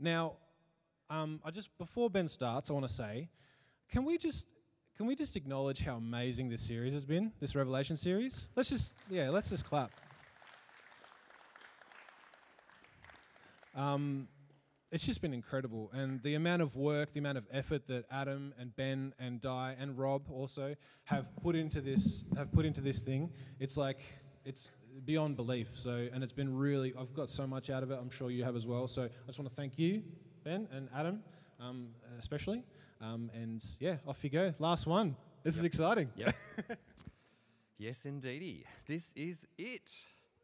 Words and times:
Now, 0.00 0.34
um, 1.10 1.40
I 1.44 1.50
just 1.50 1.76
before 1.78 2.10
Ben 2.10 2.28
starts, 2.28 2.70
I 2.70 2.72
want 2.72 2.86
to 2.86 2.92
say, 2.92 3.28
can 3.90 4.04
we 4.04 4.18
just 4.18 4.46
can 4.96 5.06
we 5.06 5.14
just 5.14 5.36
acknowledge 5.36 5.80
how 5.80 5.96
amazing 5.96 6.48
this 6.48 6.62
series 6.62 6.92
has 6.92 7.04
been, 7.04 7.32
this 7.40 7.54
Revelation 7.54 7.96
series? 7.96 8.48
Let's 8.56 8.68
just 8.68 8.94
yeah, 9.08 9.30
let's 9.30 9.50
just 9.50 9.64
clap. 9.64 9.90
Um, 13.74 14.26
it's 14.90 15.04
just 15.04 15.20
been 15.20 15.34
incredible, 15.34 15.90
and 15.92 16.22
the 16.22 16.34
amount 16.34 16.62
of 16.62 16.74
work, 16.74 17.12
the 17.12 17.20
amount 17.20 17.38
of 17.38 17.46
effort 17.52 17.86
that 17.88 18.06
Adam 18.10 18.54
and 18.58 18.74
Ben 18.74 19.12
and 19.18 19.40
Di 19.40 19.76
and 19.78 19.98
Rob 19.98 20.22
also 20.30 20.74
have 21.04 21.34
put 21.42 21.54
into 21.54 21.80
this 21.80 22.24
have 22.36 22.50
put 22.52 22.64
into 22.64 22.80
this 22.80 23.00
thing. 23.00 23.30
It's 23.60 23.76
like 23.76 24.00
it's 24.44 24.72
beyond 25.04 25.36
belief. 25.36 25.70
So, 25.74 26.08
and 26.12 26.22
it's 26.22 26.32
been 26.32 26.56
really, 26.56 26.94
I've 26.98 27.14
got 27.14 27.30
so 27.30 27.46
much 27.46 27.70
out 27.70 27.82
of 27.82 27.90
it. 27.90 27.98
I'm 28.00 28.10
sure 28.10 28.30
you 28.30 28.44
have 28.44 28.56
as 28.56 28.66
well. 28.66 28.88
So, 28.88 29.04
I 29.04 29.26
just 29.26 29.38
want 29.38 29.48
to 29.50 29.56
thank 29.56 29.78
you, 29.78 30.02
Ben 30.44 30.68
and 30.72 30.88
Adam, 30.94 31.22
um, 31.60 31.88
especially. 32.18 32.64
Um, 33.00 33.30
and 33.34 33.64
yeah, 33.78 33.96
off 34.06 34.22
you 34.24 34.30
go. 34.30 34.54
Last 34.58 34.86
one. 34.86 35.16
This 35.44 35.56
yep. 35.56 35.60
is 35.60 35.64
exciting. 35.64 36.10
Yep. 36.16 36.34
yes, 37.78 38.06
indeedy. 38.06 38.64
This 38.86 39.12
is 39.14 39.46
it. 39.56 39.94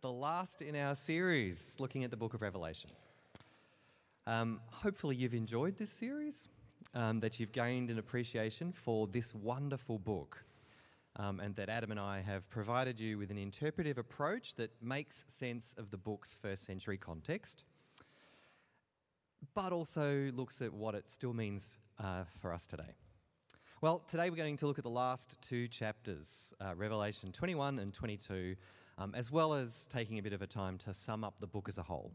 The 0.00 0.10
last 0.10 0.62
in 0.62 0.76
our 0.76 0.94
series 0.94 1.76
looking 1.78 2.04
at 2.04 2.10
the 2.10 2.16
book 2.16 2.34
of 2.34 2.42
Revelation. 2.42 2.90
Um, 4.26 4.60
hopefully, 4.66 5.16
you've 5.16 5.34
enjoyed 5.34 5.76
this 5.76 5.90
series, 5.90 6.48
um, 6.94 7.20
that 7.20 7.40
you've 7.40 7.52
gained 7.52 7.90
an 7.90 7.98
appreciation 7.98 8.72
for 8.72 9.06
this 9.06 9.34
wonderful 9.34 9.98
book, 9.98 10.44
um, 11.16 11.40
and 11.40 11.54
that 11.56 11.68
Adam 11.68 11.90
and 11.90 12.00
I 12.00 12.20
have 12.20 12.48
provided 12.50 12.98
you 12.98 13.18
with 13.18 13.30
an 13.30 13.38
interpretive 13.38 13.98
approach 13.98 14.54
that 14.56 14.70
makes 14.82 15.24
sense 15.28 15.74
of 15.78 15.90
the 15.90 15.96
book's 15.96 16.38
first 16.40 16.64
century 16.64 16.98
context, 16.98 17.64
but 19.54 19.72
also 19.72 20.30
looks 20.34 20.60
at 20.60 20.72
what 20.72 20.94
it 20.94 21.10
still 21.10 21.32
means 21.32 21.78
uh, 21.98 22.24
for 22.40 22.52
us 22.52 22.66
today. 22.66 22.94
Well, 23.80 24.02
today 24.08 24.30
we're 24.30 24.36
going 24.36 24.56
to 24.56 24.66
look 24.66 24.78
at 24.78 24.84
the 24.84 24.90
last 24.90 25.36
two 25.42 25.68
chapters, 25.68 26.54
uh, 26.60 26.74
Revelation 26.74 27.30
21 27.32 27.78
and 27.78 27.92
22, 27.92 28.56
um, 28.98 29.14
as 29.14 29.30
well 29.30 29.52
as 29.52 29.86
taking 29.92 30.18
a 30.18 30.22
bit 30.22 30.32
of 30.32 30.42
a 30.42 30.46
time 30.46 30.78
to 30.78 30.94
sum 30.94 31.22
up 31.22 31.34
the 31.38 31.46
book 31.46 31.68
as 31.68 31.78
a 31.78 31.82
whole. 31.82 32.10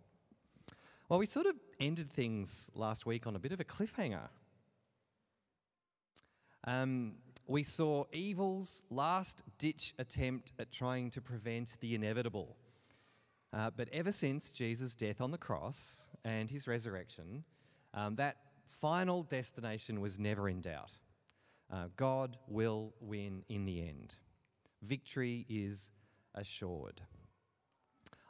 Well, 1.07 1.19
we 1.19 1.25
sort 1.25 1.45
of 1.45 1.55
ended 1.79 2.11
things 2.11 2.69
last 2.73 3.05
week 3.05 3.27
on 3.27 3.35
a 3.35 3.39
bit 3.39 3.51
of 3.51 3.59
a 3.59 3.63
cliffhanger. 3.63 4.29
Um, 6.65 7.13
we 7.49 7.63
saw 7.63 8.05
evil's 8.13 8.83
last 8.91 9.41
ditch 9.57 9.95
attempt 9.97 10.53
at 10.59 10.71
trying 10.71 11.09
to 11.09 11.19
prevent 11.19 11.75
the 11.79 11.95
inevitable. 11.95 12.55
Uh, 13.51 13.71
but 13.75 13.89
ever 13.91 14.11
since 14.11 14.51
Jesus' 14.51 14.93
death 14.93 15.19
on 15.19 15.31
the 15.31 15.37
cross 15.37 16.05
and 16.23 16.51
his 16.51 16.67
resurrection, 16.67 17.43
um, 17.95 18.15
that 18.17 18.37
final 18.79 19.23
destination 19.23 19.99
was 19.99 20.19
never 20.19 20.47
in 20.47 20.61
doubt. 20.61 20.91
Uh, 21.73 21.85
God 21.97 22.37
will 22.47 22.93
win 23.01 23.43
in 23.49 23.65
the 23.65 23.81
end. 23.81 24.15
Victory 24.83 25.47
is 25.49 25.89
assured. 26.35 27.01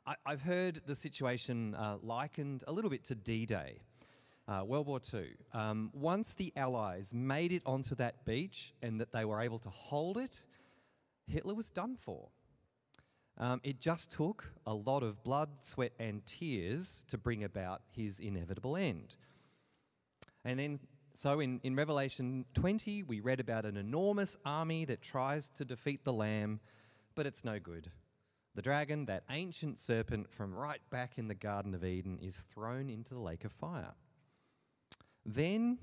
I, 0.07 0.15
have 0.27 0.41
heard 0.41 0.81
the 0.85 0.95
situation 0.95 1.75
uh, 1.75 1.97
likened 2.01 2.63
a 2.67 2.71
little 2.71 2.89
bit 2.89 3.03
to 3.05 3.15
D 3.15 3.45
Day, 3.45 3.81
uh, 4.49 4.63
World 4.63 4.87
War 4.87 4.99
II. 5.13 5.27
Um, 5.53 5.91
once 5.93 6.33
the 6.33 6.51
Allies 6.55 7.13
made 7.13 7.53
it 7.53 7.61
onto 7.65 7.93
that 7.95 8.25
beach 8.25 8.73
and 8.81 8.99
that 8.99 9.11
they 9.11 9.23
were 9.23 9.41
able 9.41 9.59
to 9.59 9.69
hold 9.69 10.17
it, 10.17 10.41
Hitler 11.27 11.53
was 11.53 11.69
done 11.69 11.95
for. 11.95 12.29
Um, 13.37 13.61
it 13.63 13.79
just 13.79 14.11
took 14.11 14.51
a 14.65 14.73
lot 14.73 15.03
of 15.03 15.23
blood, 15.23 15.49
sweat, 15.59 15.93
and 15.99 16.25
tears 16.25 17.05
to 17.09 17.17
bring 17.17 17.43
about 17.43 17.81
his 17.95 18.19
inevitable 18.19 18.75
end. 18.75 19.15
And 20.43 20.59
then, 20.59 20.79
so 21.13 21.39
in, 21.39 21.59
in 21.63 21.75
Revelation 21.75 22.43
20, 22.55 23.03
we 23.03 23.19
read 23.19 23.39
about 23.39 23.65
an 23.65 23.77
enormous 23.77 24.35
army 24.45 24.83
that 24.85 25.01
tries 25.01 25.49
to 25.49 25.63
defeat 25.63 26.03
the 26.03 26.11
Lamb, 26.11 26.59
but 27.15 27.27
it's 27.27 27.45
no 27.45 27.59
good. 27.59 27.89
The 28.55 28.61
dragon, 28.63 29.05
that 29.05 29.23
ancient 29.29 29.79
serpent 29.79 30.29
from 30.31 30.53
right 30.53 30.81
back 30.89 31.17
in 31.17 31.27
the 31.27 31.35
Garden 31.35 31.75
of 31.75 31.85
Eden, 31.85 32.17
is 32.21 32.45
thrown 32.53 32.89
into 32.89 33.13
the 33.13 33.21
lake 33.21 33.45
of 33.45 33.51
fire. 33.53 33.93
Then, 35.31 35.77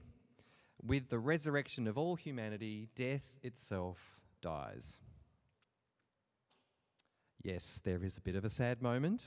with 0.83 1.09
the 1.09 1.21
resurrection 1.21 1.87
of 1.87 1.97
all 1.97 2.17
humanity, 2.17 2.89
death 2.97 3.23
itself 3.45 4.21
dies. 4.43 4.99
Yes, 7.45 7.81
there 7.85 8.03
is 8.03 8.17
a 8.17 8.21
bit 8.21 8.35
of 8.35 8.45
a 8.45 8.51
sad 8.51 8.83
moment 8.83 9.25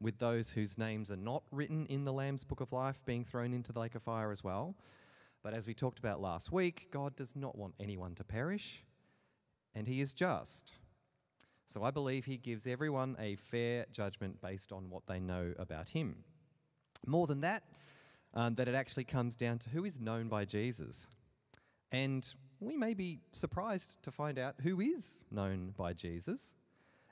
with 0.00 0.18
those 0.18 0.50
whose 0.50 0.76
names 0.76 1.08
are 1.08 1.16
not 1.16 1.44
written 1.52 1.86
in 1.86 2.04
the 2.04 2.12
Lamb's 2.12 2.42
Book 2.42 2.60
of 2.60 2.72
Life 2.72 3.04
being 3.06 3.24
thrown 3.24 3.52
into 3.52 3.72
the 3.72 3.78
lake 3.78 3.94
of 3.94 4.02
fire 4.02 4.32
as 4.32 4.42
well. 4.42 4.74
But 5.44 5.54
as 5.54 5.68
we 5.68 5.74
talked 5.74 6.00
about 6.00 6.20
last 6.20 6.50
week, 6.50 6.88
God 6.90 7.14
does 7.14 7.36
not 7.36 7.56
want 7.56 7.74
anyone 7.78 8.16
to 8.16 8.24
perish, 8.24 8.82
and 9.76 9.86
He 9.86 10.00
is 10.00 10.12
just. 10.12 10.72
So 11.66 11.84
I 11.84 11.92
believe 11.92 12.24
he 12.24 12.38
gives 12.38 12.66
everyone 12.66 13.14
a 13.20 13.36
fair 13.36 13.86
judgment 13.92 14.40
based 14.40 14.72
on 14.72 14.90
what 14.90 15.06
they 15.06 15.20
know 15.20 15.54
about 15.56 15.90
him. 15.90 16.24
More 17.06 17.28
than 17.28 17.42
that, 17.42 17.62
um, 18.34 18.54
that 18.54 18.68
it 18.68 18.74
actually 18.74 19.04
comes 19.04 19.36
down 19.36 19.58
to 19.58 19.70
who 19.70 19.84
is 19.84 20.00
known 20.00 20.28
by 20.28 20.44
Jesus. 20.44 21.10
And 21.92 22.26
we 22.60 22.76
may 22.76 22.94
be 22.94 23.20
surprised 23.32 23.96
to 24.02 24.10
find 24.10 24.38
out 24.38 24.54
who 24.62 24.80
is 24.80 25.18
known 25.30 25.74
by 25.76 25.92
Jesus. 25.92 26.54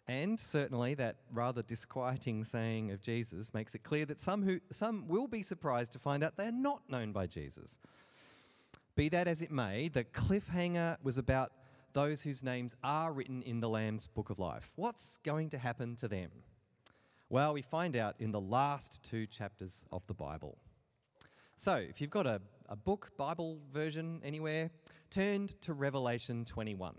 And 0.06 0.41
certainly, 0.41 0.95
that 0.95 1.17
rather 1.33 1.62
disquieting 1.62 2.43
saying 2.45 2.93
of 2.93 3.03
Jesus 3.03 3.53
makes 3.53 3.75
it 3.75 3.83
clear 3.83 4.06
that 4.06 4.21
some, 4.21 4.43
who, 4.43 4.59
some 4.73 5.06
will 5.06 5.29
be 5.29 5.43
surprised 5.43 5.93
to 5.93 5.99
find 5.99 6.25
out 6.25 6.37
they're 6.37 6.51
not 6.51 6.81
known 6.89 7.12
by 7.12 7.27
Jesus. 7.27 7.79
Be 8.95 9.11
that 9.11 9.29
as 9.29 9.43
it 9.43 9.50
may, 9.50 9.89
the 9.89 10.05
cliffhanger 10.05 10.97
was 11.03 11.19
about 11.19 11.53
those 11.93 12.23
whose 12.23 12.43
names 12.43 12.75
are 12.83 13.12
written 13.12 13.43
in 13.43 13.61
the 13.61 13.69
Lamb's 13.69 14.06
book 14.06 14.31
of 14.31 14.39
life. 14.39 14.71
What's 14.77 15.19
going 15.25 15.50
to 15.50 15.59
happen 15.59 15.97
to 15.97 16.09
them? 16.09 16.31
Well, 17.29 17.53
we 17.53 17.62
find 17.62 17.95
out 17.95 18.17
in 18.19 18.33
the 18.33 18.41
last 18.41 19.00
two 19.03 19.27
chapters 19.27 19.85
of 19.93 20.06
the 20.06 20.15
Bible. 20.15 20.56
So, 21.60 21.74
if 21.74 22.00
you've 22.00 22.08
got 22.08 22.28
a, 22.28 22.41
a 22.69 22.76
book, 22.76 23.10
Bible 23.16 23.58
version 23.72 24.20
anywhere, 24.24 24.70
turn 25.10 25.48
to 25.62 25.72
Revelation 25.72 26.44
21, 26.44 26.94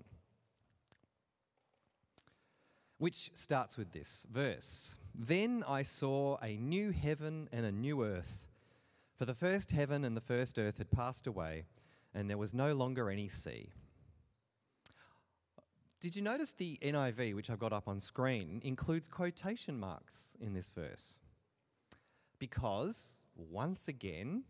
which 2.98 3.32
starts 3.36 3.78
with 3.78 3.94
this 3.94 4.28
verse 4.30 4.98
Then 5.16 5.64
I 5.66 5.84
saw 5.84 6.36
a 6.44 6.58
new 6.58 6.92
heaven 6.92 7.48
and 7.54 7.66
a 7.66 7.72
new 7.72 8.04
earth, 8.04 8.50
for 9.16 9.24
the 9.24 9.34
first 9.34 9.72
heaven 9.72 10.04
and 10.04 10.18
the 10.18 10.20
first 10.20 10.60
earth 10.60 10.78
had 10.78 10.92
passed 10.92 11.26
away, 11.26 11.64
and 12.14 12.30
there 12.30 12.38
was 12.38 12.54
no 12.54 12.74
longer 12.74 13.10
any 13.10 13.30
sea. 13.30 13.70
Did 16.02 16.18
you 16.18 16.22
notice 16.22 16.52
the 16.52 16.78
NIV, 16.82 17.34
which 17.34 17.50
I've 17.50 17.60
got 17.60 17.72
up 17.72 17.88
on 17.88 18.02
screen, 18.02 18.60
includes 18.66 19.08
quotation 19.08 19.80
marks 19.80 20.36
in 20.42 20.54
this 20.54 20.68
verse? 20.68 21.18
Because, 22.40 23.19
once 23.40 23.88
again, 23.88 24.44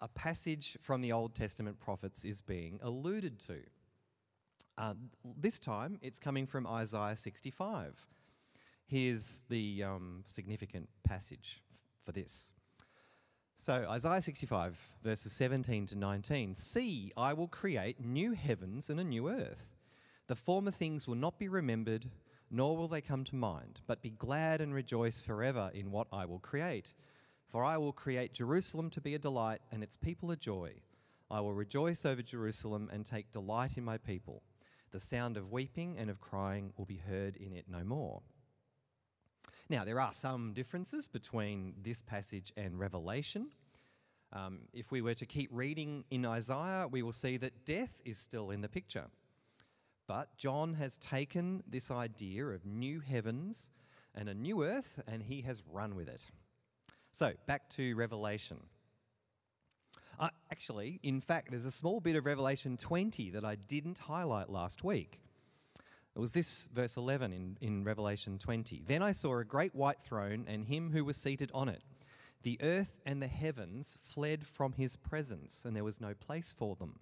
a 0.00 0.08
passage 0.08 0.76
from 0.80 1.00
the 1.00 1.12
Old 1.12 1.34
Testament 1.34 1.78
prophets 1.80 2.24
is 2.24 2.40
being 2.40 2.78
alluded 2.82 3.38
to. 3.40 3.56
Uh, 4.76 4.94
this 5.38 5.58
time, 5.58 5.98
it's 6.02 6.18
coming 6.18 6.46
from 6.46 6.66
Isaiah 6.66 7.16
65. 7.16 7.94
Here's 8.86 9.44
the 9.48 9.84
um, 9.84 10.22
significant 10.26 10.88
passage 11.04 11.62
for 12.04 12.12
this. 12.12 12.52
So, 13.56 13.86
Isaiah 13.88 14.20
65, 14.20 14.78
verses 15.02 15.32
17 15.32 15.86
to 15.86 15.96
19 15.96 16.54
See, 16.54 17.12
I 17.16 17.32
will 17.32 17.48
create 17.48 18.04
new 18.04 18.32
heavens 18.32 18.90
and 18.90 19.00
a 19.00 19.04
new 19.04 19.28
earth 19.28 19.74
the 20.26 20.34
former 20.34 20.70
things 20.70 21.06
will 21.06 21.16
not 21.16 21.38
be 21.38 21.48
remembered, 21.48 22.06
nor 22.50 22.76
will 22.76 22.88
they 22.88 23.00
come 23.00 23.24
to 23.24 23.36
mind, 23.36 23.80
but 23.86 24.02
be 24.02 24.10
glad 24.10 24.60
and 24.60 24.72
rejoice 24.72 25.20
forever 25.20 25.70
in 25.74 25.90
what 25.90 26.08
I 26.12 26.24
will 26.24 26.38
create. 26.38 26.94
For 27.54 27.62
I 27.62 27.76
will 27.76 27.92
create 27.92 28.32
Jerusalem 28.32 28.90
to 28.90 29.00
be 29.00 29.14
a 29.14 29.18
delight, 29.20 29.60
and 29.70 29.80
its 29.80 29.96
people 29.96 30.32
a 30.32 30.36
joy. 30.36 30.72
I 31.30 31.38
will 31.38 31.52
rejoice 31.52 32.04
over 32.04 32.20
Jerusalem 32.20 32.90
and 32.92 33.06
take 33.06 33.30
delight 33.30 33.78
in 33.78 33.84
my 33.84 33.96
people. 33.96 34.42
The 34.90 34.98
sound 34.98 35.36
of 35.36 35.52
weeping 35.52 35.96
and 35.96 36.10
of 36.10 36.20
crying 36.20 36.72
will 36.76 36.84
be 36.84 36.96
heard 36.96 37.36
in 37.36 37.52
it 37.52 37.66
no 37.68 37.84
more. 37.84 38.22
Now, 39.70 39.84
there 39.84 40.00
are 40.00 40.12
some 40.12 40.52
differences 40.52 41.06
between 41.06 41.74
this 41.80 42.02
passage 42.02 42.52
and 42.56 42.76
Revelation. 42.76 43.50
Um, 44.32 44.62
if 44.72 44.90
we 44.90 45.00
were 45.00 45.14
to 45.14 45.24
keep 45.24 45.50
reading 45.52 46.02
in 46.10 46.26
Isaiah, 46.26 46.88
we 46.90 47.02
will 47.02 47.12
see 47.12 47.36
that 47.36 47.64
death 47.64 48.00
is 48.04 48.18
still 48.18 48.50
in 48.50 48.62
the 48.62 48.68
picture. 48.68 49.06
But 50.08 50.36
John 50.38 50.74
has 50.74 50.98
taken 50.98 51.62
this 51.68 51.92
idea 51.92 52.46
of 52.46 52.66
new 52.66 52.98
heavens 52.98 53.70
and 54.12 54.28
a 54.28 54.34
new 54.34 54.64
earth 54.64 55.00
and 55.06 55.22
he 55.22 55.42
has 55.42 55.62
run 55.70 55.94
with 55.94 56.08
it. 56.08 56.26
So, 57.14 57.32
back 57.46 57.70
to 57.76 57.94
Revelation. 57.94 58.58
Uh, 60.18 60.30
actually, 60.50 60.98
in 61.04 61.20
fact, 61.20 61.52
there's 61.52 61.64
a 61.64 61.70
small 61.70 62.00
bit 62.00 62.16
of 62.16 62.26
Revelation 62.26 62.76
20 62.76 63.30
that 63.30 63.44
I 63.44 63.54
didn't 63.54 63.98
highlight 63.98 64.50
last 64.50 64.82
week. 64.82 65.20
It 66.16 66.18
was 66.18 66.32
this 66.32 66.66
verse 66.74 66.96
11 66.96 67.32
in, 67.32 67.56
in 67.60 67.84
Revelation 67.84 68.36
20. 68.40 68.82
Then 68.88 69.00
I 69.00 69.12
saw 69.12 69.38
a 69.38 69.44
great 69.44 69.76
white 69.76 70.00
throne 70.00 70.44
and 70.48 70.64
him 70.64 70.90
who 70.90 71.04
was 71.04 71.16
seated 71.16 71.52
on 71.54 71.68
it. 71.68 71.82
The 72.42 72.58
earth 72.60 72.98
and 73.06 73.22
the 73.22 73.28
heavens 73.28 73.96
fled 74.00 74.44
from 74.44 74.72
his 74.72 74.96
presence, 74.96 75.64
and 75.64 75.76
there 75.76 75.84
was 75.84 76.00
no 76.00 76.14
place 76.14 76.52
for 76.58 76.74
them. 76.74 76.98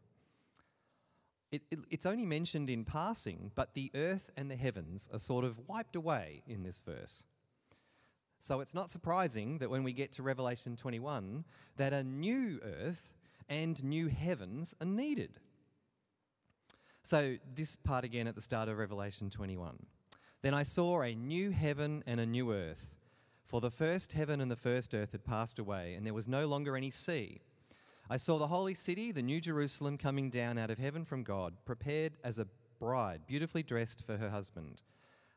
It, 1.50 1.62
it, 1.70 1.78
it's 1.90 2.04
only 2.04 2.26
mentioned 2.26 2.68
in 2.68 2.84
passing, 2.84 3.50
but 3.54 3.72
the 3.72 3.90
earth 3.94 4.28
and 4.36 4.50
the 4.50 4.56
heavens 4.56 5.08
are 5.10 5.18
sort 5.18 5.46
of 5.46 5.58
wiped 5.66 5.96
away 5.96 6.42
in 6.46 6.64
this 6.64 6.82
verse. 6.84 7.24
So 8.42 8.58
it's 8.58 8.74
not 8.74 8.90
surprising 8.90 9.58
that 9.58 9.70
when 9.70 9.84
we 9.84 9.92
get 9.92 10.10
to 10.14 10.24
Revelation 10.24 10.74
21, 10.74 11.44
that 11.76 11.92
a 11.92 12.02
new 12.02 12.58
earth 12.64 13.08
and 13.48 13.82
new 13.84 14.08
heavens 14.08 14.74
are 14.80 14.86
needed. 14.86 15.38
So, 17.04 17.36
this 17.54 17.76
part 17.76 18.04
again 18.04 18.26
at 18.26 18.34
the 18.34 18.42
start 18.42 18.68
of 18.68 18.78
Revelation 18.78 19.30
21. 19.30 19.86
Then 20.42 20.54
I 20.54 20.64
saw 20.64 21.02
a 21.02 21.14
new 21.14 21.52
heaven 21.52 22.02
and 22.04 22.18
a 22.18 22.26
new 22.26 22.52
earth, 22.52 22.96
for 23.46 23.60
the 23.60 23.70
first 23.70 24.12
heaven 24.12 24.40
and 24.40 24.50
the 24.50 24.56
first 24.56 24.92
earth 24.92 25.12
had 25.12 25.24
passed 25.24 25.60
away, 25.60 25.94
and 25.94 26.04
there 26.04 26.12
was 26.12 26.26
no 26.26 26.48
longer 26.48 26.76
any 26.76 26.90
sea. 26.90 27.42
I 28.10 28.16
saw 28.16 28.38
the 28.38 28.48
holy 28.48 28.74
city, 28.74 29.12
the 29.12 29.22
new 29.22 29.40
Jerusalem, 29.40 29.96
coming 29.96 30.30
down 30.30 30.58
out 30.58 30.70
of 30.72 30.78
heaven 30.78 31.04
from 31.04 31.22
God, 31.22 31.54
prepared 31.64 32.14
as 32.24 32.40
a 32.40 32.48
bride, 32.80 33.20
beautifully 33.24 33.62
dressed 33.62 34.04
for 34.04 34.16
her 34.16 34.30
husband. 34.30 34.82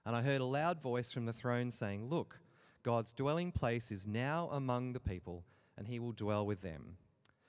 And 0.08 0.16
I 0.16 0.24
heard 0.24 0.42
a 0.42 0.46
loud 0.46 0.82
voice 0.82 1.12
from 1.12 1.28
the 1.28 1.34
throne 1.34 1.70
saying, 1.70 2.10
Look, 2.10 2.40
God's 2.86 3.14
dwelling 3.14 3.52
place 3.52 3.92
is 3.92 4.06
now 4.06 4.48
among 4.52 4.94
the 4.94 5.00
people, 5.00 5.44
and 5.76 5.88
he 5.88 5.98
will 5.98 6.12
dwell 6.12 6.46
with 6.46 6.62
them. 6.62 6.98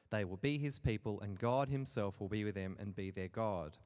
They 0.08 0.24
will 0.24 0.38
be 0.38 0.56
his 0.56 0.78
people, 0.78 1.20
and 1.20 1.38
God 1.38 1.68
himself 1.68 2.18
will 2.18 2.30
be 2.30 2.42
with 2.42 2.54
them 2.54 2.74
and 2.80 2.96
be 2.96 3.10
their 3.10 3.28
God. 3.28 3.76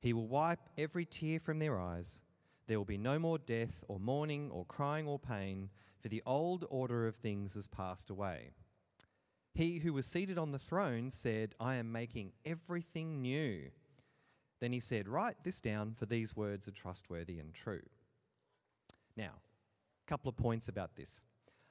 He 0.00 0.12
will 0.12 0.26
wipe 0.26 0.68
every 0.76 1.04
tear 1.04 1.38
from 1.38 1.60
their 1.60 1.78
eyes. 1.78 2.22
There 2.66 2.76
will 2.76 2.84
be 2.84 2.98
no 2.98 3.20
more 3.20 3.38
death, 3.38 3.84
or 3.86 4.00
mourning, 4.00 4.50
or 4.50 4.64
crying, 4.64 5.06
or 5.06 5.16
pain, 5.16 5.70
for 6.00 6.08
the 6.08 6.24
old 6.26 6.64
order 6.68 7.06
of 7.06 7.14
things 7.14 7.54
has 7.54 7.68
passed 7.68 8.10
away. 8.10 8.50
He 9.52 9.78
who 9.78 9.92
was 9.92 10.06
seated 10.06 10.38
on 10.38 10.50
the 10.50 10.58
throne 10.58 11.08
said, 11.08 11.54
I 11.60 11.76
am 11.76 11.92
making 11.92 12.32
everything 12.44 13.22
new. 13.22 13.70
Then 14.58 14.72
he 14.72 14.80
said, 14.80 15.06
Write 15.06 15.36
this 15.44 15.60
down, 15.60 15.94
for 15.96 16.06
these 16.06 16.34
words 16.34 16.66
are 16.66 16.72
trustworthy 16.72 17.38
and 17.38 17.54
true. 17.54 17.82
Now, 19.16 19.34
couple 20.06 20.28
of 20.28 20.36
points 20.36 20.68
about 20.68 20.94
this. 20.96 21.22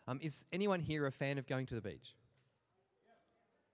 Um, 0.08 0.20
is 0.22 0.46
anyone 0.52 0.80
here 0.80 1.06
a 1.06 1.12
fan 1.12 1.38
of 1.38 1.48
going 1.48 1.66
to 1.68 1.76
the 1.76 1.82
beach? 1.82 2.16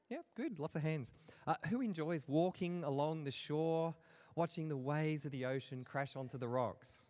Yeah, 0.10 0.20
good. 0.36 0.60
Lots 0.60 0.76
of 0.76 0.82
hands. 0.82 1.12
Uh, 1.48 1.56
who 1.70 1.82
enjoys 1.82 2.24
walking 2.28 2.84
along 2.84 3.24
the 3.24 3.32
shore, 3.32 3.96
watching 4.36 4.68
the 4.68 4.78
waves 4.78 5.26
of 5.26 5.32
the 5.32 5.46
ocean 5.46 5.84
crash 5.84 6.16
onto 6.16 6.38
the 6.38 6.48
rocks? 6.48 7.10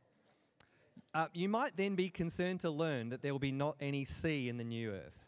Uh, 1.14 1.28
you 1.34 1.50
might 1.50 1.76
then 1.76 1.96
be 1.96 2.10
concerned 2.10 2.60
to 2.60 2.70
learn 2.70 3.10
that 3.10 3.22
there 3.22 3.34
will 3.34 3.40
be 3.40 3.52
not 3.52 3.76
any 3.80 4.06
sea 4.06 4.50
in 4.50 4.58
the 4.58 4.64
new 4.64 4.92
earth. 4.92 5.26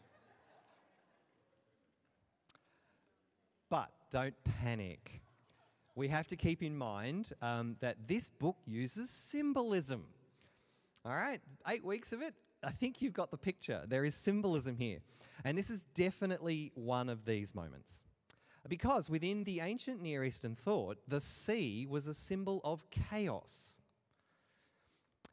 But 3.68 3.90
don't 4.10 4.34
panic. 4.60 5.22
We 5.94 6.08
have 6.08 6.26
to 6.28 6.36
keep 6.36 6.62
in 6.62 6.76
mind 6.76 7.32
um, 7.40 7.76
that 7.80 7.96
this 8.06 8.28
book 8.28 8.56
uses 8.66 9.10
symbolism. 9.10 10.04
All 11.04 11.12
right, 11.12 11.40
eight 11.66 11.84
weeks 11.84 12.12
of 12.12 12.22
it. 12.22 12.32
I 12.62 12.70
think 12.70 13.02
you've 13.02 13.12
got 13.12 13.32
the 13.32 13.36
picture. 13.36 13.82
There 13.88 14.04
is 14.04 14.14
symbolism 14.14 14.76
here. 14.76 14.98
And 15.44 15.58
this 15.58 15.68
is 15.68 15.84
definitely 15.94 16.70
one 16.76 17.08
of 17.08 17.24
these 17.24 17.56
moments. 17.56 18.04
Because 18.68 19.10
within 19.10 19.42
the 19.42 19.58
ancient 19.58 20.00
Near 20.00 20.22
Eastern 20.22 20.54
thought, 20.54 20.98
the 21.08 21.20
sea 21.20 21.88
was 21.90 22.06
a 22.06 22.14
symbol 22.14 22.60
of 22.62 22.88
chaos. 22.90 23.78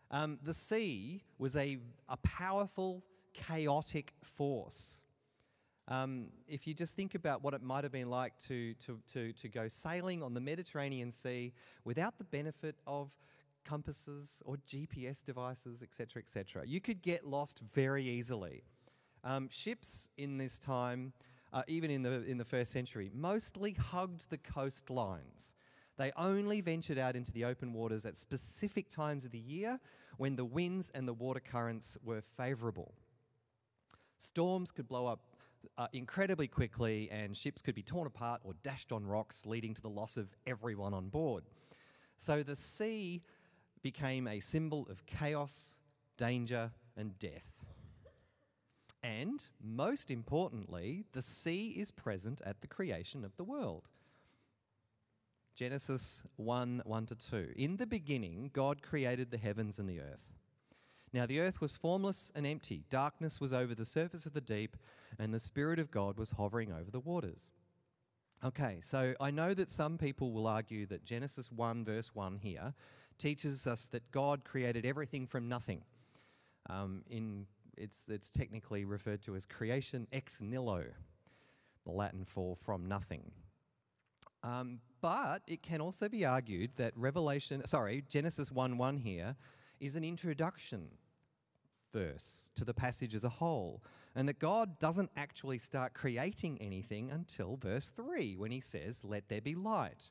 Um, 0.09 0.39
the 0.41 0.55
sea 0.55 1.21
was 1.37 1.55
a, 1.55 1.77
a 2.07 2.17
powerful, 2.17 3.03
chaotic 3.33 4.13
force. 4.23 5.03
Um, 5.87 6.29
if 6.47 6.65
you 6.65 6.73
just 6.73 6.95
think 6.95 7.13
about 7.13 7.43
what 7.43 7.53
it 7.53 7.61
might 7.61 7.83
have 7.83 7.91
been 7.91 8.09
like 8.09 8.37
to, 8.47 8.73
to, 8.75 8.99
to, 9.13 9.33
to 9.33 9.47
go 9.47 9.67
sailing 9.67 10.23
on 10.23 10.33
the 10.33 10.39
Mediterranean 10.39 11.11
Sea 11.11 11.53
without 11.83 12.17
the 12.17 12.23
benefit 12.23 12.75
of 12.87 13.15
compasses 13.69 14.41
or 14.45 14.57
GPS 14.67 15.23
devices, 15.23 15.81
etc., 15.83 16.21
etc., 16.21 16.63
you 16.65 16.81
could 16.81 17.01
get 17.01 17.25
lost 17.25 17.59
very 17.73 18.05
easily. 18.07 18.63
Um, 19.23 19.49
ships 19.49 20.09
in 20.17 20.37
this 20.37 20.59
time 20.59 21.13
uh, 21.53 21.63
even 21.67 21.89
in 21.89 22.01
the, 22.03 22.23
in 22.25 22.37
the 22.37 22.45
first 22.45 22.71
century, 22.71 23.09
mostly 23.13 23.73
hugged 23.73 24.29
the 24.29 24.37
coastlines. 24.37 25.53
They 25.97 26.11
only 26.15 26.61
ventured 26.61 26.97
out 26.97 27.15
into 27.15 27.31
the 27.31 27.45
open 27.45 27.73
waters 27.73 28.05
at 28.05 28.15
specific 28.15 28.89
times 28.89 29.25
of 29.25 29.31
the 29.31 29.39
year 29.39 29.79
when 30.17 30.35
the 30.35 30.45
winds 30.45 30.91
and 30.93 31.07
the 31.07 31.13
water 31.13 31.39
currents 31.39 31.97
were 32.03 32.21
favourable. 32.21 32.93
Storms 34.17 34.71
could 34.71 34.87
blow 34.87 35.07
up 35.07 35.21
uh, 35.77 35.87
incredibly 35.91 36.47
quickly, 36.47 37.09
and 37.11 37.35
ships 37.35 37.61
could 37.61 37.75
be 37.75 37.83
torn 37.83 38.07
apart 38.07 38.39
or 38.43 38.53
dashed 38.63 38.91
on 38.91 39.05
rocks, 39.05 39.45
leading 39.45 39.73
to 39.73 39.81
the 39.81 39.89
loss 39.89 40.15
of 40.15 40.29
everyone 40.47 40.93
on 40.93 41.09
board. 41.09 41.43
So 42.17 42.43
the 42.43 42.55
sea 42.55 43.21
became 43.81 44.27
a 44.27 44.39
symbol 44.39 44.87
of 44.89 45.05
chaos, 45.05 45.75
danger, 46.17 46.71
and 46.97 47.17
death. 47.19 47.59
And 49.01 49.43
most 49.63 50.11
importantly, 50.11 51.05
the 51.13 51.21
sea 51.21 51.75
is 51.77 51.91
present 51.91 52.41
at 52.45 52.61
the 52.61 52.67
creation 52.67 53.23
of 53.23 53.35
the 53.37 53.45
world. 53.45 53.87
Genesis 55.55 56.23
1 56.37 56.83
1 56.85 57.05
to 57.07 57.15
2. 57.15 57.53
In 57.55 57.77
the 57.77 57.87
beginning, 57.87 58.49
God 58.53 58.81
created 58.81 59.31
the 59.31 59.37
heavens 59.37 59.79
and 59.79 59.89
the 59.89 59.99
earth. 59.99 60.33
Now 61.11 61.25
the 61.25 61.39
earth 61.39 61.59
was 61.59 61.75
formless 61.75 62.31
and 62.35 62.45
empty, 62.45 62.83
darkness 62.89 63.41
was 63.41 63.51
over 63.51 63.73
the 63.73 63.85
surface 63.85 64.25
of 64.25 64.33
the 64.33 64.41
deep, 64.41 64.77
and 65.17 65.33
the 65.33 65.39
Spirit 65.39 65.79
of 65.79 65.91
God 65.91 66.17
was 66.17 66.31
hovering 66.31 66.71
over 66.71 66.91
the 66.91 66.99
waters. 66.99 67.51
Okay, 68.43 68.79
so 68.81 69.13
I 69.19 69.31
know 69.31 69.53
that 69.53 69.71
some 69.71 69.97
people 69.97 70.31
will 70.31 70.47
argue 70.47 70.85
that 70.85 71.03
Genesis 71.03 71.51
1, 71.51 71.83
verse 71.83 72.11
1 72.13 72.37
here, 72.37 72.73
teaches 73.19 73.67
us 73.67 73.87
that 73.87 74.09
God 74.11 74.43
created 74.43 74.85
everything 74.85 75.27
from 75.27 75.47
nothing. 75.47 75.81
Um, 76.69 77.03
in 77.09 77.45
it's, 77.77 78.07
it's 78.09 78.29
technically 78.29 78.85
referred 78.85 79.21
to 79.23 79.35
as 79.35 79.45
creation 79.45 80.07
ex 80.11 80.41
nihilo, 80.41 80.83
the 81.85 81.91
Latin 81.91 82.25
for 82.25 82.55
from 82.55 82.87
nothing. 82.87 83.31
Um, 84.43 84.79
but 85.01 85.41
it 85.47 85.61
can 85.61 85.81
also 85.81 86.09
be 86.09 86.25
argued 86.25 86.71
that 86.77 86.93
Revelation, 86.95 87.65
sorry, 87.65 88.03
Genesis 88.09 88.51
1 88.51 88.77
1 88.77 88.97
here 88.97 89.35
is 89.79 89.95
an 89.95 90.03
introduction 90.03 90.89
verse 91.93 92.49
to 92.55 92.65
the 92.65 92.73
passage 92.73 93.15
as 93.15 93.23
a 93.23 93.29
whole, 93.29 93.81
and 94.15 94.27
that 94.27 94.39
God 94.39 94.79
doesn't 94.79 95.09
actually 95.15 95.57
start 95.57 95.93
creating 95.93 96.57
anything 96.61 97.11
until 97.11 97.57
verse 97.57 97.89
3 97.95 98.35
when 98.37 98.51
he 98.51 98.59
says, 98.59 99.03
Let 99.03 99.27
there 99.29 99.41
be 99.41 99.55
light. 99.55 100.09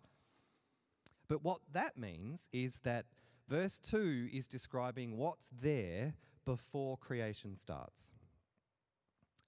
But 1.29 1.45
what 1.45 1.61
that 1.73 1.97
means 1.97 2.49
is 2.53 2.79
that 2.85 3.05
verse 3.49 3.79
2 3.79 4.29
is 4.33 4.47
describing 4.47 5.17
what's 5.17 5.51
there 5.61 6.15
before 6.45 6.97
creation 6.97 7.55
starts. 7.55 8.13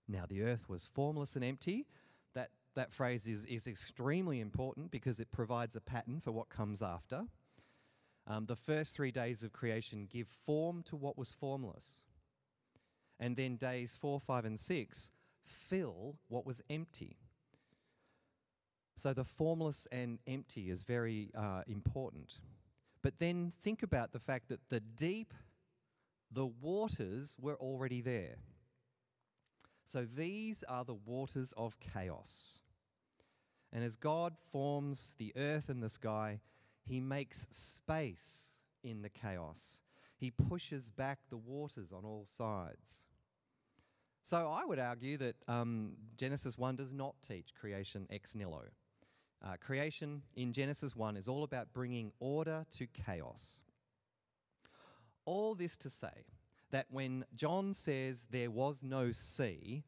Now, 0.06 0.24
the 0.28 0.42
earth 0.42 0.68
was 0.68 0.84
formless 0.84 1.36
and 1.36 1.44
empty. 1.44 1.86
That, 2.34 2.50
that 2.74 2.92
phrase 2.92 3.26
is, 3.26 3.46
is 3.46 3.66
extremely 3.66 4.40
important 4.40 4.90
because 4.90 5.20
it 5.20 5.30
provides 5.30 5.76
a 5.76 5.80
pattern 5.80 6.20
for 6.20 6.32
what 6.32 6.48
comes 6.48 6.82
after. 6.82 7.22
Um, 8.26 8.46
the 8.46 8.56
first 8.56 8.94
three 8.94 9.10
days 9.10 9.42
of 9.42 9.52
creation 9.52 10.06
give 10.10 10.28
form 10.28 10.82
to 10.84 10.96
what 10.96 11.16
was 11.16 11.32
formless. 11.32 12.02
And 13.18 13.36
then 13.36 13.56
days 13.56 13.96
four, 13.98 14.20
five, 14.20 14.44
and 14.44 14.58
six 14.58 15.12
fill 15.42 16.16
what 16.28 16.46
was 16.46 16.62
empty. 16.68 17.16
So 19.00 19.14
the 19.14 19.24
formless 19.24 19.88
and 19.90 20.18
empty 20.26 20.68
is 20.68 20.82
very 20.82 21.30
uh, 21.34 21.62
important. 21.66 22.34
But 23.02 23.18
then 23.18 23.54
think 23.62 23.82
about 23.82 24.12
the 24.12 24.18
fact 24.18 24.50
that 24.50 24.68
the 24.68 24.80
deep 24.80 25.32
the 26.30 26.46
waters 26.46 27.34
were 27.40 27.56
already 27.56 28.02
there. 28.02 28.36
So 29.84 30.04
these 30.04 30.62
are 30.64 30.84
the 30.84 30.94
waters 30.94 31.54
of 31.56 31.80
chaos. 31.80 32.58
And 33.72 33.82
as 33.82 33.96
God 33.96 34.34
forms 34.52 35.14
the 35.18 35.32
earth 35.34 35.70
and 35.70 35.82
the 35.82 35.88
sky, 35.88 36.40
he 36.84 37.00
makes 37.00 37.48
space 37.50 38.60
in 38.84 39.00
the 39.00 39.08
chaos. 39.08 39.80
He 40.18 40.30
pushes 40.30 40.90
back 40.90 41.20
the 41.30 41.38
waters 41.38 41.90
on 41.90 42.04
all 42.04 42.26
sides. 42.26 43.06
So 44.22 44.52
I 44.52 44.64
would 44.66 44.78
argue 44.78 45.16
that 45.16 45.36
um, 45.48 45.92
Genesis 46.18 46.58
1 46.58 46.76
does 46.76 46.92
not 46.92 47.14
teach 47.26 47.54
creation 47.58 48.06
ex 48.10 48.34
nihilo. 48.34 48.64
Uh, 49.42 49.56
creation 49.58 50.22
in 50.36 50.52
Genesis 50.52 50.94
1 50.94 51.16
is 51.16 51.28
all 51.28 51.44
about 51.44 51.72
bringing 51.72 52.12
order 52.20 52.66
to 52.70 52.86
chaos. 52.88 53.60
All 55.24 55.54
this 55.54 55.76
to 55.78 55.88
say 55.90 56.26
that 56.70 56.86
when 56.90 57.24
John 57.34 57.72
says 57.72 58.26
there 58.30 58.50
was 58.50 58.82
no 58.82 59.12
sea, 59.12 59.84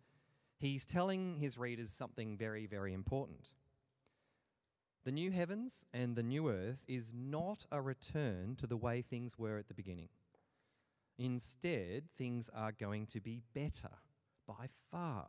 he's 0.58 0.86
telling 0.86 1.36
his 1.36 1.58
readers 1.58 1.90
something 1.90 2.36
very, 2.36 2.66
very 2.66 2.94
important. 2.94 3.50
The 5.04 5.12
new 5.12 5.32
heavens 5.32 5.84
and 5.92 6.14
the 6.14 6.22
new 6.22 6.48
earth 6.48 6.82
is 6.86 7.12
not 7.12 7.66
a 7.72 7.80
return 7.80 8.56
to 8.56 8.66
the 8.66 8.76
way 8.76 9.02
things 9.02 9.36
were 9.36 9.58
at 9.58 9.68
the 9.68 9.74
beginning. 9.74 10.08
Instead, 11.18 12.04
things 12.16 12.48
are 12.54 12.72
going 12.72 13.06
to 13.06 13.20
be 13.20 13.42
better, 13.52 13.90
by 14.46 14.68
far. 14.90 15.26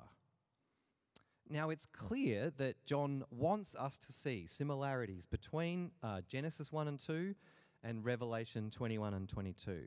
Now, 1.49 1.69
it's 1.69 1.85
clear 1.85 2.51
that 2.57 2.83
John 2.85 3.23
wants 3.29 3.75
us 3.75 3.97
to 3.99 4.13
see 4.13 4.47
similarities 4.47 5.25
between 5.25 5.91
uh, 6.01 6.21
Genesis 6.27 6.71
1 6.71 6.87
and 6.87 6.99
2 6.99 7.35
and 7.83 8.03
Revelation 8.03 8.69
21 8.69 9.13
and 9.13 9.27
22. 9.27 9.81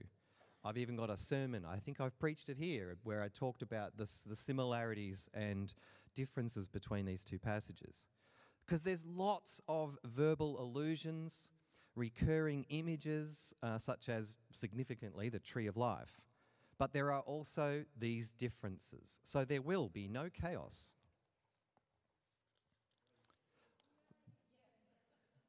I've 0.65 0.79
even 0.79 0.97
got 0.97 1.11
a 1.11 1.17
sermon, 1.17 1.65
I 1.65 1.79
think 1.79 2.01
I've 2.01 2.19
preached 2.19 2.49
it 2.49 2.59
here, 2.59 2.97
where 3.05 3.23
I 3.23 3.29
talked 3.29 3.63
about 3.63 3.97
this, 3.97 4.23
the 4.27 4.37
similarities 4.37 5.31
and 5.33 5.73
differences 6.15 6.69
between 6.69 7.07
these 7.07 7.25
two 7.25 7.39
passages. 7.39 8.07
Because 8.67 8.83
there's 8.83 9.07
lots 9.07 9.61
of 9.69 9.97
verbal 10.05 10.61
allusions, 10.61 11.53
recurring 11.95 12.67
images, 12.69 13.55
uh, 13.63 13.79
such 13.79 14.09
as 14.09 14.33
significantly 14.53 15.29
the 15.29 15.39
tree 15.39 15.69
of 15.69 15.77
life. 15.77 16.21
But 16.79 16.93
there 16.93 17.13
are 17.13 17.21
also 17.21 17.85
these 17.99 18.33
differences. 18.33 19.21
So 19.23 19.45
there 19.45 19.63
will 19.63 19.89
be 19.89 20.09
no 20.09 20.29
chaos. 20.29 20.96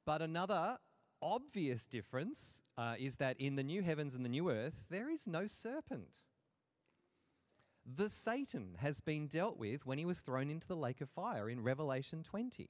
But 0.08 0.22
another 0.22 0.78
obvious 1.22 1.86
difference 1.86 2.64
uh, 2.78 2.96
is 2.98 3.18
that 3.18 3.38
in 3.42 3.58
the 3.58 3.64
new 3.64 3.82
heavens 3.82 4.16
and 4.16 4.24
the 4.24 4.30
new 4.30 4.50
earth, 4.50 4.86
there 4.90 5.10
is 5.10 5.28
no 5.28 5.48
serpent. 5.48 6.16
The 7.86 8.08
Satan 8.08 8.78
has 8.80 9.02
been 9.02 9.28
dealt 9.28 9.58
with 9.58 9.86
when 9.86 9.98
he 9.98 10.06
was 10.06 10.22
thrown 10.22 10.50
into 10.50 10.66
the 10.66 10.78
lake 10.78 11.02
of 11.02 11.10
fire 11.10 11.50
in 11.50 11.62
Revelation 11.62 12.24
20. 12.24 12.70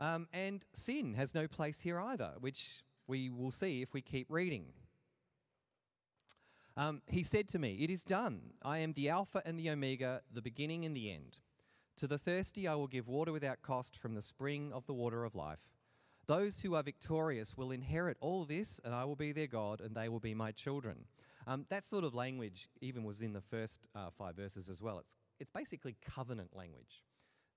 Um, 0.00 0.26
and 0.32 0.64
sin 0.74 1.14
has 1.14 1.32
no 1.32 1.46
place 1.46 1.80
here 1.80 2.00
either, 2.00 2.32
which 2.40 2.82
we 3.06 3.30
will 3.30 3.52
see 3.52 3.82
if 3.82 3.94
we 3.94 4.02
keep 4.02 4.26
reading. 4.30 4.64
Um, 6.76 7.02
he 7.06 7.22
said 7.22 7.46
to 7.50 7.60
me, 7.60 7.78
It 7.82 7.90
is 7.90 8.02
done. 8.02 8.54
I 8.64 8.78
am 8.78 8.94
the 8.94 9.10
Alpha 9.10 9.42
and 9.46 9.60
the 9.60 9.70
Omega, 9.70 10.22
the 10.32 10.42
beginning 10.42 10.84
and 10.84 10.96
the 10.96 11.12
end. 11.12 11.38
To 12.02 12.08
the 12.08 12.18
thirsty, 12.18 12.66
I 12.66 12.74
will 12.74 12.88
give 12.88 13.06
water 13.06 13.30
without 13.30 13.62
cost 13.62 13.96
from 13.96 14.16
the 14.16 14.22
spring 14.22 14.72
of 14.72 14.84
the 14.86 14.92
water 14.92 15.22
of 15.22 15.36
life. 15.36 15.60
Those 16.26 16.58
who 16.58 16.74
are 16.74 16.82
victorious 16.82 17.56
will 17.56 17.70
inherit 17.70 18.16
all 18.20 18.44
this, 18.44 18.80
and 18.84 18.92
I 18.92 19.04
will 19.04 19.14
be 19.14 19.30
their 19.30 19.46
God, 19.46 19.80
and 19.80 19.94
they 19.94 20.08
will 20.08 20.18
be 20.18 20.34
my 20.34 20.50
children. 20.50 21.04
Um, 21.46 21.64
that 21.68 21.86
sort 21.86 22.02
of 22.02 22.12
language 22.12 22.68
even 22.80 23.04
was 23.04 23.20
in 23.20 23.32
the 23.32 23.40
first 23.40 23.86
uh, 23.94 24.10
five 24.18 24.34
verses 24.34 24.68
as 24.68 24.82
well. 24.82 24.98
It's, 24.98 25.14
it's 25.38 25.50
basically 25.50 25.94
covenant 26.04 26.56
language, 26.56 27.04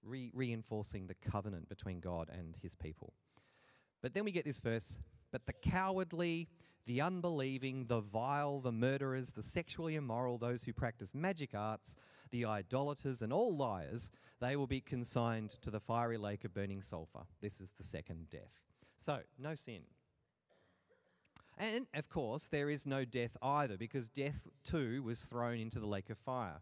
re- 0.03 0.29
reinforcing 0.31 1.07
the 1.07 1.15
covenant 1.15 1.67
between 1.67 1.99
God 1.99 2.29
and 2.31 2.55
his 2.61 2.75
people. 2.75 3.13
But 4.03 4.13
then 4.13 4.25
we 4.25 4.31
get 4.31 4.45
this 4.45 4.59
verse 4.59 4.99
But 5.31 5.45
the 5.45 5.53
cowardly, 5.53 6.47
the 6.85 7.01
unbelieving, 7.01 7.85
the 7.87 7.99
vile, 7.99 8.59
the 8.59 8.71
murderers, 8.71 9.31
the 9.31 9.43
sexually 9.43 9.95
immoral, 9.95 10.37
those 10.37 10.63
who 10.63 10.73
practice 10.73 11.13
magic 11.13 11.55
arts, 11.55 11.95
the 12.31 12.45
idolaters, 12.45 13.21
and 13.21 13.33
all 13.33 13.55
liars, 13.55 14.11
they 14.39 14.55
will 14.55 14.67
be 14.67 14.81
consigned 14.81 15.51
to 15.61 15.71
the 15.71 15.79
fiery 15.79 16.17
lake 16.17 16.45
of 16.45 16.53
burning 16.53 16.81
sulfur. 16.81 17.23
This 17.41 17.59
is 17.59 17.71
the 17.71 17.83
second 17.83 18.29
death. 18.29 18.61
So, 18.97 19.19
no 19.37 19.55
sin. 19.55 19.81
And, 21.57 21.87
of 21.93 22.09
course, 22.09 22.45
there 22.45 22.69
is 22.69 22.85
no 22.85 23.05
death 23.05 23.35
either, 23.41 23.77
because 23.77 24.09
death 24.09 24.47
too 24.63 25.01
was 25.03 25.21
thrown 25.21 25.59
into 25.59 25.79
the 25.79 25.87
lake 25.87 26.09
of 26.09 26.17
fire. 26.17 26.61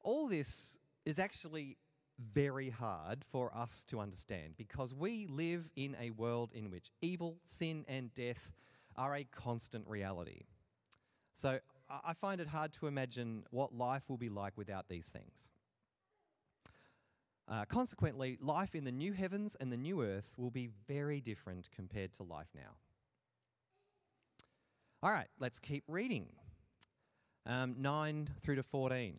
All 0.00 0.28
this 0.28 0.78
is 1.04 1.18
actually 1.18 1.76
very 2.18 2.70
hard 2.70 3.24
for 3.30 3.54
us 3.56 3.84
to 3.88 4.00
understand 4.00 4.54
because 4.56 4.94
we 4.94 5.26
live 5.26 5.68
in 5.76 5.96
a 6.00 6.10
world 6.10 6.50
in 6.54 6.70
which 6.70 6.90
evil, 7.00 7.38
sin, 7.44 7.84
and 7.88 8.14
death 8.14 8.52
are 8.96 9.16
a 9.16 9.24
constant 9.24 9.86
reality. 9.88 10.42
So 11.34 11.58
I 12.04 12.12
find 12.12 12.40
it 12.40 12.48
hard 12.48 12.72
to 12.74 12.86
imagine 12.86 13.44
what 13.50 13.74
life 13.74 14.08
will 14.08 14.18
be 14.18 14.28
like 14.28 14.56
without 14.56 14.88
these 14.88 15.08
things. 15.08 15.50
Uh, 17.48 17.64
consequently, 17.64 18.38
life 18.40 18.74
in 18.74 18.84
the 18.84 18.92
new 18.92 19.12
heavens 19.12 19.56
and 19.60 19.72
the 19.72 19.76
new 19.76 20.02
earth 20.02 20.32
will 20.36 20.50
be 20.50 20.70
very 20.86 21.20
different 21.20 21.68
compared 21.74 22.12
to 22.14 22.22
life 22.22 22.48
now. 22.54 22.76
All 25.02 25.10
right, 25.10 25.26
let's 25.40 25.58
keep 25.58 25.84
reading. 25.88 26.28
Um, 27.44 27.74
9 27.78 28.30
through 28.42 28.56
to 28.56 28.62
14. 28.62 29.18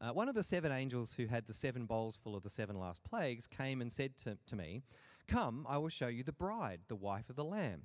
Uh, 0.00 0.12
one 0.12 0.28
of 0.28 0.34
the 0.34 0.42
seven 0.42 0.72
angels 0.72 1.12
who 1.14 1.26
had 1.26 1.46
the 1.46 1.54
seven 1.54 1.86
bowls 1.86 2.18
full 2.22 2.36
of 2.36 2.42
the 2.42 2.50
seven 2.50 2.78
last 2.78 3.02
plagues 3.04 3.46
came 3.46 3.80
and 3.80 3.92
said 3.92 4.16
to, 4.18 4.36
to 4.46 4.56
me, 4.56 4.82
Come, 5.26 5.66
I 5.68 5.78
will 5.78 5.88
show 5.88 6.08
you 6.08 6.22
the 6.22 6.32
bride, 6.32 6.80
the 6.88 6.96
wife 6.96 7.30
of 7.30 7.36
the 7.36 7.44
Lamb. 7.44 7.82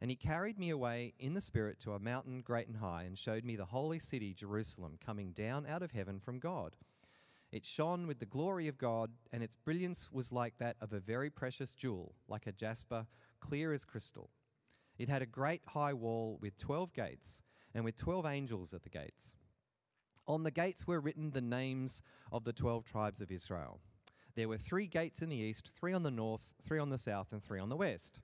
And 0.00 0.10
he 0.10 0.16
carried 0.16 0.58
me 0.58 0.68
away 0.68 1.14
in 1.18 1.32
the 1.32 1.40
Spirit 1.40 1.80
to 1.80 1.94
a 1.94 1.98
mountain 1.98 2.42
great 2.42 2.66
and 2.66 2.76
high, 2.76 3.04
and 3.04 3.18
showed 3.18 3.44
me 3.44 3.56
the 3.56 3.64
holy 3.64 3.98
city, 3.98 4.34
Jerusalem, 4.34 4.98
coming 5.04 5.32
down 5.32 5.64
out 5.66 5.82
of 5.82 5.92
heaven 5.92 6.20
from 6.20 6.38
God. 6.38 6.76
It 7.52 7.64
shone 7.64 8.06
with 8.06 8.18
the 8.18 8.26
glory 8.26 8.68
of 8.68 8.76
God, 8.76 9.12
and 9.32 9.42
its 9.42 9.56
brilliance 9.56 10.10
was 10.12 10.32
like 10.32 10.58
that 10.58 10.76
of 10.80 10.92
a 10.92 11.00
very 11.00 11.30
precious 11.30 11.72
jewel, 11.72 12.14
like 12.28 12.46
a 12.46 12.52
jasper, 12.52 13.06
clear 13.40 13.72
as 13.72 13.84
crystal. 13.84 14.28
It 14.98 15.08
had 15.08 15.22
a 15.22 15.26
great 15.26 15.62
high 15.68 15.94
wall 15.94 16.38
with 16.42 16.58
twelve 16.58 16.92
gates, 16.92 17.42
and 17.72 17.84
with 17.84 17.96
twelve 17.96 18.26
angels 18.26 18.74
at 18.74 18.82
the 18.82 18.90
gates. 18.90 19.36
On 20.26 20.42
the 20.42 20.50
gates 20.50 20.86
were 20.86 21.00
written 21.00 21.30
the 21.30 21.40
names 21.40 22.02
of 22.32 22.44
the 22.44 22.52
twelve 22.52 22.84
tribes 22.84 23.20
of 23.20 23.30
Israel. 23.30 23.80
There 24.34 24.48
were 24.48 24.58
three 24.58 24.86
gates 24.86 25.22
in 25.22 25.28
the 25.28 25.36
east, 25.36 25.70
three 25.78 25.92
on 25.92 26.02
the 26.02 26.10
north, 26.10 26.54
three 26.64 26.78
on 26.78 26.90
the 26.90 26.98
south, 26.98 27.32
and 27.32 27.42
three 27.42 27.60
on 27.60 27.68
the 27.68 27.76
west. 27.76 28.20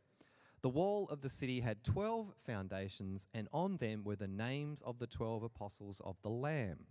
The 0.63 0.69
wall 0.69 1.09
of 1.09 1.23
the 1.23 1.31
city 1.31 1.61
had 1.61 1.85
12 1.85 2.35
foundations, 2.45 3.27
and 3.33 3.49
on 3.53 3.77
them 3.79 4.03
were 4.05 4.17
the 4.17 4.29
names 4.29 4.83
of 4.83 4.99
the 4.99 5.07
12 5.07 5.43
apostles 5.43 6.03
of 6.05 6.17
the 6.23 6.29
Lamb. 6.29 6.87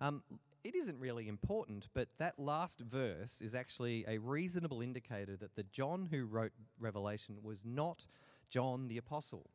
Um, 0.00 0.22
it 0.64 0.74
isn't 0.74 0.98
really 0.98 1.28
important, 1.28 1.88
but 1.94 2.08
that 2.18 2.38
last 2.38 2.80
verse 2.80 3.40
is 3.40 3.54
actually 3.54 4.04
a 4.08 4.18
reasonable 4.18 4.80
indicator 4.80 5.36
that 5.36 5.54
the 5.54 5.62
John 5.64 6.08
who 6.10 6.24
wrote 6.24 6.52
Revelation 6.80 7.36
was 7.42 7.64
not 7.64 8.06
John 8.48 8.88
the 8.88 8.96
Apostle, 8.96 9.50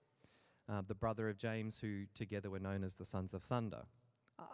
uh, 0.69 0.83
the 0.87 0.95
brother 0.95 1.27
of 1.27 1.37
James, 1.37 1.79
who 1.79 2.05
together 2.13 2.49
were 2.49 2.59
known 2.59 2.83
as 2.83 2.93
the 2.93 3.05
sons 3.05 3.33
of 3.33 3.43
thunder. 3.43 3.83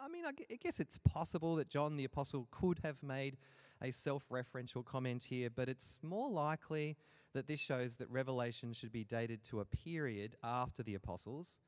I 0.00 0.08
mean, 0.08 0.24
I 0.26 0.32
guess 0.56 0.80
it's 0.80 0.98
possible 0.98 1.56
that 1.56 1.68
John 1.68 1.96
the 1.96 2.04
Apostle 2.04 2.48
could 2.50 2.80
have 2.82 3.02
made 3.02 3.36
a 3.82 3.90
self 3.90 4.24
referential 4.30 4.84
comment 4.84 5.22
here, 5.22 5.50
but 5.50 5.68
it's 5.68 5.98
more 6.02 6.30
likely 6.30 6.96
that 7.34 7.46
this 7.46 7.60
shows 7.60 7.96
that 7.96 8.10
Revelation 8.10 8.72
should 8.72 8.92
be 8.92 9.04
dated 9.04 9.44
to 9.44 9.60
a 9.60 9.64
period 9.64 10.36
after 10.42 10.82
the 10.82 10.94
apostles, 10.94 11.58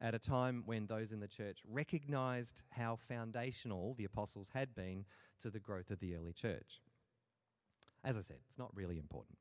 at 0.00 0.14
a 0.14 0.18
time 0.18 0.62
when 0.66 0.86
those 0.86 1.12
in 1.12 1.20
the 1.20 1.28
church 1.28 1.60
recognized 1.66 2.60
how 2.70 2.98
foundational 3.08 3.94
the 3.94 4.04
apostles 4.04 4.50
had 4.52 4.74
been 4.74 5.04
to 5.40 5.50
the 5.50 5.60
growth 5.60 5.90
of 5.90 5.98
the 6.00 6.14
early 6.14 6.32
church. 6.32 6.82
As 8.04 8.18
I 8.18 8.20
said, 8.20 8.36
it's 8.46 8.58
not 8.58 8.70
really 8.74 8.98
important. 8.98 9.38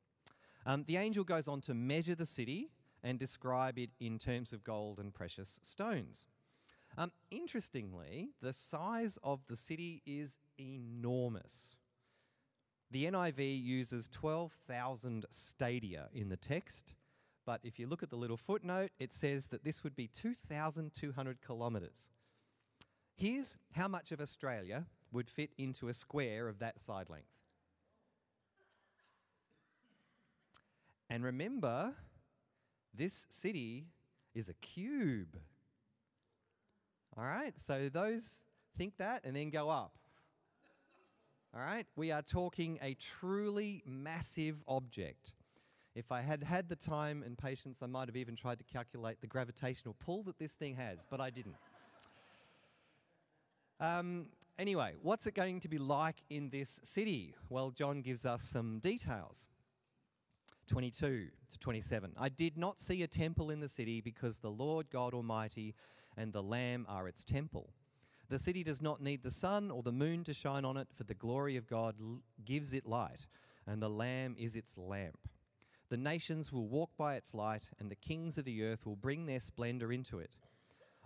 Um, 0.65 0.85
the 0.87 0.95
angel 0.95 1.25
goes 1.25 1.49
on 1.49 1.59
to 1.61 1.73
measure 1.73 2.15
the 2.15 2.25
city 2.25 2.69
and 3.03 3.19
describe 3.19 3.77
it 3.77 3.89
in 3.99 4.17
terms 4.17 4.53
of 4.53 4.63
gold 4.63 4.99
and 4.99 5.13
precious 5.13 5.59
stones. 5.61 6.25
Um, 6.97 7.11
interestingly, 7.31 8.29
the 8.41 8.53
size 8.53 9.17
of 9.23 9.39
the 9.47 9.55
city 9.55 10.01
is 10.05 10.37
enormous. 10.59 11.75
The 12.91 13.05
NIV 13.05 13.63
uses 13.63 14.07
12,000 14.09 15.25
stadia 15.31 16.09
in 16.13 16.29
the 16.29 16.37
text, 16.37 16.93
but 17.45 17.59
if 17.63 17.79
you 17.79 17.87
look 17.87 18.03
at 18.03 18.11
the 18.11 18.15
little 18.15 18.37
footnote, 18.37 18.91
it 18.99 19.13
says 19.13 19.47
that 19.47 19.63
this 19.63 19.83
would 19.83 19.95
be 19.95 20.07
2,200 20.07 21.37
kilometres. 21.45 22.09
Here's 23.15 23.57
how 23.71 23.87
much 23.87 24.11
of 24.11 24.21
Australia 24.21 24.85
would 25.11 25.29
fit 25.29 25.51
into 25.57 25.89
a 25.89 25.93
square 25.93 26.47
of 26.47 26.59
that 26.59 26.79
side 26.79 27.09
length. 27.09 27.27
And 31.09 31.23
remember, 31.23 31.93
this 32.93 33.25
city 33.29 33.87
is 34.33 34.49
a 34.49 34.53
cube. 34.55 35.37
All 37.15 37.23
right, 37.23 37.53
so 37.57 37.89
those 37.89 38.43
think 38.75 38.97
that 38.97 39.23
and 39.23 39.35
then 39.35 39.51
go 39.51 39.69
up. 39.69 39.93
All 41.55 41.61
right, 41.61 41.85
we 41.95 42.11
are 42.11 42.23
talking 42.23 42.79
a 42.81 42.95
truly 42.95 43.83
massive 43.85 44.63
object. 44.67 45.35
If 45.93 46.11
I 46.11 46.21
had 46.21 46.43
had 46.43 46.69
the 46.69 46.75
time 46.75 47.21
and 47.23 47.37
patience, 47.37 47.83
I 47.83 47.85
might 47.85 48.07
have 48.07 48.15
even 48.15 48.35
tried 48.35 48.57
to 48.57 48.63
calculate 48.63 49.21
the 49.21 49.27
gravitational 49.27 49.95
pull 50.03 50.23
that 50.23 50.39
this 50.39 50.53
thing 50.53 50.75
has, 50.75 51.05
but 51.07 51.21
I 51.21 51.29
didn't. 51.29 51.55
Um, 53.79 54.27
anyway, 54.57 54.95
what's 55.03 55.27
it 55.27 55.35
going 55.35 55.59
to 55.59 55.67
be 55.67 55.77
like 55.77 56.15
in 56.31 56.49
this 56.49 56.79
city? 56.83 57.35
Well, 57.49 57.69
John 57.69 58.01
gives 58.01 58.25
us 58.25 58.41
some 58.41 58.79
details. 58.79 59.49
22 60.67 61.27
to 61.51 61.59
27. 61.59 62.13
I 62.17 62.29
did 62.29 62.57
not 62.57 62.79
see 62.79 63.03
a 63.03 63.07
temple 63.07 63.51
in 63.51 63.59
the 63.59 63.69
city 63.69 64.01
because 64.01 64.39
the 64.39 64.49
Lord 64.49 64.89
God 64.89 65.13
Almighty 65.13 65.75
and 66.17 66.31
the 66.31 66.43
Lamb 66.43 66.85
are 66.89 67.07
its 67.07 67.23
temple. 67.23 67.73
The 68.29 68.39
city 68.39 68.63
does 68.63 68.81
not 68.81 69.01
need 69.01 69.23
the 69.23 69.31
sun 69.31 69.69
or 69.69 69.83
the 69.83 69.91
moon 69.91 70.23
to 70.23 70.33
shine 70.33 70.65
on 70.65 70.77
it, 70.77 70.87
for 70.93 71.03
the 71.03 71.13
glory 71.13 71.57
of 71.57 71.67
God 71.67 71.95
gives 72.43 72.73
it 72.73 72.85
light, 72.85 73.27
and 73.67 73.81
the 73.81 73.89
Lamb 73.89 74.35
is 74.37 74.55
its 74.55 74.77
lamp. 74.77 75.19
The 75.89 75.97
nations 75.97 76.51
will 76.51 76.67
walk 76.67 76.91
by 76.97 77.15
its 77.15 77.33
light, 77.33 77.69
and 77.79 77.91
the 77.91 77.95
kings 77.95 78.37
of 78.37 78.45
the 78.45 78.63
earth 78.63 78.85
will 78.85 78.95
bring 78.95 79.25
their 79.25 79.39
splendor 79.39 79.91
into 79.91 80.19
it. 80.19 80.35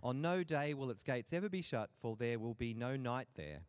On 0.03 0.21
no 0.21 0.43
day 0.43 0.73
will 0.73 0.91
its 0.91 1.03
gates 1.03 1.33
ever 1.33 1.49
be 1.49 1.61
shut, 1.61 1.89
for 1.93 2.15
there 2.15 2.39
will 2.39 2.53
be 2.53 2.73
no 2.73 2.95
night 2.95 3.27
there. 3.35 3.61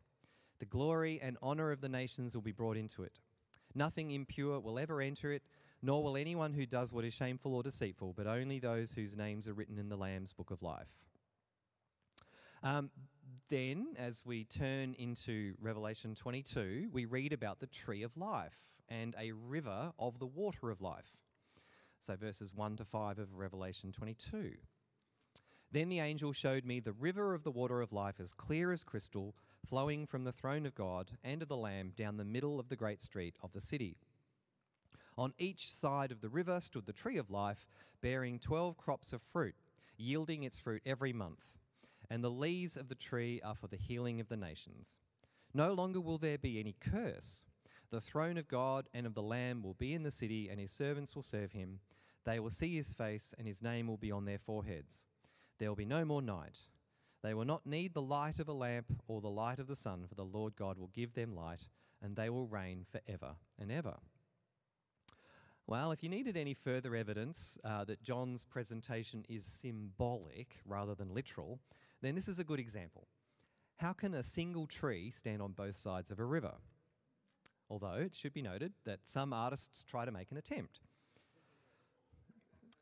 The 0.59 0.65
glory 0.65 1.19
and 1.21 1.37
honor 1.41 1.71
of 1.71 1.81
the 1.81 1.89
nations 1.89 2.35
will 2.35 2.41
be 2.41 2.51
brought 2.51 2.77
into 2.77 3.03
it. 3.03 3.19
Nothing 3.75 4.11
impure 4.11 4.59
will 4.59 4.79
ever 4.79 5.01
enter 5.01 5.31
it, 5.33 5.43
nor 5.81 6.03
will 6.03 6.17
anyone 6.17 6.53
who 6.53 6.65
does 6.65 6.93
what 6.93 7.05
is 7.05 7.13
shameful 7.13 7.55
or 7.55 7.63
deceitful, 7.63 8.13
but 8.15 8.27
only 8.27 8.59
those 8.59 8.91
whose 8.91 9.15
names 9.15 9.47
are 9.47 9.53
written 9.53 9.77
in 9.77 9.89
the 9.89 9.97
Lamb's 9.97 10.33
book 10.33 10.51
of 10.51 10.61
life. 10.61 10.99
Um, 12.63 12.89
then, 13.49 13.87
as 13.97 14.21
we 14.25 14.43
turn 14.43 14.93
into 14.99 15.55
Revelation 15.59 16.13
22, 16.13 16.89
we 16.91 17.05
read 17.05 17.33
about 17.33 17.59
the 17.59 17.67
tree 17.67 18.03
of 18.03 18.17
life 18.17 18.57
and 18.89 19.15
a 19.17 19.31
river 19.31 19.91
of 19.97 20.19
the 20.19 20.25
water 20.25 20.69
of 20.69 20.81
life. 20.81 21.17
So, 21.99 22.15
verses 22.15 22.53
1 22.53 22.77
to 22.77 22.85
5 22.85 23.19
of 23.19 23.35
Revelation 23.35 23.91
22. 23.91 24.53
Then 25.71 25.89
the 25.89 25.99
angel 25.99 26.33
showed 26.33 26.65
me 26.65 26.79
the 26.79 26.93
river 26.93 27.33
of 27.33 27.43
the 27.43 27.51
water 27.51 27.81
of 27.81 27.93
life 27.93 28.19
as 28.19 28.33
clear 28.33 28.71
as 28.71 28.83
crystal, 28.83 29.35
flowing 29.67 30.05
from 30.05 30.23
the 30.23 30.31
throne 30.31 30.65
of 30.65 30.73
God 30.73 31.11
and 31.23 31.41
of 31.41 31.47
the 31.47 31.57
Lamb 31.57 31.93
down 31.95 32.17
the 32.17 32.25
middle 32.25 32.59
of 32.59 32.69
the 32.69 32.75
great 32.75 33.01
street 33.01 33.35
of 33.43 33.53
the 33.53 33.61
city. 33.61 33.97
On 35.17 35.33
each 35.37 35.71
side 35.71 36.11
of 36.11 36.21
the 36.21 36.29
river 36.29 36.59
stood 36.59 36.85
the 36.85 36.93
tree 36.93 37.17
of 37.17 37.29
life, 37.29 37.67
bearing 38.01 38.39
twelve 38.39 38.77
crops 38.77 39.13
of 39.13 39.21
fruit, 39.21 39.55
yielding 39.97 40.43
its 40.43 40.57
fruit 40.57 40.81
every 40.85 41.13
month. 41.13 41.58
And 42.09 42.23
the 42.23 42.31
leaves 42.31 42.75
of 42.75 42.87
the 42.87 42.95
tree 42.95 43.39
are 43.43 43.55
for 43.55 43.67
the 43.67 43.77
healing 43.77 44.19
of 44.19 44.29
the 44.29 44.37
nations. 44.37 44.97
No 45.53 45.73
longer 45.73 46.01
will 46.01 46.17
there 46.17 46.37
be 46.37 46.59
any 46.59 46.75
curse. 46.79 47.43
The 47.91 48.01
throne 48.01 48.37
of 48.37 48.47
God 48.47 48.87
and 48.93 49.05
of 49.05 49.13
the 49.15 49.21
Lamb 49.21 49.63
will 49.63 49.73
be 49.73 49.93
in 49.93 50.03
the 50.03 50.11
city, 50.11 50.49
and 50.49 50.59
his 50.59 50.71
servants 50.71 51.15
will 51.15 51.23
serve 51.23 51.51
him. 51.51 51.79
They 52.25 52.39
will 52.39 52.49
see 52.49 52.75
his 52.75 52.93
face, 52.93 53.33
and 53.37 53.47
his 53.47 53.61
name 53.61 53.87
will 53.87 53.97
be 53.97 54.11
on 54.11 54.25
their 54.25 54.37
foreheads. 54.37 55.05
There 55.57 55.69
will 55.69 55.75
be 55.75 55.85
no 55.85 56.05
more 56.05 56.21
night. 56.21 56.59
They 57.21 57.33
will 57.33 57.45
not 57.45 57.65
need 57.65 57.93
the 57.93 58.01
light 58.01 58.39
of 58.39 58.47
a 58.47 58.53
lamp 58.53 59.01
or 59.07 59.21
the 59.21 59.29
light 59.29 59.59
of 59.59 59.67
the 59.67 59.75
sun, 59.75 60.05
for 60.07 60.15
the 60.15 60.23
Lord 60.23 60.55
God 60.55 60.77
will 60.77 60.91
give 60.93 61.13
them 61.13 61.35
light, 61.35 61.67
and 62.01 62.15
they 62.15 62.29
will 62.29 62.47
reign 62.47 62.85
forever 62.89 63.35
and 63.59 63.71
ever. 63.71 63.95
Well, 65.67 65.91
if 65.91 66.01
you 66.01 66.09
needed 66.09 66.37
any 66.37 66.53
further 66.53 66.95
evidence 66.95 67.57
uh, 67.63 67.83
that 67.85 68.01
John's 68.01 68.43
presentation 68.43 69.25
is 69.29 69.45
symbolic 69.45 70.57
rather 70.65 70.95
than 70.95 71.13
literal, 71.13 71.59
then 72.01 72.15
this 72.15 72.27
is 72.27 72.39
a 72.39 72.43
good 72.43 72.59
example. 72.59 73.07
How 73.77 73.93
can 73.93 74.13
a 74.13 74.23
single 74.23 74.67
tree 74.67 75.11
stand 75.11 75.41
on 75.41 75.53
both 75.53 75.77
sides 75.77 76.11
of 76.11 76.19
a 76.19 76.25
river? 76.25 76.53
Although 77.69 77.93
it 77.93 78.15
should 78.15 78.33
be 78.33 78.41
noted 78.41 78.73
that 78.85 78.99
some 79.05 79.31
artists 79.31 79.83
try 79.83 80.05
to 80.05 80.11
make 80.11 80.31
an 80.31 80.37
attempt. 80.37 80.79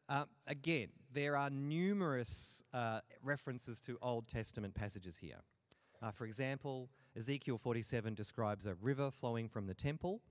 Uh, 0.09 0.23
again, 0.47 0.87
there 1.13 1.35
are 1.35 1.49
numerous 1.49 2.63
uh, 2.73 3.01
references 3.21 3.81
to 3.81 3.97
Old 4.01 4.27
Testament 4.27 4.73
passages 4.73 5.17
here. 5.17 5.41
Uh, 6.01 6.11
for 6.11 6.25
example, 6.25 6.89
Ezekiel 7.17 7.57
47 7.57 8.13
describes 8.13 8.65
a 8.65 8.75
river 8.75 9.11
flowing 9.11 9.49
from 9.49 9.67
the 9.67 9.73
temple. 9.73 10.21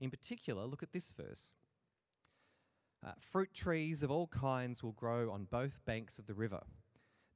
In 0.00 0.10
particular, 0.10 0.64
look 0.64 0.82
at 0.82 0.92
this 0.92 1.12
verse. 1.16 1.52
Uh, 3.04 3.12
fruit 3.20 3.52
trees 3.52 4.02
of 4.02 4.10
all 4.10 4.28
kinds 4.28 4.82
will 4.82 4.92
grow 4.92 5.30
on 5.30 5.46
both 5.50 5.84
banks 5.84 6.18
of 6.18 6.26
the 6.26 6.34
river. 6.34 6.60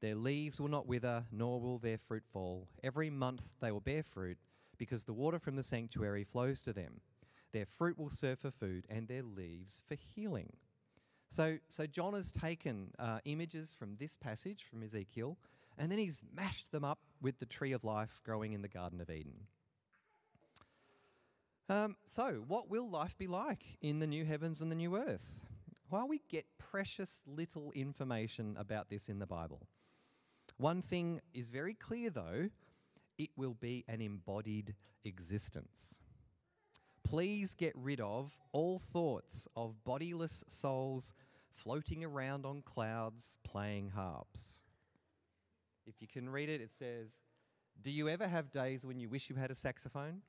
Their 0.00 0.14
leaves 0.14 0.60
will 0.60 0.68
not 0.68 0.86
wither, 0.86 1.24
nor 1.32 1.60
will 1.60 1.78
their 1.78 1.98
fruit 1.98 2.24
fall. 2.32 2.68
Every 2.84 3.10
month 3.10 3.42
they 3.60 3.72
will 3.72 3.80
bear 3.80 4.02
fruit, 4.02 4.38
because 4.76 5.04
the 5.04 5.12
water 5.12 5.38
from 5.38 5.56
the 5.56 5.64
sanctuary 5.64 6.24
flows 6.24 6.62
to 6.62 6.72
them. 6.72 7.00
Their 7.52 7.66
fruit 7.66 7.98
will 7.98 8.10
serve 8.10 8.38
for 8.38 8.50
food, 8.50 8.86
and 8.88 9.08
their 9.08 9.22
leaves 9.22 9.82
for 9.86 9.96
healing. 9.96 10.52
So, 11.30 11.58
so 11.68 11.86
John 11.86 12.14
has 12.14 12.30
taken 12.30 12.92
uh, 12.98 13.18
images 13.24 13.74
from 13.76 13.96
this 13.96 14.16
passage 14.16 14.64
from 14.70 14.82
Ezekiel, 14.82 15.36
and 15.76 15.90
then 15.90 15.98
he's 15.98 16.22
mashed 16.34 16.70
them 16.70 16.84
up 16.84 17.00
with 17.20 17.38
the 17.38 17.46
tree 17.46 17.72
of 17.72 17.84
life 17.84 18.20
growing 18.24 18.52
in 18.52 18.62
the 18.62 18.68
Garden 18.68 19.00
of 19.00 19.10
Eden. 19.10 19.46
Um, 21.68 21.96
so, 22.06 22.44
what 22.46 22.70
will 22.70 22.88
life 22.88 23.16
be 23.18 23.26
like 23.26 23.78
in 23.82 23.98
the 23.98 24.06
new 24.06 24.24
heavens 24.24 24.60
and 24.60 24.70
the 24.70 24.76
new 24.76 24.96
earth? 24.96 25.28
Well, 25.90 26.08
we 26.08 26.22
get 26.28 26.46
precious 26.58 27.22
little 27.26 27.72
information 27.72 28.56
about 28.58 28.88
this 28.88 29.08
in 29.08 29.18
the 29.18 29.26
Bible. 29.26 29.66
One 30.58 30.82
thing 30.82 31.20
is 31.32 31.50
very 31.50 31.74
clear, 31.74 32.10
though 32.10 32.50
it 33.16 33.30
will 33.36 33.54
be 33.54 33.84
an 33.88 34.00
embodied 34.00 34.74
existence. 35.04 36.00
Please 37.04 37.54
get 37.54 37.72
rid 37.76 38.00
of 38.00 38.36
all 38.50 38.80
thoughts 38.80 39.46
of 39.54 39.82
bodiless 39.84 40.44
souls 40.48 41.14
floating 41.52 42.04
around 42.04 42.44
on 42.44 42.62
clouds 42.62 43.38
playing 43.44 43.90
harps. 43.90 44.60
If 45.86 46.02
you 46.02 46.08
can 46.08 46.28
read 46.28 46.48
it, 46.48 46.60
it 46.60 46.70
says, 46.76 47.08
Do 47.80 47.92
you 47.92 48.08
ever 48.08 48.26
have 48.26 48.50
days 48.50 48.84
when 48.84 48.98
you 48.98 49.08
wish 49.08 49.30
you 49.30 49.36
had 49.36 49.52
a 49.52 49.54
saxophone? 49.54 50.22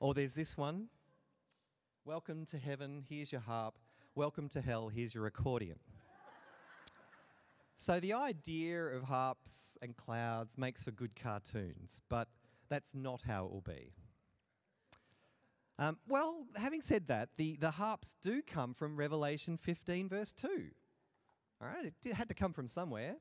or 0.00 0.14
there's 0.14 0.34
this 0.34 0.56
one 0.56 0.88
Welcome 2.06 2.44
to 2.46 2.58
heaven, 2.58 3.04
here's 3.08 3.30
your 3.30 3.40
harp. 3.42 3.74
Welcome 4.14 4.48
to 4.50 4.60
hell, 4.62 4.88
here's 4.88 5.14
your 5.14 5.26
accordion. 5.26 5.78
So 7.76 8.00
the 8.00 8.12
idea 8.12 8.84
of 8.84 9.02
harps 9.04 9.76
and 9.82 9.96
clouds 9.96 10.56
makes 10.56 10.82
for 10.82 10.90
good 10.90 11.14
cartoons, 11.20 12.00
but 12.08 12.28
that's 12.68 12.94
not 12.94 13.22
how 13.22 13.46
it 13.46 13.52
will 13.52 13.60
be. 13.60 13.92
Um, 15.78 15.98
well, 16.08 16.46
having 16.54 16.82
said 16.82 17.08
that, 17.08 17.30
the, 17.36 17.56
the 17.56 17.72
harps 17.72 18.16
do 18.22 18.42
come 18.42 18.74
from 18.74 18.96
Revelation 18.96 19.56
15, 19.56 20.08
verse 20.08 20.32
2. 20.32 20.48
All 21.60 21.68
right, 21.68 21.92
it 22.04 22.14
had 22.14 22.28
to 22.28 22.34
come 22.34 22.52
from 22.52 22.68
somewhere. 22.68 23.16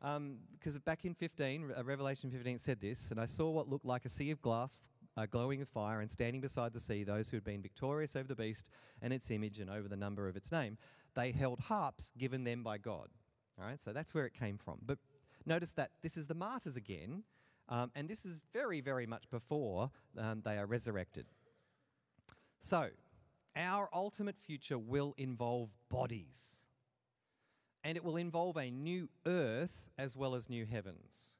Because 0.00 0.76
um, 0.76 0.82
back 0.84 1.04
in 1.04 1.14
15, 1.14 1.72
uh, 1.76 1.84
Revelation 1.84 2.30
15 2.30 2.58
said 2.58 2.80
this, 2.80 3.10
and 3.10 3.20
I 3.20 3.26
saw 3.26 3.50
what 3.50 3.68
looked 3.68 3.84
like 3.84 4.04
a 4.04 4.08
sea 4.08 4.30
of 4.30 4.40
glass 4.40 4.80
uh, 5.16 5.26
glowing 5.26 5.58
with 5.58 5.68
fire, 5.68 6.00
and 6.00 6.10
standing 6.10 6.40
beside 6.40 6.72
the 6.72 6.80
sea, 6.80 7.04
those 7.04 7.28
who 7.28 7.36
had 7.36 7.44
been 7.44 7.60
victorious 7.60 8.16
over 8.16 8.28
the 8.28 8.34
beast 8.34 8.68
and 9.02 9.12
its 9.12 9.30
image 9.30 9.58
and 9.58 9.68
over 9.68 9.88
the 9.88 9.96
number 9.96 10.28
of 10.28 10.36
its 10.36 10.50
name. 10.50 10.78
They 11.14 11.32
held 11.32 11.60
harps 11.60 12.12
given 12.16 12.44
them 12.44 12.62
by 12.62 12.78
God. 12.78 13.08
Right, 13.60 13.80
so 13.80 13.92
that's 13.92 14.14
where 14.14 14.24
it 14.24 14.32
came 14.32 14.56
from. 14.56 14.78
But 14.84 14.98
notice 15.44 15.72
that 15.72 15.90
this 16.02 16.16
is 16.16 16.26
the 16.26 16.34
martyrs 16.34 16.76
again, 16.76 17.24
um, 17.68 17.90
and 17.94 18.08
this 18.08 18.24
is 18.24 18.40
very, 18.52 18.80
very 18.80 19.06
much 19.06 19.28
before 19.30 19.90
um, 20.16 20.40
they 20.44 20.56
are 20.56 20.66
resurrected. 20.66 21.26
So, 22.60 22.88
our 23.56 23.88
ultimate 23.92 24.36
future 24.38 24.78
will 24.78 25.14
involve 25.18 25.70
bodies. 25.90 26.56
And 27.84 27.96
it 27.96 28.04
will 28.04 28.16
involve 28.16 28.56
a 28.56 28.70
new 28.70 29.08
earth 29.26 29.90
as 29.98 30.16
well 30.16 30.34
as 30.34 30.50
new 30.50 30.66
heavens. 30.66 31.36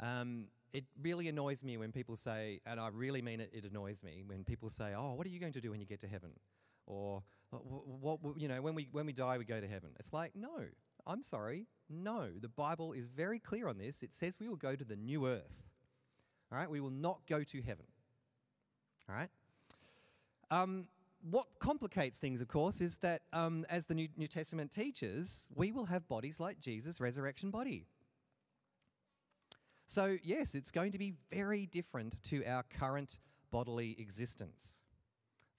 Um, 0.00 0.46
it 0.72 0.84
really 1.00 1.28
annoys 1.28 1.62
me 1.62 1.76
when 1.76 1.92
people 1.92 2.16
say, 2.16 2.60
and 2.66 2.80
I 2.80 2.88
really 2.88 3.22
mean 3.22 3.40
it, 3.40 3.50
it 3.52 3.64
annoys 3.64 4.02
me 4.02 4.22
when 4.26 4.42
people 4.42 4.68
say, 4.68 4.92
"Oh, 4.96 5.14
what 5.14 5.26
are 5.26 5.30
you 5.30 5.38
going 5.38 5.52
to 5.52 5.60
do 5.60 5.70
when 5.70 5.80
you 5.80 5.86
get 5.86 6.00
to 6.00 6.08
heaven?" 6.08 6.30
Or, 6.86 7.22
"What, 7.50 8.22
what 8.22 8.38
you 8.38 8.48
know, 8.48 8.60
when 8.62 8.74
we 8.74 8.88
when 8.92 9.06
we 9.06 9.12
die, 9.12 9.38
we 9.38 9.44
go 9.44 9.60
to 9.60 9.68
heaven." 9.68 9.90
It's 9.98 10.12
like, 10.12 10.34
no, 10.34 10.64
I'm 11.06 11.22
sorry, 11.22 11.66
no. 11.88 12.28
The 12.40 12.48
Bible 12.48 12.92
is 12.92 13.06
very 13.06 13.38
clear 13.38 13.68
on 13.68 13.78
this. 13.78 14.02
It 14.02 14.14
says 14.14 14.36
we 14.40 14.48
will 14.48 14.56
go 14.56 14.74
to 14.74 14.84
the 14.84 14.96
new 14.96 15.26
earth. 15.26 15.64
All 16.50 16.58
right, 16.58 16.70
we 16.70 16.80
will 16.80 16.90
not 16.90 17.20
go 17.28 17.42
to 17.42 17.62
heaven. 17.62 17.86
All 19.08 19.14
right? 19.14 19.28
Um, 20.50 20.88
what 21.30 21.46
complicates 21.58 22.18
things, 22.18 22.40
of 22.40 22.48
course, 22.48 22.80
is 22.80 22.96
that 22.98 23.22
um, 23.32 23.64
as 23.68 23.86
the 23.86 23.94
New, 23.94 24.08
New 24.16 24.28
Testament 24.28 24.70
teaches, 24.70 25.48
we 25.54 25.72
will 25.72 25.86
have 25.86 26.06
bodies 26.06 26.38
like 26.38 26.60
Jesus' 26.60 27.00
resurrection 27.00 27.50
body. 27.50 27.86
So, 29.86 30.16
yes, 30.22 30.54
it's 30.54 30.70
going 30.70 30.92
to 30.92 30.98
be 30.98 31.14
very 31.30 31.66
different 31.66 32.22
to 32.24 32.44
our 32.46 32.62
current 32.78 33.18
bodily 33.50 33.96
existence. 33.98 34.83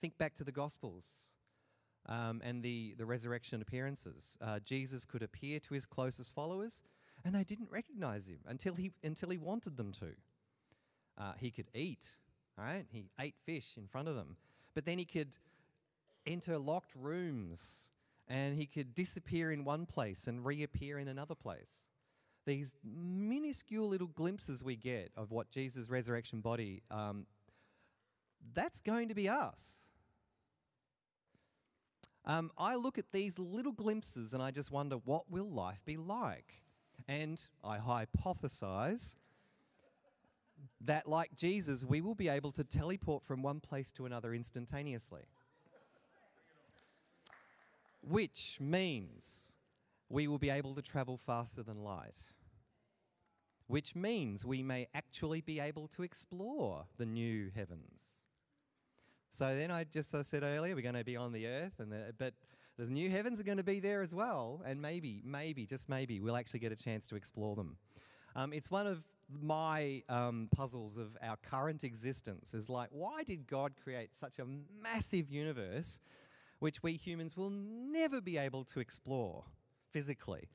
Think 0.01 0.17
back 0.17 0.35
to 0.35 0.43
the 0.43 0.51
Gospels 0.51 1.31
um, 2.07 2.41
and 2.43 2.61
the, 2.61 2.95
the 2.97 3.05
resurrection 3.05 3.61
appearances. 3.61 4.37
Uh, 4.41 4.59
Jesus 4.59 5.05
could 5.05 5.23
appear 5.23 5.59
to 5.59 5.73
his 5.73 5.85
closest 5.85 6.33
followers, 6.33 6.83
and 7.23 7.33
they 7.33 7.43
didn't 7.43 7.71
recognize 7.71 8.27
him 8.27 8.39
until 8.47 8.75
he, 8.75 8.91
until 9.03 9.29
he 9.29 9.37
wanted 9.37 9.77
them 9.77 9.91
to. 9.93 10.07
Uh, 11.17 11.31
he 11.39 11.49
could 11.49 11.67
eat 11.73 12.05
Right? 12.57 12.85
He 12.91 13.09
ate 13.19 13.35
fish 13.45 13.73
in 13.77 13.87
front 13.87 14.07
of 14.07 14.15
them. 14.15 14.37
But 14.73 14.85
then 14.85 14.97
he 14.97 15.05
could 15.05 15.37
enter 16.25 16.57
locked 16.57 16.91
rooms 16.95 17.89
and 18.27 18.55
he 18.55 18.65
could 18.65 18.95
disappear 18.95 19.51
in 19.51 19.63
one 19.63 19.85
place 19.85 20.27
and 20.27 20.45
reappear 20.45 20.97
in 20.97 21.07
another 21.07 21.35
place. 21.35 21.85
These 22.45 22.75
minuscule 22.83 23.87
little 23.87 24.07
glimpses 24.07 24.63
we 24.63 24.75
get 24.75 25.11
of 25.15 25.31
what 25.31 25.51
Jesus' 25.51 25.89
resurrection 25.89 26.41
body, 26.41 26.81
um, 26.89 27.25
that's 28.53 28.81
going 28.81 29.09
to 29.09 29.15
be 29.15 29.27
us. 29.27 29.84
Um, 32.27 32.51
I 32.57 32.75
look 32.75 32.97
at 32.97 33.11
these 33.11 33.37
little 33.37 33.71
glimpses 33.71 34.33
and 34.33 34.41
I 34.41 34.51
just 34.51 34.71
wonder, 34.71 34.97
what 34.97 35.29
will 35.29 35.49
life 35.49 35.81
be 35.85 35.95
like? 35.97 36.53
And 37.07 37.39
I 37.63 37.77
hypothesize 37.77 39.15
that, 40.81 41.07
like 41.07 41.35
Jesus, 41.35 41.83
we 41.83 42.01
will 42.01 42.15
be 42.15 42.27
able 42.27 42.51
to 42.53 42.63
teleport 42.63 43.23
from 43.23 43.43
one 43.43 43.59
place 43.59 43.91
to 43.91 44.05
another 44.05 44.33
instantaneously. 44.33 45.23
Which 48.01 48.57
means 48.59 49.53
we 50.09 50.27
will 50.27 50.37
be 50.39 50.49
able 50.49 50.73
to 50.75 50.81
travel 50.81 51.17
faster 51.17 51.63
than 51.63 51.83
light, 51.83 52.17
which 53.67 53.95
means 53.95 54.45
we 54.45 54.63
may 54.63 54.87
actually 54.93 55.41
be 55.41 55.59
able 55.59 55.87
to 55.89 56.03
explore 56.03 56.85
the 56.97 57.05
new 57.05 57.51
heavens. 57.53 58.14
So 59.35 59.53
then 59.53 59.69
I 59.69 59.83
just 59.83 60.15
I 60.15 60.21
said 60.21 60.43
earlier, 60.43 60.75
we're 60.75 60.81
going 60.81 60.95
to 60.95 61.03
be 61.03 61.17
on 61.17 61.33
the 61.33 61.45
earth, 61.45 61.73
and 61.79 61.91
the, 61.91 62.13
but 62.17 62.33
the 62.77 62.85
new 62.85 63.09
heavens 63.09 63.37
are 63.37 63.43
going 63.43 63.57
to 63.57 63.65
be 63.65 63.81
there 63.81 64.01
as 64.01 64.15
well, 64.15 64.61
and 64.65 64.81
maybe, 64.81 65.21
maybe, 65.25 65.65
just 65.65 65.89
maybe, 65.89 66.21
we'll 66.21 66.37
actually 66.37 66.61
get 66.61 66.71
a 66.71 66.75
chance 66.75 67.05
to 67.07 67.17
explore 67.17 67.53
them. 67.53 67.75
Um, 68.37 68.53
it's 68.53 68.71
one 68.71 68.87
of 68.87 69.03
my 69.41 70.03
um, 70.07 70.47
puzzles 70.55 70.97
of 70.97 71.17
our 71.21 71.35
current 71.35 71.83
existence. 71.83 72.53
Is 72.53 72.69
like, 72.69 72.87
why 72.91 73.23
did 73.23 73.45
God 73.45 73.73
create 73.83 74.15
such 74.15 74.39
a 74.39 74.45
massive 74.81 75.29
universe, 75.29 75.99
which 76.59 76.81
we 76.81 76.93
humans 76.93 77.35
will 77.35 77.49
never 77.49 78.21
be 78.21 78.37
able 78.37 78.63
to 78.65 78.79
explore 78.79 79.43
physically? 79.91 80.47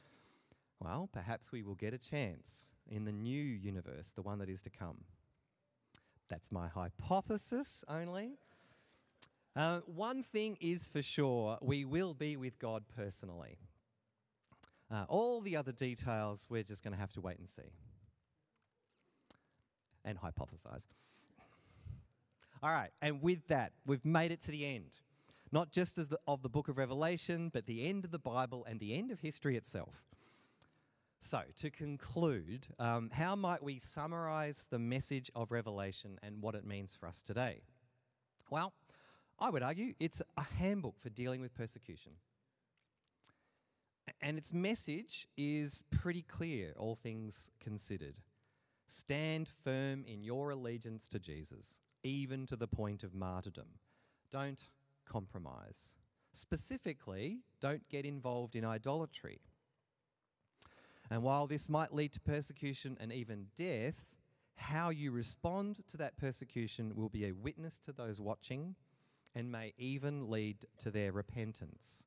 Well, 0.78 1.10
perhaps 1.12 1.52
we 1.52 1.62
will 1.62 1.74
get 1.74 1.92
a 1.92 1.98
chance 1.98 2.70
in 2.88 3.04
the 3.04 3.12
new 3.12 3.42
universe, 3.42 4.12
the 4.16 4.22
one 4.22 4.38
that 4.38 4.48
is 4.48 4.62
to 4.62 4.70
come. 4.70 5.04
That's 6.30 6.50
my 6.50 6.68
hypothesis 6.68 7.84
only. 7.86 8.38
Uh, 9.60 9.80
one 9.84 10.22
thing 10.22 10.56
is 10.58 10.88
for 10.88 11.02
sure 11.02 11.58
we 11.60 11.84
will 11.84 12.14
be 12.14 12.34
with 12.34 12.58
God 12.58 12.82
personally. 12.96 13.58
Uh, 14.90 15.04
all 15.06 15.42
the 15.42 15.54
other 15.54 15.70
details, 15.70 16.46
we're 16.48 16.62
just 16.62 16.82
going 16.82 16.94
to 16.94 16.98
have 16.98 17.12
to 17.12 17.20
wait 17.20 17.38
and 17.38 17.46
see. 17.46 17.70
And 20.02 20.18
hypothesize. 20.18 20.86
All 22.62 22.72
right, 22.72 22.88
and 23.02 23.20
with 23.20 23.46
that, 23.48 23.72
we've 23.84 24.02
made 24.02 24.32
it 24.32 24.40
to 24.42 24.50
the 24.50 24.64
end. 24.64 24.94
Not 25.52 25.72
just 25.72 25.98
as 25.98 26.08
the, 26.08 26.18
of 26.26 26.40
the 26.40 26.48
book 26.48 26.68
of 26.68 26.78
Revelation, 26.78 27.50
but 27.52 27.66
the 27.66 27.86
end 27.86 28.06
of 28.06 28.12
the 28.12 28.18
Bible 28.18 28.64
and 28.66 28.80
the 28.80 28.94
end 28.94 29.10
of 29.10 29.20
history 29.20 29.58
itself. 29.58 30.06
So, 31.20 31.42
to 31.58 31.70
conclude, 31.70 32.66
um, 32.78 33.10
how 33.12 33.36
might 33.36 33.62
we 33.62 33.78
summarize 33.78 34.68
the 34.70 34.78
message 34.78 35.30
of 35.34 35.52
Revelation 35.52 36.18
and 36.22 36.40
what 36.40 36.54
it 36.54 36.64
means 36.64 36.96
for 36.98 37.06
us 37.06 37.20
today? 37.20 37.60
Well, 38.48 38.72
I 39.40 39.48
would 39.48 39.62
argue 39.62 39.94
it's 39.98 40.20
a 40.36 40.42
handbook 40.42 41.00
for 41.00 41.08
dealing 41.08 41.40
with 41.40 41.54
persecution. 41.54 42.12
And 44.20 44.36
its 44.36 44.52
message 44.52 45.26
is 45.38 45.82
pretty 45.90 46.22
clear, 46.22 46.74
all 46.76 46.94
things 46.94 47.50
considered. 47.58 48.18
Stand 48.86 49.48
firm 49.64 50.04
in 50.04 50.22
your 50.22 50.50
allegiance 50.50 51.08
to 51.08 51.18
Jesus, 51.18 51.80
even 52.02 52.46
to 52.46 52.56
the 52.56 52.66
point 52.66 53.02
of 53.02 53.14
martyrdom. 53.14 53.68
Don't 54.30 54.62
compromise. 55.06 55.96
Specifically, 56.32 57.38
don't 57.60 57.88
get 57.88 58.04
involved 58.04 58.56
in 58.56 58.64
idolatry. 58.64 59.40
And 61.10 61.22
while 61.22 61.46
this 61.46 61.68
might 61.68 61.94
lead 61.94 62.12
to 62.12 62.20
persecution 62.20 62.96
and 63.00 63.12
even 63.12 63.46
death, 63.56 64.04
how 64.56 64.90
you 64.90 65.10
respond 65.10 65.80
to 65.88 65.96
that 65.96 66.18
persecution 66.18 66.92
will 66.94 67.08
be 67.08 67.26
a 67.26 67.32
witness 67.32 67.78
to 67.78 67.92
those 67.92 68.20
watching 68.20 68.76
and 69.34 69.50
may 69.50 69.72
even 69.78 70.28
lead 70.30 70.66
to 70.78 70.90
their 70.90 71.12
repentance. 71.12 72.04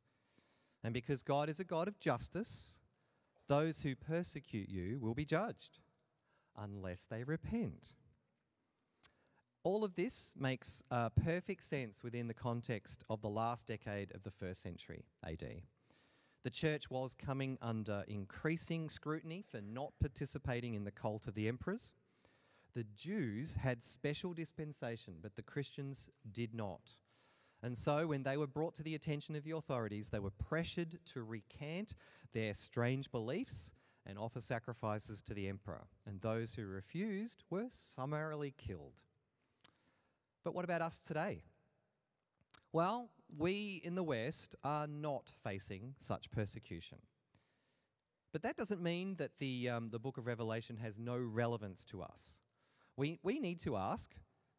And 0.84 0.94
because 0.94 1.24
God 1.24 1.50
is 1.50 1.60
a 1.60 1.64
God 1.64 1.88
of 1.88 2.00
justice, 2.00 2.80
those 3.48 3.82
who 3.82 3.96
persecute 3.96 4.70
you 4.70 5.00
will 5.00 5.14
be 5.14 5.26
judged 5.26 5.80
unless 6.58 7.06
they 7.06 7.24
repent. 7.24 7.94
All 9.64 9.86
of 9.86 9.96
this 9.96 10.34
makes 10.38 10.84
uh, 10.92 11.10
perfect 11.10 11.64
sense 11.64 12.04
within 12.04 12.28
the 12.28 12.34
context 12.34 13.06
of 13.10 13.22
the 13.22 13.30
last 13.30 13.66
decade 13.66 14.14
of 14.14 14.24
the 14.24 14.32
first 14.32 14.62
century 14.62 15.06
AD. 15.26 15.62
The 16.44 16.50
church 16.50 16.90
was 16.90 17.14
coming 17.14 17.58
under 17.62 18.04
increasing 18.10 18.90
scrutiny 18.90 19.46
for 19.50 19.62
not 19.62 19.94
participating 20.02 20.74
in 20.74 20.84
the 20.84 20.92
cult 20.92 21.28
of 21.28 21.36
the 21.36 21.48
emperors. 21.48 21.94
The 22.76 22.84
Jews 22.96 23.56
had 23.56 23.82
special 23.82 24.34
dispensation, 24.34 25.16
but 25.22 25.36
the 25.36 25.42
Christians 25.42 26.10
did 26.34 26.54
not. 26.54 26.92
And 27.64 27.78
so, 27.78 28.08
when 28.08 28.24
they 28.24 28.36
were 28.36 28.46
brought 28.46 28.76
to 28.76 28.84
the 28.84 28.94
attention 28.94 29.36
of 29.36 29.46
the 29.46 29.56
authorities, 29.56 30.10
they 30.10 30.20
were 30.20 30.32
pressured 30.32 31.00
to 31.14 31.24
recant 31.24 31.96
their 32.34 32.54
strange 32.54 33.10
beliefs 33.10 33.74
and 34.06 34.20
offer 34.20 34.42
sacrifices 34.42 35.22
to 35.22 35.34
the 35.34 35.48
emperor. 35.48 35.86
And 36.06 36.20
those 36.20 36.54
who 36.54 36.66
refused 36.66 37.46
were 37.50 37.68
summarily 37.70 38.54
killed. 38.58 39.00
But 40.44 40.54
what 40.54 40.66
about 40.66 40.82
us 40.82 41.00
today? 41.00 41.44
Well, 42.74 43.10
we 43.38 43.82
in 43.86 43.96
the 43.96 44.04
West 44.04 44.56
are 44.66 44.88
not 44.88 45.32
facing 45.42 45.96
such 46.02 46.32
persecution. 46.32 46.98
But 48.34 48.42
that 48.42 48.58
doesn't 48.58 48.82
mean 48.82 49.16
that 49.18 49.32
the, 49.40 49.70
um, 49.70 49.90
the 49.90 50.00
book 50.00 50.18
of 50.18 50.26
Revelation 50.26 50.76
has 50.78 50.98
no 50.98 51.18
relevance 51.18 51.86
to 51.86 52.02
us. 52.02 52.40
We, 52.98 53.20
we 53.24 53.40
need 53.40 53.60
to 53.62 53.78
ask 53.78 54.12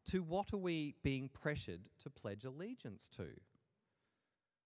to 0.07 0.21
what 0.23 0.53
are 0.53 0.57
we 0.57 0.95
being 1.03 1.29
pressured 1.29 1.89
to 2.03 2.09
pledge 2.09 2.45
allegiance 2.45 3.09
to? 3.17 3.27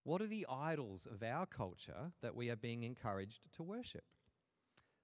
What 0.03 0.21
are 0.21 0.27
the 0.27 0.47
idols 0.49 1.05
of 1.05 1.23
our 1.23 1.45
culture 1.45 2.11
that 2.21 2.35
we 2.35 2.49
are 2.49 2.55
being 2.55 2.83
encouraged 2.83 3.51
to 3.53 3.63
worship? 3.63 4.03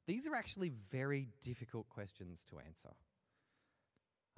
These 0.08 0.28
are 0.28 0.36
actually 0.36 0.72
very 0.92 1.30
difficult 1.42 1.90
questions 1.90 2.46
to 2.50 2.60
answer. 2.60 2.92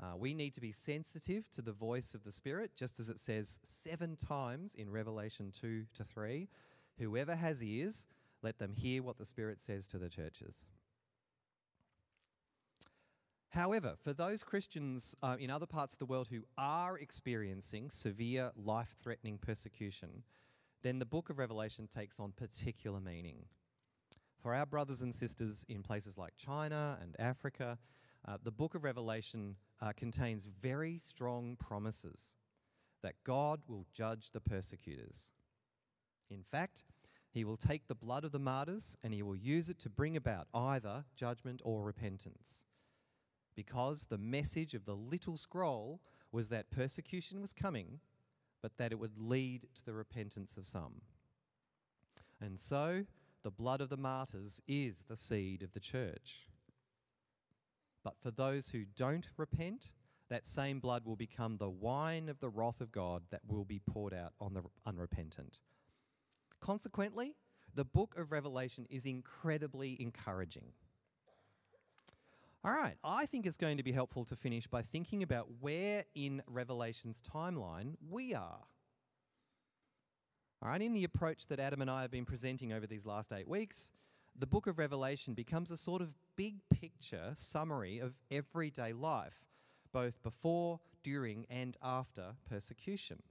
Uh, 0.02 0.16
we 0.16 0.34
need 0.34 0.54
to 0.54 0.62
be 0.62 0.72
sensitive 0.72 1.50
to 1.50 1.62
the 1.62 1.72
voice 1.72 2.14
of 2.14 2.24
the 2.24 2.32
Spirit, 2.32 2.72
just 2.76 3.00
as 3.00 3.10
it 3.10 3.20
says 3.20 3.60
seven 3.64 4.16
times 4.16 4.76
in 4.76 4.90
Revelation 4.90 5.52
2 5.52 5.86
to 5.96 6.04
3 6.04 6.48
Whoever 7.00 7.36
has 7.36 7.64
ears, 7.64 8.08
let 8.42 8.58
them 8.58 8.74
hear 8.74 9.04
what 9.04 9.18
the 9.18 9.26
Spirit 9.26 9.62
says 9.62 9.88
to 9.88 10.00
the 10.00 10.10
churches. 10.10 10.66
However, 13.58 13.96
for 14.00 14.14
those 14.14 14.44
Christians 14.44 15.16
uh, 15.24 15.36
in 15.40 15.50
other 15.50 15.66
parts 15.66 15.94
of 15.94 15.98
the 15.98 16.06
world 16.06 16.28
who 16.30 16.44
are 16.60 17.00
experiencing 17.00 17.90
severe 17.90 18.52
life 18.56 18.96
threatening 19.02 19.40
persecution, 19.40 20.22
then 20.84 21.00
the 21.00 21.08
book 21.08 21.32
of 21.32 21.40
Revelation 21.40 21.88
takes 21.88 22.20
on 22.20 22.34
particular 22.34 23.00
meaning. 23.00 23.46
For 24.44 24.54
our 24.54 24.68
brothers 24.68 25.02
and 25.02 25.14
sisters 25.14 25.66
in 25.70 25.82
places 25.82 26.20
like 26.20 26.38
China 26.38 27.00
and 27.02 27.16
Africa, 27.18 27.80
uh, 28.28 28.38
the 28.44 28.52
book 28.52 28.76
of 28.76 28.84
Revelation 28.84 29.56
uh, 29.82 29.92
contains 29.98 30.48
very 30.62 31.00
strong 31.02 31.56
promises 31.56 32.36
that 33.02 33.16
God 33.24 33.62
will 33.68 33.88
judge 33.92 34.30
the 34.30 34.40
persecutors. 34.40 35.32
In 36.30 36.44
fact, 36.44 36.84
he 37.32 37.44
will 37.44 37.58
take 37.58 37.88
the 37.88 37.96
blood 37.96 38.24
of 38.24 38.32
the 38.32 38.38
martyrs 38.38 38.96
and 39.04 39.16
he 39.16 39.24
will 39.24 39.36
use 39.36 39.68
it 39.68 39.80
to 39.80 39.90
bring 39.90 40.16
about 40.16 40.46
either 40.54 41.06
judgment 41.16 41.60
or 41.66 41.84
repentance 41.84 42.66
because 43.58 44.06
the 44.06 44.20
message 44.20 44.76
of 44.76 44.86
the 44.86 44.96
little 44.96 45.36
scroll 45.36 46.00
was 46.32 46.48
that 46.50 46.70
persecution 46.70 47.42
was 47.42 47.52
coming, 47.52 48.00
but 48.62 48.78
that 48.78 48.92
it 48.92 49.00
would 49.00 49.18
lead 49.18 49.64
to 49.76 49.84
the 49.84 49.94
repentance 49.94 50.56
of 50.58 50.66
some. 50.66 51.02
And 52.40 52.58
so, 52.60 53.04
the 53.44 53.50
blood 53.50 53.82
of 53.82 53.90
the 53.90 53.98
martyrs 53.98 54.62
is 54.68 55.04
the 55.10 55.18
seed 55.18 55.64
of 55.64 55.74
the 55.74 55.80
church. 55.80 56.48
But 58.04 58.16
for 58.22 58.30
those 58.30 58.70
who 58.70 58.86
don't 58.96 59.28
repent, 59.38 59.92
that 60.30 60.48
same 60.48 60.80
blood 60.80 61.04
will 61.04 61.16
become 61.16 61.58
the 61.58 61.70
wine 61.70 62.30
of 62.30 62.40
the 62.40 62.50
wrath 62.50 62.80
of 62.80 62.92
God 62.92 63.24
that 63.32 63.42
will 63.48 63.66
be 63.66 63.80
poured 63.80 64.14
out 64.14 64.34
on 64.40 64.54
the 64.54 64.62
unrepentant. 64.86 65.62
Consequently, 66.60 67.36
the 67.74 67.86
book 67.86 68.16
of 68.18 68.32
Revelation 68.32 68.86
is 68.90 69.06
incredibly 69.06 70.00
encouraging. 70.00 70.74
All 72.68 72.74
right, 72.74 72.98
I 73.02 73.26
think 73.26 73.46
it's 73.46 73.56
going 73.56 73.78
to 73.78 73.84
be 73.84 73.94
helpful 73.94 74.26
to 74.26 74.36
finish 74.36 74.68
by 74.68 74.82
thinking 74.82 75.24
about 75.24 75.48
where 75.62 76.04
in 76.16 76.44
Revelation's 76.48 77.22
timeline 77.22 77.94
we 78.10 78.34
are. 78.34 78.60
All 80.62 80.70
right, 80.70 80.82
in 80.82 80.92
the 80.92 81.06
approach 81.06 81.48
that 81.48 81.62
Adam 81.62 81.82
and 81.82 81.90
I 81.90 82.02
have 82.02 82.12
been 82.12 82.26
presenting 82.26 82.74
over 82.74 82.86
these 82.86 83.06
last 83.06 83.32
eight 83.32 83.48
weeks, 83.48 83.94
the 84.38 84.46
book 84.46 84.68
of 84.68 84.80
Revelation 84.80 85.34
becomes 85.34 85.72
a 85.72 85.78
sort 85.78 86.02
of 86.02 86.10
big 86.36 86.56
picture 86.70 87.36
summary 87.38 88.00
of 88.00 88.16
everyday 88.30 88.92
life, 88.92 89.46
both 89.94 90.22
before, 90.22 90.82
during, 91.04 91.46
and 91.50 91.78
after 91.82 92.34
persecution. 92.50 93.24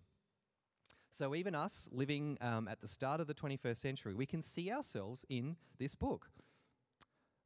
So, 1.10 1.34
even 1.34 1.54
us 1.54 1.90
living 1.92 2.38
um, 2.40 2.68
at 2.68 2.80
the 2.80 2.88
start 2.88 3.20
of 3.20 3.26
the 3.26 3.34
21st 3.34 3.76
century, 3.76 4.14
we 4.14 4.24
can 4.24 4.40
see 4.40 4.72
ourselves 4.72 5.26
in 5.28 5.56
this 5.78 5.94
book. 5.94 6.30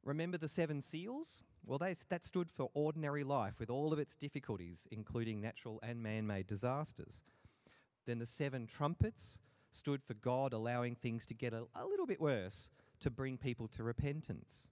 Remember 0.05 0.37
the 0.37 0.47
seven 0.47 0.81
seals? 0.81 1.43
Well, 1.65 1.77
they, 1.77 1.95
that 2.09 2.25
stood 2.25 2.49
for 2.51 2.69
ordinary 2.73 3.23
life 3.23 3.59
with 3.59 3.69
all 3.69 3.93
of 3.93 3.99
its 3.99 4.15
difficulties, 4.15 4.87
including 4.91 5.41
natural 5.41 5.79
and 5.83 6.01
man 6.01 6.25
made 6.25 6.47
disasters. 6.47 7.23
Then 8.05 8.19
the 8.19 8.25
seven 8.25 8.67
trumpets 8.67 9.39
stood 9.71 10.03
for 10.03 10.15
God 10.15 10.53
allowing 10.53 10.95
things 10.95 11.25
to 11.27 11.33
get 11.33 11.53
a, 11.53 11.63
a 11.75 11.85
little 11.85 12.07
bit 12.07 12.19
worse 12.19 12.69
to 12.99 13.09
bring 13.09 13.37
people 13.37 13.67
to 13.69 13.83
repentance. 13.83 14.67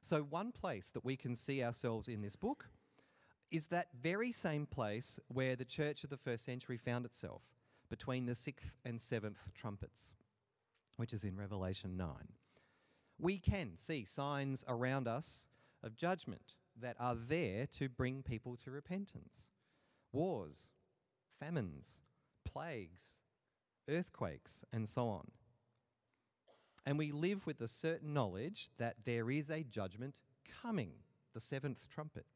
So, 0.00 0.22
one 0.22 0.52
place 0.52 0.90
that 0.90 1.04
we 1.04 1.16
can 1.16 1.36
see 1.36 1.62
ourselves 1.62 2.08
in 2.08 2.22
this 2.22 2.36
book 2.36 2.66
is 3.50 3.66
that 3.66 3.88
very 4.00 4.32
same 4.32 4.66
place 4.66 5.20
where 5.28 5.54
the 5.56 5.64
church 5.64 6.04
of 6.04 6.10
the 6.10 6.16
first 6.16 6.44
century 6.44 6.78
found 6.78 7.04
itself, 7.04 7.42
between 7.90 8.26
the 8.26 8.34
sixth 8.34 8.78
and 8.84 9.00
seventh 9.00 9.38
trumpets, 9.54 10.14
which 10.96 11.12
is 11.12 11.24
in 11.24 11.36
Revelation 11.36 11.96
9. 11.96 12.08
we 13.18 13.38
can 13.38 13.76
see 13.76 14.04
signs 14.04 14.64
around 14.66 15.06
us 15.06 15.46
of 15.82 15.96
judgment 15.96 16.54
that 16.80 16.96
are 16.98 17.14
there 17.14 17.66
to 17.78 17.88
bring 17.88 18.22
people 18.22 18.56
to 18.56 18.70
repentance 18.70 19.48
wars, 20.12 20.72
famines, 21.40 21.96
plagues, 22.44 23.20
earthquakes, 23.88 24.64
and 24.72 24.88
so 24.88 25.08
on. 25.08 25.30
And 26.84 26.98
we 26.98 27.12
live 27.12 27.46
with 27.46 27.58
the 27.58 27.68
certain 27.68 28.12
knowledge 28.12 28.68
that 28.78 28.96
there 29.04 29.30
is 29.30 29.50
a 29.50 29.62
judgment 29.62 30.20
coming, 30.62 30.92
the 31.32 31.40
seventh 31.40 31.88
trumpet. 31.88 32.26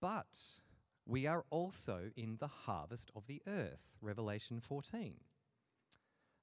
But 0.00 0.38
we 1.06 1.26
are 1.26 1.44
also 1.50 2.10
in 2.16 2.36
the 2.38 2.48
harvest 2.48 3.10
of 3.14 3.26
the 3.26 3.42
earth, 3.46 3.94
Revelation 4.00 4.60
14. 4.60 5.14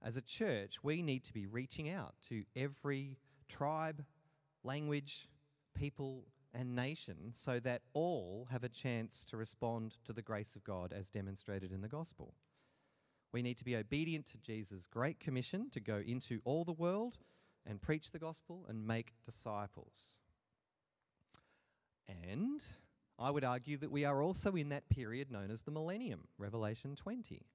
As 0.01 0.17
a 0.17 0.21
church, 0.21 0.83
we 0.83 1.01
need 1.01 1.23
to 1.25 1.33
be 1.33 1.45
reaching 1.45 1.89
out 1.89 2.15
to 2.29 2.43
every 2.55 3.17
tribe, 3.47 4.03
language, 4.63 5.27
people, 5.75 6.25
and 6.53 6.75
nation 6.75 7.31
so 7.33 7.59
that 7.59 7.81
all 7.93 8.47
have 8.51 8.63
a 8.63 8.69
chance 8.69 9.25
to 9.29 9.37
respond 9.37 9.97
to 10.05 10.13
the 10.13 10.21
grace 10.21 10.55
of 10.55 10.63
God 10.63 10.93
as 10.93 11.09
demonstrated 11.09 11.71
in 11.71 11.81
the 11.81 11.87
gospel. 11.87 12.33
We 13.31 13.41
need 13.41 13.57
to 13.57 13.65
be 13.65 13.75
obedient 13.75 14.27
to 14.27 14.37
Jesus' 14.37 14.85
great 14.85 15.19
commission 15.19 15.69
to 15.71 15.79
go 15.79 16.03
into 16.05 16.39
all 16.45 16.63
the 16.63 16.71
world 16.71 17.17
and 17.65 17.81
preach 17.81 18.11
the 18.11 18.19
gospel 18.19 18.65
and 18.69 18.85
make 18.85 19.13
disciples. 19.25 20.15
And 22.07 22.63
I 23.17 23.31
would 23.31 23.43
argue 23.43 23.77
that 23.77 23.91
we 23.91 24.05
are 24.05 24.21
also 24.21 24.55
in 24.55 24.69
that 24.69 24.89
period 24.89 25.31
known 25.31 25.49
as 25.49 25.61
the 25.61 25.71
millennium, 25.71 26.27
Revelation 26.37 26.95
20. 26.95 27.45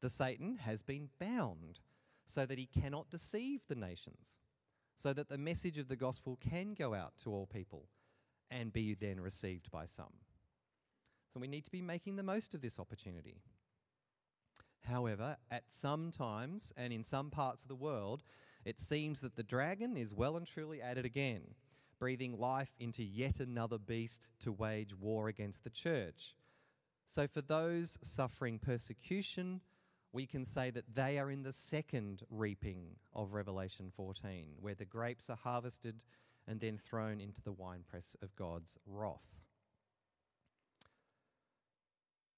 The 0.00 0.10
Satan 0.10 0.58
has 0.58 0.82
been 0.82 1.08
bound 1.20 1.80
so 2.24 2.46
that 2.46 2.58
he 2.58 2.66
cannot 2.66 3.10
deceive 3.10 3.62
the 3.68 3.74
nations, 3.74 4.38
so 4.98 5.12
that 5.12 5.28
the 5.28 5.38
message 5.38 5.78
of 5.78 5.88
the 5.88 5.96
gospel 5.96 6.36
can 6.40 6.74
go 6.74 6.92
out 6.92 7.12
to 7.22 7.30
all 7.30 7.46
people 7.46 7.84
and 8.50 8.72
be 8.72 8.94
then 8.94 9.20
received 9.20 9.70
by 9.70 9.86
some. 9.86 10.12
So 11.32 11.38
we 11.38 11.46
need 11.46 11.64
to 11.64 11.70
be 11.70 11.80
making 11.80 12.16
the 12.16 12.24
most 12.24 12.52
of 12.52 12.60
this 12.60 12.80
opportunity. 12.80 13.36
However, 14.84 15.36
at 15.50 15.70
some 15.70 16.10
times 16.10 16.72
and 16.76 16.92
in 16.92 17.04
some 17.04 17.30
parts 17.30 17.62
of 17.62 17.68
the 17.68 17.76
world, 17.76 18.24
it 18.64 18.80
seems 18.80 19.20
that 19.20 19.36
the 19.36 19.42
dragon 19.44 19.96
is 19.96 20.12
well 20.14 20.36
and 20.36 20.46
truly 20.46 20.82
at 20.82 20.98
it 20.98 21.04
again, 21.04 21.42
breathing 22.00 22.36
life 22.36 22.74
into 22.80 23.04
yet 23.04 23.38
another 23.38 23.78
beast 23.78 24.26
to 24.40 24.50
wage 24.50 24.94
war 24.96 25.28
against 25.28 25.62
the 25.62 25.70
church. 25.70 26.34
So, 27.06 27.26
for 27.28 27.40
those 27.40 27.98
suffering 28.02 28.58
persecution, 28.58 29.60
we 30.12 30.26
can 30.26 30.44
say 30.44 30.70
that 30.70 30.94
they 30.94 31.18
are 31.18 31.30
in 31.30 31.42
the 31.42 31.52
second 31.52 32.22
reaping 32.30 32.96
of 33.14 33.34
Revelation 33.34 33.92
14, 33.94 34.56
where 34.60 34.74
the 34.74 34.84
grapes 34.84 35.28
are 35.28 35.36
harvested 35.36 36.02
and 36.46 36.60
then 36.60 36.78
thrown 36.78 37.20
into 37.20 37.42
the 37.42 37.52
winepress 37.52 38.16
of 38.22 38.34
God's 38.34 38.78
wrath. 38.86 39.42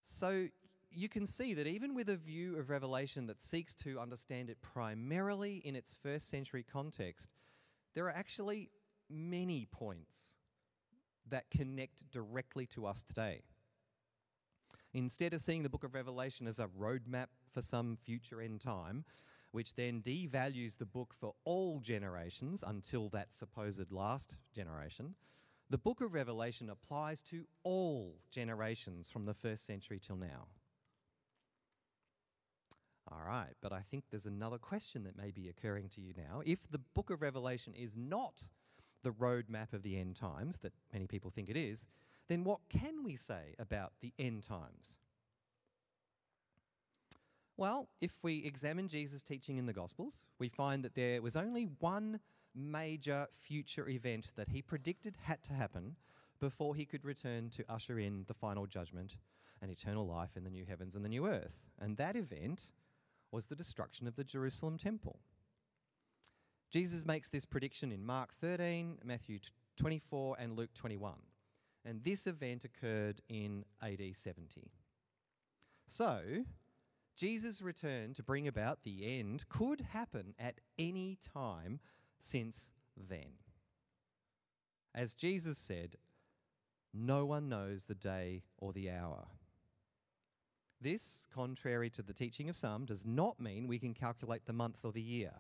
So, 0.03 0.49
you 0.93 1.09
can 1.09 1.25
see 1.25 1.55
that 1.55 1.69
even 1.69 1.95
with 1.95 2.09
a 2.09 2.17
view 2.17 2.59
of 2.59 2.69
Revelation 2.69 3.27
that 3.29 3.41
seeks 3.41 3.75
to 3.75 4.01
understand 4.01 4.51
it 4.51 4.61
primarily 4.61 5.63
in 5.65 5.77
its 5.77 5.95
first 6.03 6.29
century 6.29 6.65
context, 6.65 7.29
there 7.95 8.07
are 8.07 8.11
actually 8.11 8.71
many 9.09 9.69
points 9.71 10.35
that 11.29 11.51
connect 11.51 12.11
directly 12.11 12.67
to 12.67 12.87
us 12.87 13.03
today. 13.03 13.43
Instead 14.93 15.33
of 15.33 15.41
seeing 15.41 15.63
the 15.63 15.69
book 15.69 15.85
of 15.85 15.95
Revelation 15.95 16.49
as 16.49 16.59
a 16.59 16.67
roadmap 16.67 17.27
for 17.53 17.63
some 17.63 17.97
future 17.97 18.41
end 18.41 18.61
time, 18.61 19.05
which 19.53 19.75
then 19.75 20.01
devalues 20.01 20.79
the 20.79 20.87
book 20.87 21.15
for 21.19 21.35
all 21.45 21.81
generations 21.81 22.63
until 22.67 23.09
that 23.11 23.33
supposed 23.33 23.91
last 23.91 24.37
generation, 24.55 25.15
the 25.71 25.79
book 25.79 26.01
of 26.01 26.15
Revelation 26.15 26.71
applies 26.71 27.21
to 27.23 27.45
all 27.63 28.17
generations 28.31 29.09
from 29.09 29.25
the 29.25 29.35
first 29.35 29.65
century 29.67 30.01
till 30.01 30.17
now. 30.17 30.49
All 33.11 33.23
right, 33.27 33.55
but 33.61 33.73
I 33.73 33.81
think 33.81 34.05
there's 34.11 34.27
another 34.27 34.59
question 34.59 35.03
that 35.05 35.17
may 35.17 35.31
be 35.31 35.49
occurring 35.49 35.89
to 35.91 36.01
you 36.01 36.13
now. 36.17 36.43
If 36.45 36.71
the 36.71 36.81
book 36.95 37.11
of 37.11 37.23
Revelation 37.23 37.75
is 37.75 37.97
not 37.97 38.49
the 39.03 39.11
roadmap 39.11 39.73
of 39.73 39.83
the 39.83 39.99
end 39.99 40.17
times 40.17 40.59
that 40.59 40.73
many 40.93 41.07
people 41.07 41.31
think 41.31 41.49
it 41.49 41.57
is, 41.57 41.89
then 42.29 42.45
what 42.45 42.61
can 42.69 43.03
we 43.03 43.17
say 43.17 43.55
about 43.59 43.93
the 44.01 44.13
end 44.19 44.45
times? 44.45 44.99
Well, 47.61 47.91
if 48.01 48.17
we 48.23 48.39
examine 48.39 48.89
Jesus' 48.89 49.21
teaching 49.21 49.59
in 49.59 49.67
the 49.67 49.75
Gospels, 49.75 50.25
we 50.39 50.49
find 50.49 50.83
that 50.83 50.95
there 50.95 51.21
was 51.21 51.37
only 51.37 51.65
one 51.81 52.19
major 52.55 53.27
future 53.39 53.87
event 53.87 54.33
that 54.37 54.49
he 54.49 54.63
predicted 54.63 55.15
had 55.25 55.43
to 55.43 55.53
happen 55.53 55.95
before 56.41 56.75
he 56.75 56.87
could 56.87 57.05
return 57.05 57.51
to 57.51 57.71
usher 57.71 57.99
in 57.99 58.25
the 58.29 58.33
final 58.33 58.65
judgment 58.65 59.17
and 59.61 59.71
eternal 59.71 60.07
life 60.07 60.39
in 60.39 60.45
the 60.45 60.49
new 60.49 60.65
heavens 60.65 60.95
and 60.95 61.05
the 61.05 61.09
new 61.11 61.27
earth. 61.27 61.53
And 61.79 61.99
that 61.99 62.17
event 62.17 62.71
was 63.31 63.45
the 63.45 63.57
destruction 63.57 64.07
of 64.07 64.17
the 64.17 64.25
Jerusalem 64.25 64.79
temple. 64.79 65.19
Jesus 66.71 67.05
makes 67.05 67.29
this 67.29 67.45
prediction 67.45 67.93
in 67.93 68.07
Mark 68.07 68.33
13, 68.41 69.01
Matthew 69.05 69.39
24, 69.77 70.37
and 70.41 70.57
Luke 70.57 70.73
21. 70.73 71.13
And 71.85 72.03
this 72.05 72.27
event 72.27 72.65
occurred 72.65 73.21
in 73.29 73.67
AD 73.83 74.17
70. 74.17 74.71
So, 75.89 76.23
Jesus' 77.21 77.61
return 77.61 78.15
to 78.15 78.23
bring 78.23 78.49
about 78.49 78.83
the 78.83 79.19
end 79.19 79.45
could 79.51 79.83
happen 79.93 80.33
at 80.39 80.55
any 80.79 81.19
time 81.35 81.79
since 82.19 82.73
then. 82.97 83.35
As 84.95 85.13
Jesus 85.13 85.59
said, 85.59 85.97
no 86.95 87.27
one 87.27 87.51
knows 87.51 87.85
the 87.85 87.95
day 87.95 88.43
or 88.57 88.73
the 88.73 88.91
hour. 88.91 89.27
This, 90.81 91.27
contrary 91.31 91.91
to 91.91 92.03
the 92.03 92.15
teaching 92.15 92.49
of 92.49 92.57
some, 92.57 92.87
does 92.87 93.05
not 93.05 93.39
mean 93.39 93.69
we 93.69 93.79
can 93.79 93.93
calculate 93.93 94.47
the 94.47 94.55
month 94.55 94.79
or 94.83 94.91
the 94.91 95.03
year. 95.03 95.33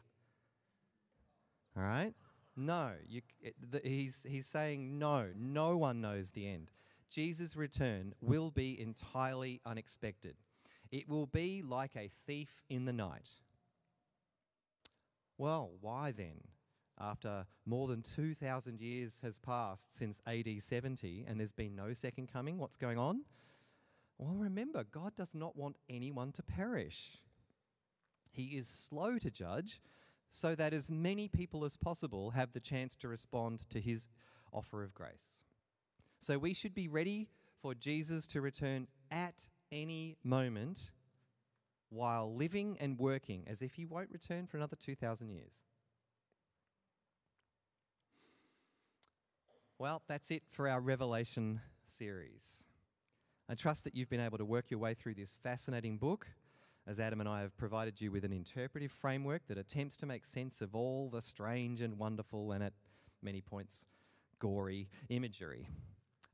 All 1.74 1.82
right? 1.82 2.12
No, 2.56 2.90
you, 3.08 3.22
it, 3.40 3.54
the, 3.70 3.80
he's, 3.82 4.26
he's 4.28 4.46
saying 4.46 4.98
no, 4.98 5.28
no 5.34 5.78
one 5.78 6.02
knows 6.02 6.32
the 6.32 6.46
end. 6.46 6.70
Jesus' 7.10 7.56
return 7.56 8.12
will 8.20 8.50
be 8.50 8.78
entirely 8.78 9.62
unexpected. 9.64 10.34
It 10.90 11.08
will 11.08 11.26
be 11.26 11.62
like 11.62 11.96
a 11.96 12.10
thief 12.26 12.62
in 12.68 12.84
the 12.84 12.92
night. 12.92 13.30
Well, 15.38 15.70
why 15.80 16.12
then? 16.12 16.42
After 16.98 17.46
more 17.64 17.88
than 17.88 18.02
2,000 18.02 18.80
years 18.80 19.20
has 19.22 19.38
passed 19.38 19.96
since 19.96 20.20
AD 20.26 20.48
70 20.60 21.24
and 21.26 21.38
there's 21.38 21.52
been 21.52 21.74
no 21.74 21.94
second 21.94 22.30
coming, 22.30 22.58
what's 22.58 22.76
going 22.76 22.98
on? 22.98 23.22
Well, 24.18 24.34
remember, 24.36 24.84
God 24.84 25.14
does 25.16 25.34
not 25.34 25.56
want 25.56 25.76
anyone 25.88 26.32
to 26.32 26.42
perish. 26.42 27.18
He 28.32 28.58
is 28.58 28.68
slow 28.68 29.18
to 29.18 29.30
judge 29.30 29.80
so 30.28 30.54
that 30.54 30.74
as 30.74 30.90
many 30.90 31.26
people 31.26 31.64
as 31.64 31.76
possible 31.76 32.30
have 32.30 32.52
the 32.52 32.60
chance 32.60 32.94
to 32.96 33.08
respond 33.08 33.68
to 33.70 33.80
his 33.80 34.08
offer 34.52 34.82
of 34.82 34.92
grace. 34.92 35.40
So 36.18 36.38
we 36.38 36.52
should 36.52 36.74
be 36.74 36.86
ready 36.86 37.28
for 37.62 37.74
Jesus 37.74 38.26
to 38.28 38.42
return 38.42 38.88
at 39.10 39.46
any 39.72 40.16
moment 40.24 40.90
while 41.90 42.34
living 42.34 42.76
and 42.80 42.98
working 42.98 43.44
as 43.46 43.62
if 43.62 43.74
he 43.74 43.84
won't 43.84 44.10
return 44.10 44.46
for 44.46 44.56
another 44.56 44.76
2,000 44.76 45.28
years. 45.28 45.58
Well, 49.78 50.02
that's 50.08 50.30
it 50.30 50.42
for 50.50 50.68
our 50.68 50.80
Revelation 50.80 51.60
series. 51.86 52.64
I 53.48 53.54
trust 53.54 53.84
that 53.84 53.94
you've 53.94 54.10
been 54.10 54.20
able 54.20 54.38
to 54.38 54.44
work 54.44 54.70
your 54.70 54.78
way 54.78 54.94
through 54.94 55.14
this 55.14 55.36
fascinating 55.42 55.98
book 55.98 56.26
as 56.86 57.00
Adam 57.00 57.20
and 57.20 57.28
I 57.28 57.40
have 57.40 57.56
provided 57.56 58.00
you 58.00 58.10
with 58.10 58.24
an 58.24 58.32
interpretive 58.32 58.92
framework 58.92 59.42
that 59.48 59.58
attempts 59.58 59.96
to 59.98 60.06
make 60.06 60.24
sense 60.24 60.60
of 60.60 60.74
all 60.74 61.08
the 61.10 61.22
strange 61.22 61.80
and 61.80 61.98
wonderful 61.98 62.52
and 62.52 62.62
at 62.62 62.72
many 63.22 63.40
points 63.40 63.82
gory 64.38 64.88
imagery. 65.08 65.68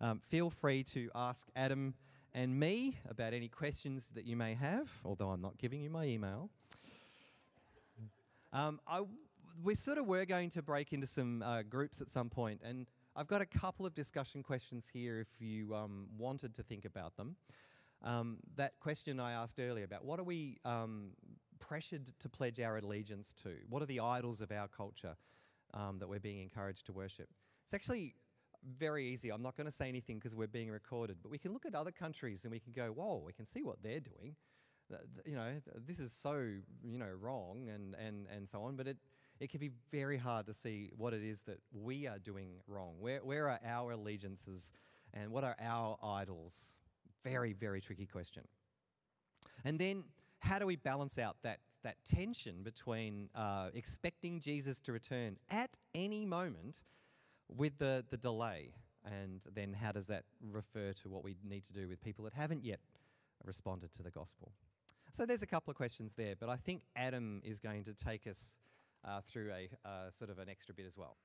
Um, 0.01 0.20
feel 0.20 0.51
free 0.51 0.83
to 0.85 1.11
ask 1.14 1.49
Adam 1.57 1.94
and 2.37 2.61
me 2.61 2.99
about 3.09 3.33
any 3.33 3.49
questions 3.49 4.11
that 4.14 4.27
you 4.27 4.37
may 4.37 4.53
have, 4.53 4.90
although 5.07 5.31
I'm 5.31 5.40
not 5.40 5.57
giving 5.57 5.81
you 5.81 5.88
my 5.88 6.05
email. 6.05 6.51
Um, 8.53 8.79
I, 8.87 9.01
we 9.64 9.75
sort 9.75 9.96
of 9.96 10.07
were 10.07 10.27
going 10.27 10.51
to 10.51 10.61
break 10.61 10.92
into 10.92 11.07
some 11.07 11.42
uh, 11.42 11.62
groups 11.62 12.03
at 12.03 12.11
some 12.11 12.29
point, 12.29 12.61
and 12.62 12.87
I've 13.16 13.27
got 13.27 13.40
a 13.40 13.46
couple 13.46 13.87
of 13.87 13.94
discussion 13.94 14.42
questions 14.42 14.87
here 14.92 15.18
if 15.18 15.40
you 15.40 15.75
um, 15.75 16.09
wanted 16.18 16.55
to 16.57 16.62
think 16.62 16.85
about 16.85 17.16
them. 17.16 17.37
Um, 18.03 18.37
that 18.57 18.79
question 18.81 19.18
I 19.18 19.33
asked 19.33 19.59
earlier 19.59 19.85
about 19.85 20.05
what 20.05 20.20
are 20.20 20.25
we 20.25 20.59
um, 20.66 21.12
pressured 21.59 22.11
to 22.20 22.29
pledge 22.29 22.61
our 22.61 22.77
allegiance 22.77 23.35
to? 23.44 23.55
What 23.70 23.83
are 23.83 23.87
the 23.87 24.01
idols 24.01 24.42
of 24.42 24.53
our 24.53 24.68
culture 24.68 25.16
um, 25.72 25.99
that 26.01 26.09
we're 26.09 26.20
being 26.20 26.42
encouraged 26.42 26.85
to 26.87 26.92
worship? 26.92 27.31
It's 27.64 27.72
actually 27.72 28.14
very 28.79 29.09
easy. 29.09 29.31
I'm 29.31 29.42
not 29.42 29.57
going 29.57 29.66
to 29.66 29.72
say 29.72 29.88
anything 29.88 30.18
because 30.18 30.35
we're 30.35 30.46
being 30.46 30.70
recorded, 30.70 31.18
but 31.22 31.31
we 31.31 31.38
can 31.38 31.52
look 31.52 31.66
at 31.66 31.74
other 31.74 31.90
countries 31.90 32.44
and 32.44 32.52
we 32.52 32.59
can 32.59 32.72
go, 32.72 32.88
whoa, 32.88 33.22
we 33.24 33.33
can 33.33 33.46
see 33.46 33.62
what 33.62 33.83
they're 33.83 34.00
doing. 34.00 34.37
you 35.24 35.37
know, 35.37 35.52
this 35.87 35.98
is 35.98 36.12
so, 36.12 36.35
you 36.85 36.98
know, 36.98 37.11
wrong 37.20 37.68
and, 37.72 37.94
and, 37.94 38.26
and 38.35 38.48
so 38.48 38.62
on, 38.62 38.76
but 38.76 38.87
it, 38.87 38.96
it 39.40 39.50
can 39.50 39.61
be 39.61 39.70
very 39.90 40.16
hard 40.16 40.46
to 40.46 40.55
see 40.55 40.90
what 40.96 41.12
it 41.12 41.22
is 41.22 41.40
that 41.42 41.59
we 41.72 42.07
are 42.07 42.18
doing 42.18 42.50
wrong. 42.66 42.94
Where, 42.98 43.20
where 43.20 43.48
are 43.48 43.61
our 43.64 43.92
allegiances 43.92 44.72
and 45.12 45.31
what 45.31 45.44
are 45.44 45.57
our 45.61 45.98
idols? 46.02 46.76
Very, 47.22 47.52
very 47.52 47.81
tricky 47.81 48.07
question. 48.07 48.42
And 49.64 49.79
then, 49.79 50.05
how 50.40 50.59
do 50.59 50.66
we 50.66 50.76
balance 50.76 51.18
out 51.18 51.37
that, 51.42 51.59
that 51.83 51.96
tension 52.05 52.62
between 52.62 53.29
uh, 53.35 53.70
expecting 53.74 54.38
Jesus 54.40 54.81
to 54.81 54.92
return 54.92 55.37
at 55.50 55.70
any 55.94 56.24
moment 56.24 56.83
with 57.48 57.78
the, 57.78 58.04
the 58.11 58.16
delay? 58.16 58.72
And 59.04 59.40
then, 59.54 59.72
how 59.72 59.92
does 59.92 60.09
that 60.09 60.24
refer 60.42 60.92
to 61.02 61.09
what 61.09 61.22
we 61.22 61.37
need 61.44 61.64
to 61.66 61.72
do 61.72 61.87
with 61.88 62.02
people 62.02 62.24
that 62.24 62.35
haven't 62.35 62.64
yet 62.64 62.80
responded 63.44 63.92
to 63.92 64.02
the 64.02 64.11
gospel? 64.11 64.50
So, 65.12 65.24
there's 65.24 65.42
a 65.42 65.46
couple 65.46 65.70
of 65.70 65.76
questions 65.76 66.14
there, 66.14 66.35
but 66.38 66.48
I 66.48 66.56
think 66.56 66.82
Adam 66.96 67.40
is 67.44 67.61
going 67.61 67.85
to 67.85 67.94
take 67.94 68.26
us 68.26 68.59
uh, 69.04 69.20
through 69.20 69.52
a 69.52 69.88
uh, 69.88 70.11
sort 70.11 70.30
of 70.30 70.40
an 70.40 70.48
extra 70.48 70.74
bit 70.74 70.87
as 70.87 70.98
well. 70.98 71.16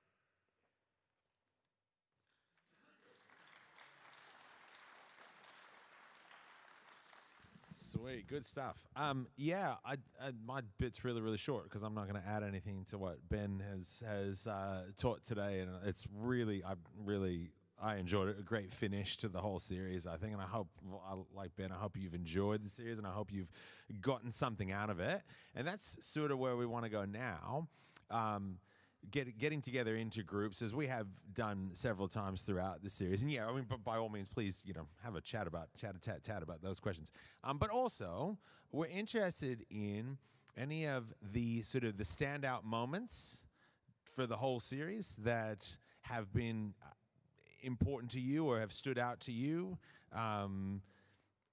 Sweet, 7.82 8.28
good 8.28 8.46
stuff. 8.46 8.78
Um, 8.96 9.28
yeah, 9.36 9.76
I, 9.84 9.94
I, 10.22 10.32
my 10.46 10.62
bit's 10.78 11.04
really, 11.04 11.22
really 11.22 11.38
short 11.38 11.64
because 11.64 11.82
I'm 11.82 11.96
not 11.96 12.08
going 12.08 12.22
to 12.22 12.28
add 12.28 12.44
anything 12.44 12.86
to 12.92 12.98
what 12.98 13.18
Ben 13.30 13.62
has 13.72 14.04
has 14.08 14.48
uh, 14.48 14.84
taught 14.98 15.26
today, 15.26 15.60
and 15.60 15.72
it's 15.86 16.06
really, 16.16 16.64
I 16.64 16.74
really, 17.04 17.52
I 17.82 17.96
enjoyed 17.96 18.30
it. 18.30 18.38
A 18.40 18.44
great 18.44 18.72
finish 18.72 19.18
to 19.18 19.30
the 19.30 19.42
whole 19.42 19.60
series, 19.60 20.06
I 20.06 20.18
think, 20.18 20.34
and 20.34 20.42
I 20.42 20.46
hope, 20.46 20.70
like 21.36 21.56
Ben, 21.56 21.72
I 21.72 21.76
hope 21.76 21.98
you've 21.98 22.14
enjoyed 22.14 22.64
the 22.64 22.70
series, 22.70 22.98
and 22.98 23.08
I 23.08 23.12
hope 23.12 23.32
you've 23.32 23.52
gotten 24.00 24.32
something 24.32 24.72
out 24.72 24.90
of 24.90 25.00
it. 25.00 25.22
And 25.56 25.68
that's 25.68 25.98
sort 26.02 26.32
of 26.32 26.38
where 26.38 26.56
we 26.56 26.66
want 26.66 26.86
to 26.86 26.92
go 26.92 27.06
now. 27.06 27.68
Um, 28.10 28.60
get, 29.10 29.38
getting 29.38 29.62
together 29.62 29.96
into 29.96 30.24
groups 30.24 30.62
as 30.62 30.76
we 30.76 30.88
have 30.88 31.08
done 31.34 31.72
several 31.74 32.08
times 32.08 32.42
throughout 32.42 32.84
the 32.84 32.90
series. 32.90 33.22
And 33.22 33.32
yeah, 33.32 33.48
I 33.48 33.54
mean, 33.54 33.66
but 33.68 33.84
by 33.84 33.98
all 33.98 34.10
means, 34.10 34.28
please, 34.28 34.62
you 34.66 34.74
know, 34.74 34.88
have 35.04 35.16
a 35.16 35.22
chat 35.22 35.48
about, 35.48 35.70
chat 35.76 35.96
a 35.96 36.00
tat 36.00 36.24
tat 36.24 36.44
about 36.44 36.62
those 36.62 36.80
questions. 36.80 37.12
Um, 37.44 37.58
but 37.58 37.70
also, 37.70 38.38
we're 38.72 38.88
interested 38.88 39.66
in 39.70 40.18
any 40.58 40.86
of 40.86 41.14
the 41.34 41.62
sort 41.64 41.84
of 41.84 41.98
the 41.98 42.04
standout 42.04 42.64
moments 42.64 43.44
for 44.16 44.28
the 44.28 44.38
whole 44.38 44.60
series 44.60 45.16
that 45.20 45.78
have 46.02 46.34
been 46.34 46.74
uh, 46.84 46.90
important 47.62 48.12
to 48.12 48.20
you 48.20 48.46
or 48.46 48.60
have 48.60 48.72
stood 48.72 49.00
out 49.00 49.20
to 49.22 49.32
you. 49.32 49.78
Um, 50.14 50.82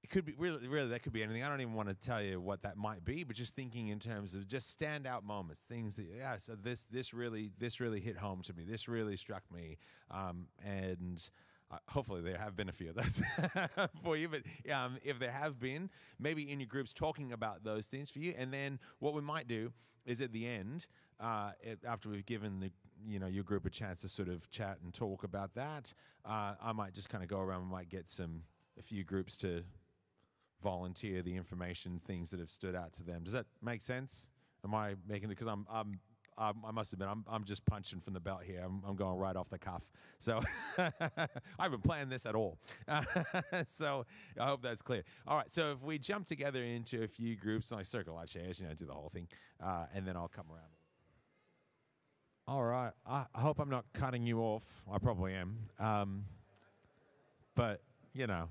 it 0.08 0.14
could 0.14 0.24
be 0.24 0.34
really, 0.38 0.66
really 0.68 0.88
that 0.88 1.02
could 1.02 1.12
be 1.12 1.22
anything. 1.22 1.42
I 1.42 1.50
don't 1.50 1.60
even 1.60 1.74
want 1.74 1.90
to 1.90 1.94
tell 1.94 2.22
you 2.22 2.40
what 2.40 2.62
that 2.62 2.78
might 2.78 3.04
be, 3.04 3.24
but 3.24 3.36
just 3.36 3.54
thinking 3.54 3.88
in 3.88 3.98
terms 3.98 4.32
of 4.34 4.48
just 4.48 4.78
standout 4.78 5.22
moments, 5.22 5.60
things 5.68 5.96
that 5.96 6.06
yeah. 6.16 6.38
So 6.38 6.54
this 6.54 6.86
this 6.90 7.12
really 7.12 7.50
this 7.58 7.78
really 7.78 8.00
hit 8.00 8.16
home 8.16 8.40
to 8.42 8.54
me. 8.54 8.64
This 8.66 8.88
really 8.88 9.16
struck 9.16 9.42
me, 9.52 9.78
um, 10.10 10.46
and. 10.64 11.28
Uh, 11.70 11.76
hopefully 11.86 12.22
there 12.22 12.38
have 12.38 12.56
been 12.56 12.70
a 12.70 12.72
few 12.72 12.88
of 12.88 12.94
those 12.94 13.20
for 14.02 14.16
you 14.16 14.26
but 14.26 14.40
um, 14.72 14.96
if 15.04 15.18
there 15.18 15.30
have 15.30 15.60
been 15.60 15.90
maybe 16.18 16.50
in 16.50 16.58
your 16.58 16.66
groups 16.66 16.94
talking 16.94 17.30
about 17.30 17.62
those 17.62 17.84
things 17.84 18.10
for 18.10 18.20
you 18.20 18.32
and 18.38 18.50
then 18.50 18.78
what 19.00 19.12
we 19.12 19.20
might 19.20 19.46
do 19.46 19.70
is 20.06 20.22
at 20.22 20.32
the 20.32 20.46
end 20.46 20.86
uh, 21.20 21.50
it, 21.60 21.78
after 21.86 22.08
we've 22.08 22.24
given 22.24 22.58
the 22.58 22.70
you 23.06 23.18
know 23.18 23.26
your 23.26 23.44
group 23.44 23.66
a 23.66 23.70
chance 23.70 24.00
to 24.00 24.08
sort 24.08 24.30
of 24.30 24.48
chat 24.48 24.78
and 24.82 24.94
talk 24.94 25.24
about 25.24 25.54
that 25.56 25.92
uh, 26.24 26.54
i 26.62 26.72
might 26.72 26.94
just 26.94 27.10
kind 27.10 27.22
of 27.22 27.28
go 27.28 27.38
around 27.38 27.60
and 27.60 27.70
might 27.70 27.90
get 27.90 28.08
some 28.08 28.40
a 28.78 28.82
few 28.82 29.04
groups 29.04 29.36
to 29.36 29.62
volunteer 30.62 31.22
the 31.22 31.36
information, 31.36 32.00
things 32.06 32.30
that 32.30 32.40
have 32.40 32.50
stood 32.50 32.74
out 32.74 32.92
to 32.94 33.02
them. 33.02 33.22
Does 33.24 33.32
that 33.32 33.46
make 33.62 33.82
sense? 33.82 34.28
Am 34.64 34.74
I 34.74 34.94
making 35.06 35.30
it? 35.30 35.36
Because 35.36 35.46
I'm, 35.46 35.66
I'm, 35.70 36.00
I'm, 36.36 36.54
I 36.64 36.70
must 36.70 36.92
admit, 36.92 37.08
I'm, 37.08 37.24
I'm 37.28 37.44
just 37.44 37.64
punching 37.66 38.00
from 38.00 38.14
the 38.14 38.20
belt 38.20 38.42
here. 38.44 38.62
I'm, 38.64 38.82
I'm 38.86 38.96
going 38.96 39.18
right 39.18 39.34
off 39.34 39.48
the 39.50 39.58
cuff. 39.58 39.82
So 40.18 40.40
I 40.78 41.28
haven't 41.58 41.82
planned 41.82 42.10
this 42.10 42.26
at 42.26 42.34
all. 42.34 42.58
so 43.68 44.06
I 44.38 44.46
hope 44.46 44.62
that's 44.62 44.82
clear. 44.82 45.02
All 45.26 45.36
right. 45.36 45.52
So 45.52 45.72
if 45.72 45.82
we 45.82 45.98
jump 45.98 46.26
together 46.26 46.62
into 46.62 47.02
a 47.02 47.08
few 47.08 47.36
groups, 47.36 47.72
like 47.72 47.86
circle 47.86 48.16
our 48.16 48.26
chairs, 48.26 48.60
you 48.60 48.66
know, 48.66 48.74
do 48.74 48.86
the 48.86 48.92
whole 48.92 49.10
thing, 49.10 49.28
uh, 49.62 49.86
and 49.94 50.06
then 50.06 50.16
I'll 50.16 50.28
come 50.28 50.46
around. 50.50 50.70
All 52.46 52.64
right. 52.64 52.92
I, 53.06 53.26
hope 53.34 53.58
I'm 53.60 53.68
not 53.68 53.84
cutting 53.92 54.22
you 54.22 54.40
off. 54.40 54.64
I 54.90 54.98
probably 54.98 55.34
am. 55.34 55.58
Um, 55.78 56.24
but, 57.54 57.82
you 58.14 58.26
know, 58.26 58.48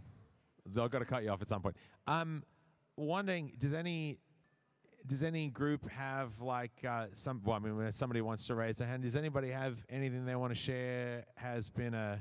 I've 0.67 0.91
got 0.91 0.99
to 0.99 1.05
cut 1.05 1.23
you 1.23 1.29
off 1.29 1.41
at 1.41 1.49
some 1.49 1.61
point. 1.61 1.75
I'm 2.07 2.43
wondering, 2.95 3.51
does 3.57 3.73
any 3.73 4.19
does 5.05 5.23
any 5.23 5.49
group 5.49 5.89
have 5.89 6.39
like 6.41 6.83
uh, 6.87 7.07
some? 7.13 7.41
Well, 7.43 7.55
I 7.55 7.59
mean, 7.59 7.75
when 7.77 7.91
somebody 7.91 8.21
wants 8.21 8.45
to 8.47 8.55
raise 8.55 8.77
their 8.77 8.87
hand, 8.87 9.03
does 9.03 9.15
anybody 9.15 9.49
have 9.49 9.85
anything 9.89 10.25
they 10.25 10.35
want 10.35 10.51
to 10.51 10.59
share? 10.59 11.25
Has 11.35 11.69
been 11.69 11.93
a 11.93 12.19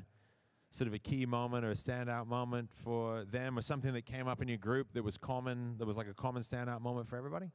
sort 0.70 0.88
of 0.88 0.94
a 0.94 0.99
key 0.99 1.25
moment 1.25 1.64
or 1.64 1.70
a 1.70 1.75
standout 1.75 2.27
moment 2.27 2.70
for 2.85 3.25
them, 3.25 3.59
or 3.59 3.62
something 3.62 3.92
that 3.94 4.05
came 4.05 4.29
up 4.29 4.42
in 4.42 4.49
your 4.49 4.59
group 4.59 4.88
that 4.92 5.03
was 5.03 5.16
common, 5.16 5.77
that 5.79 5.87
was 5.87 5.96
like 5.96 6.09
a 6.09 6.14
common 6.14 6.42
standout 6.42 6.81
moment 6.81 7.09
for 7.09 7.16
everybody? 7.16 7.51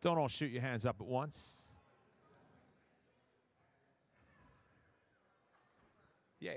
Don't 0.00 0.16
all 0.16 0.28
shoot 0.28 0.50
your 0.50 0.62
hands 0.62 0.86
up 0.86 0.96
at 1.00 1.06
once. 1.06 1.62
Yeah. 6.40 6.52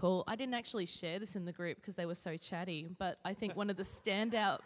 Cool. 0.00 0.24
I 0.26 0.34
didn't 0.34 0.54
actually 0.54 0.86
share 0.86 1.18
this 1.18 1.36
in 1.36 1.44
the 1.44 1.52
group 1.52 1.76
because 1.76 1.94
they 1.94 2.06
were 2.06 2.14
so 2.14 2.38
chatty, 2.38 2.88
but 2.98 3.18
I 3.22 3.34
think 3.34 3.54
one 3.54 3.68
of 3.68 3.76
the 3.76 3.82
standout 3.82 4.60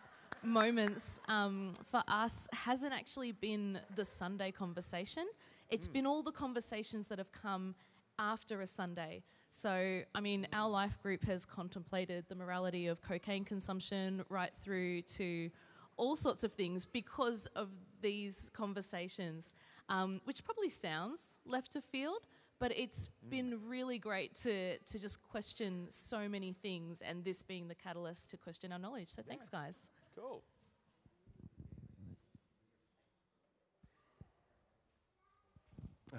moments 0.45 1.19
um, 1.27 1.75
for 1.91 2.05
us 2.07 2.47
hasn't 2.53 2.93
actually 2.93 3.33
been 3.33 3.81
the 3.97 4.05
Sunday 4.05 4.53
conversation. 4.53 5.27
It's 5.71 5.89
mm. 5.89 5.95
been 5.95 6.07
all 6.07 6.23
the 6.23 6.31
conversations 6.31 7.09
that 7.09 7.19
have 7.19 7.33
come 7.33 7.75
after 8.17 8.61
a 8.61 8.67
Sunday. 8.69 9.25
So, 9.51 10.03
I 10.15 10.21
mean, 10.21 10.47
our 10.53 10.71
life 10.71 11.03
group 11.03 11.25
has 11.25 11.45
contemplated 11.45 12.27
the 12.29 12.37
morality 12.37 12.87
of 12.87 13.03
cocaine 13.03 13.45
consumption 13.45 14.25
right 14.29 14.53
through 14.63 15.03
to 15.03 15.51
all 15.97 16.15
sorts 16.15 16.45
of 16.45 16.53
things 16.53 16.85
because 16.85 17.47
of 17.57 17.71
these 18.01 18.53
conversations, 18.55 19.55
um, 19.89 20.21
which 20.27 20.45
probably 20.45 20.69
sounds 20.69 21.39
left 21.45 21.75
of 21.75 21.83
field, 21.85 22.29
but 22.59 22.77
it's 22.77 23.09
mm. 23.27 23.31
been 23.31 23.61
really 23.67 23.99
great 23.99 24.35
to, 24.43 24.79
to 24.79 24.99
just 24.99 25.23
question 25.23 25.87
so 25.91 26.29
many 26.29 26.53
things, 26.53 27.03
and 27.03 27.25
this 27.25 27.43
being 27.43 27.69
the 27.69 27.75
catalyst 27.75 28.31
to 28.31 28.37
question 28.37 28.73
our 28.73 28.79
knowledge. 28.79 29.09
So, 29.09 29.23
yeah. 29.25 29.31
thanks, 29.31 29.49
guys. 29.49 29.91
Cool. 30.17 30.43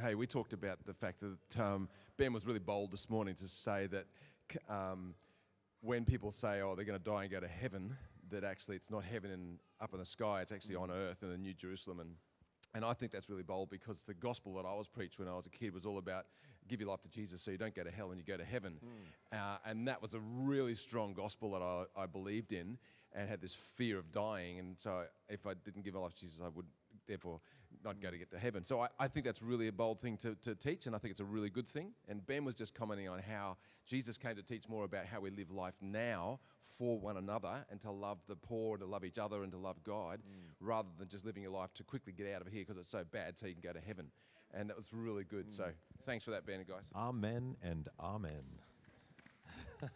Hey, 0.02 0.14
we 0.16 0.28
talked 0.28 0.52
about 0.52 0.86
the 0.86 0.94
fact 0.94 1.22
that 1.22 1.60
um, 1.64 1.88
Ben 2.18 2.34
was 2.34 2.46
really 2.46 2.60
bold 2.60 2.92
this 2.92 3.10
morning 3.10 3.34
to 3.36 3.48
say 3.48 3.88
that 3.88 4.06
um, 4.70 5.14
when 5.82 6.04
people 6.04 6.34
say, 6.34 6.62
oh, 6.62 6.76
they're 6.76 6.84
going 6.84 7.00
to 7.00 7.04
die 7.04 7.24
and 7.24 7.32
go 7.32 7.40
to 7.40 7.48
heaven, 7.48 7.96
that 8.30 8.44
actually 8.44 8.76
it's 8.76 8.92
not 8.92 9.06
heaven 9.06 9.32
in, 9.32 9.58
up 9.80 9.94
in 9.94 10.00
the 10.00 10.06
sky, 10.06 10.42
it's 10.42 10.52
actually 10.52 10.76
mm. 10.76 10.82
on 10.82 10.92
earth 10.92 11.24
in 11.24 11.30
the 11.30 11.38
New 11.38 11.54
Jerusalem. 11.54 12.02
And 12.02 12.16
and 12.76 12.84
I 12.84 12.94
think 12.94 13.12
that's 13.12 13.30
really 13.30 13.44
bold 13.44 13.70
because 13.70 14.04
the 14.04 14.14
gospel 14.14 14.54
that 14.56 14.66
I 14.66 14.76
was 14.76 14.88
preached 14.88 15.18
when 15.18 15.30
I 15.30 15.34
was 15.34 15.48
a 15.48 15.50
kid 15.50 15.74
was 15.74 15.86
all 15.86 15.98
about 15.98 16.26
give 16.68 16.82
your 16.82 16.90
life 16.90 17.02
to 17.02 17.10
Jesus 17.10 17.42
so 17.42 17.52
you 17.52 17.58
don't 17.58 17.74
go 17.74 17.84
to 17.84 17.92
hell 17.92 18.12
and 18.12 18.20
you 18.20 18.26
go 18.26 18.38
to 18.38 18.44
heaven. 18.44 18.80
Mm. 18.84 19.38
Uh, 19.38 19.58
and 19.66 19.88
that 19.88 20.02
was 20.02 20.14
a 20.14 20.20
really 20.20 20.76
strong 20.76 21.14
gospel 21.14 21.52
that 21.52 21.62
I, 21.62 22.04
I, 22.04 22.06
believed 22.06 22.52
in 22.52 22.78
and 23.14 23.30
had 23.30 23.40
this 23.40 23.54
fear 23.54 23.98
of 23.98 24.12
dying. 24.12 24.60
And 24.60 24.76
so 24.78 25.04
if 25.30 25.46
I 25.48 25.54
didn't 25.54 25.84
give 25.84 25.94
my 25.94 26.02
life 26.02 26.16
to 26.16 26.22
Jesus, 26.22 26.42
I 26.44 26.50
would 26.50 26.66
therefore 27.08 27.40
not 27.84 28.02
go 28.02 28.10
to 28.10 28.18
get 28.18 28.32
to 28.32 28.40
heaven. 28.40 28.64
So 28.64 28.82
I, 28.82 28.88
I 29.00 29.08
think 29.08 29.26
that's 29.26 29.42
really 29.42 29.68
a 29.68 29.72
bold 29.72 30.02
thing 30.02 30.18
to, 30.18 30.36
to 30.42 30.56
teach, 30.56 30.88
and 30.88 30.96
I 30.96 31.00
think 31.00 31.12
it's 31.12 31.22
a 31.22 31.26
really 31.26 31.50
good 31.50 31.70
thing. 31.70 31.92
And 32.10 32.26
Ben 32.26 32.44
was 32.44 32.56
just 32.56 32.74
commenting 32.74 33.08
on 33.08 33.20
how 33.20 33.58
Jesus 33.86 34.18
came 34.18 34.36
to 34.36 34.44
teach 34.44 34.68
more 34.68 34.86
about 34.86 35.06
how 35.06 35.22
we 35.22 35.30
live 35.30 35.52
life 35.52 35.76
now 35.82 36.40
for 36.78 37.00
one 37.00 37.18
another 37.18 37.66
and 37.70 37.80
to 37.82 37.92
love 37.92 38.20
the 38.28 38.36
poor, 38.36 38.78
to 38.78 38.86
love 38.86 39.04
each 39.06 39.18
other, 39.18 39.44
and 39.44 39.52
to 39.52 39.58
love 39.58 39.84
God, 39.84 40.20
mm. 40.20 40.50
rather 40.60 40.90
than 40.98 41.08
just 41.08 41.26
living 41.26 41.44
your 41.44 41.52
life 41.52 41.74
to 41.76 41.84
quickly 41.84 42.14
get 42.14 42.34
out 42.34 42.42
of 42.42 42.48
here 42.48 42.64
because 42.66 42.78
it's 42.78 42.90
so 42.90 43.04
bad 43.12 43.38
so 43.38 43.48
you 43.48 43.54
can 43.54 43.62
go 43.62 43.74
to 43.74 43.86
heaven. 43.86 44.08
And 44.54 44.70
that 44.70 44.78
was 44.78 44.90
really 44.92 45.24
good. 45.24 45.48
Mm. 45.48 45.58
So 45.58 45.70
thanks 46.06 46.24
for 46.26 46.32
that, 46.32 46.46
Ben 46.46 46.60
and 46.60 46.68
guys. 46.68 46.84
Amen 46.96 47.56
and 47.64 47.88
amen. 48.00 48.44
this 49.82 49.90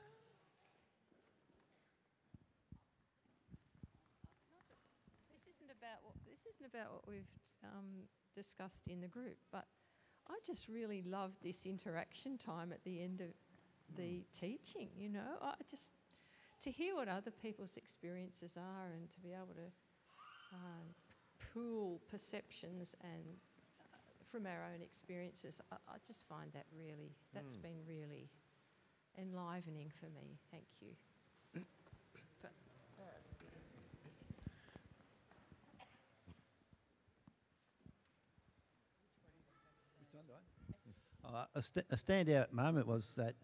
isn't 5.48 5.72
about 5.72 6.00
what 6.04 6.16
this 6.26 6.40
isn't 6.56 6.66
about 6.66 6.94
what 6.94 7.08
we've 7.08 7.24
um, 7.64 8.08
discussed 8.36 8.88
in 8.88 9.02
the 9.02 9.08
group, 9.08 9.38
but 9.52 9.66
I 10.30 10.36
just 10.46 10.68
really 10.68 11.02
loved 11.02 11.42
this 11.42 11.66
interaction 11.66 12.38
time 12.38 12.72
at 12.72 12.84
the 12.84 13.02
end 13.02 13.22
of 13.22 13.28
the 13.96 14.22
mm. 14.22 14.24
teaching. 14.40 14.90
You 14.96 15.10
know, 15.10 15.38
I 15.42 15.54
just 15.70 15.92
to 16.62 16.72
hear 16.72 16.96
what 16.96 17.08
other 17.08 17.32
people's 17.32 17.78
experiences 17.78 18.58
are 18.58 18.92
and 18.94 19.10
to 19.12 19.20
be 19.20 19.34
able 19.34 19.54
to 19.56 19.72
um, 20.54 20.94
pool 21.54 22.02
perceptions 22.10 22.96
and 23.02 23.38
uh, 23.94 23.98
from 24.32 24.46
our 24.46 24.66
own 24.74 24.82
experiences. 24.82 25.62
I, 25.72 25.76
I 25.88 25.96
just 26.06 26.28
find 26.28 26.52
that 26.54 26.66
really, 26.78 27.16
that's 27.34 27.56
Mm. 27.56 27.62
been 27.62 27.80
really 27.88 28.30
enlivening 29.18 29.92
for 30.00 30.08
me. 30.08 30.38
Thank 30.52 30.66
you. 30.82 30.96
For- 32.42 32.50
Uh, 41.24 41.46
a, 41.54 41.62
st- 41.62 41.86
a 41.92 41.96
standout 41.96 42.52
moment 42.52 42.88
was 42.88 43.08
that 43.18 43.36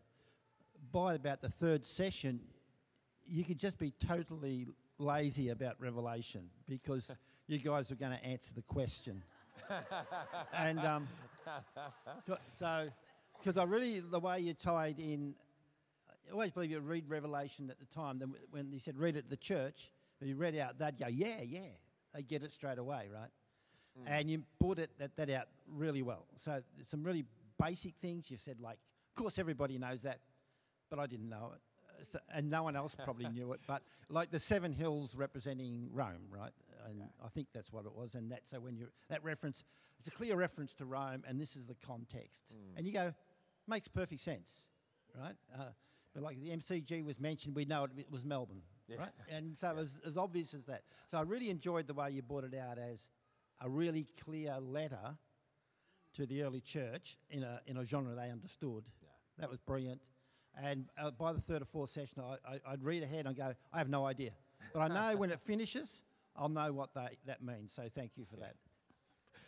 by 0.92 1.14
about 1.14 1.42
the 1.42 1.50
third 1.50 1.86
session, 1.86 2.40
you 3.28 3.44
could 3.44 3.60
just 3.60 3.78
be 3.78 3.92
totally 4.08 4.68
lazy 4.98 5.50
about 5.50 5.80
Revelation 5.80 6.50
because 6.68 7.12
you 7.48 7.58
guys 7.60 7.90
were 7.90 7.96
going 7.96 8.18
to 8.18 8.24
answer 8.24 8.54
the 8.54 8.62
question. 8.62 9.24
and 10.54 10.80
um, 10.80 11.08
so, 12.60 12.88
because 13.40 13.58
I 13.58 13.64
really, 13.64 14.00
the 14.00 14.20
way 14.20 14.40
you 14.40 14.54
tied 14.54 15.00
in, 15.00 15.36
I 16.30 16.32
always 16.34 16.52
believe 16.52 16.72
you 16.72 16.80
read 16.80 17.10
Revelation 17.10 17.70
at 17.70 17.80
the 17.80 17.86
time. 17.86 18.20
Then 18.20 18.34
when 18.52 18.72
you 18.72 18.80
said 18.80 18.98
read 18.98 19.16
it 19.16 19.26
at 19.26 19.30
the 19.30 19.38
church, 19.38 19.92
when 20.20 20.30
you 20.30 20.36
read 20.36 20.56
out, 20.58 20.78
they'd 20.80 20.98
go, 20.98 21.08
yeah, 21.08 21.42
yeah. 21.42 21.62
They 22.14 22.22
get 22.22 22.44
it 22.44 22.52
straight 22.52 22.78
away, 22.78 23.10
right? 23.14 23.30
And 24.08 24.30
you 24.30 24.44
brought 24.60 24.80
it 24.80 24.92
that, 25.00 25.16
that 25.16 25.30
out 25.30 25.48
really 25.68 26.02
well. 26.02 26.26
So 26.38 26.62
some 26.90 27.04
really 27.04 27.26
basic 27.62 27.94
things 28.02 28.30
you 28.30 28.38
said, 28.38 28.60
like, 28.60 28.78
of 29.10 29.22
course 29.22 29.40
everybody 29.40 29.78
knows 29.78 30.02
that, 30.02 30.20
but 30.90 31.00
I 31.00 31.08
didn't 31.08 31.30
know 31.30 31.52
it. 31.54 31.62
So- 32.04 32.20
and 32.34 32.50
no 32.50 32.64
one 32.64 32.76
else 32.76 32.96
probably 32.96 33.28
knew 33.30 33.52
it. 33.54 33.62
But 33.68 33.84
like 34.10 34.32
the 34.32 34.40
seven 34.40 34.72
hills 34.72 35.16
representing 35.16 35.90
Rome, 35.92 36.28
right? 36.30 36.52
And 36.88 37.02
I 37.24 37.30
think 37.30 37.48
that's 37.54 37.72
what 37.74 37.86
it 37.86 37.94
was. 37.94 38.16
And 38.16 38.32
that 38.32 38.42
so 38.50 38.60
when 38.60 38.76
you 38.78 38.88
that 39.10 39.24
reference, 39.24 39.64
it's 40.00 40.08
a 40.08 40.12
clear 40.12 40.36
reference 40.36 40.74
to 40.76 40.86
Rome, 40.86 41.24
and 41.28 41.40
this 41.40 41.56
is 41.56 41.66
the 41.66 41.76
context. 41.86 42.44
And 42.78 42.86
you 42.86 42.94
go, 42.94 43.14
makes 43.68 43.88
perfect 43.88 44.22
sense, 44.22 44.50
right? 45.20 45.36
Uh, 45.58 45.70
but 46.14 46.22
like 46.24 46.40
the 46.40 46.50
MCG 46.52 47.04
was 47.04 47.20
mentioned, 47.20 47.56
we 47.56 47.66
know 47.66 47.86
it, 47.86 47.92
it 47.98 48.12
was 48.12 48.24
Melbourne, 48.24 48.62
right? 49.00 49.10
And 49.36 49.58
so 49.58 49.70
it 49.72 49.76
was 49.76 50.00
as 50.06 50.16
obvious 50.18 50.54
as 50.54 50.64
that. 50.66 50.84
So 51.10 51.18
I 51.18 51.22
really 51.22 51.50
enjoyed 51.50 51.88
the 51.88 51.94
way 51.94 52.12
you 52.12 52.22
brought 52.22 52.44
it 52.44 52.54
out 52.56 52.78
as 52.78 53.00
a 53.62 53.70
really 53.70 54.08
clear 54.24 54.58
letter 54.60 55.18
to 56.14 56.26
the 56.26 56.44
early 56.44 56.62
church 56.62 57.18
in 57.30 57.44
a, 57.44 57.60
in 57.68 57.78
a 57.78 57.86
genre 57.86 58.16
they 58.16 58.30
understood. 58.30 58.86
That 59.40 59.50
was 59.50 59.60
brilliant. 59.60 60.02
And 60.62 60.86
uh, 61.02 61.12
by 61.12 61.34
the 61.34 61.42
third 61.42 61.62
or 61.62 61.66
fourth 61.66 61.90
session, 61.90 62.22
I, 62.24 62.54
I, 62.54 62.74
I'd 62.74 62.84
read 62.84 63.04
ahead 63.04 63.26
and 63.26 63.36
go, 63.36 63.54
I 63.74 63.78
have 63.78 63.90
no 63.90 64.06
idea. 64.06 64.32
But 64.74 64.80
I 64.80 64.88
know 64.88 65.18
when 65.18 65.32
it 65.32 65.40
finishes, 65.46 66.02
I'll 66.36 66.50
know 66.50 66.72
what 66.72 66.94
they, 66.94 67.18
that 67.26 67.44
means. 67.44 67.74
So 67.74 67.84
thank 67.94 68.12
you 68.16 68.26
for 68.30 68.38
that. 68.38 68.56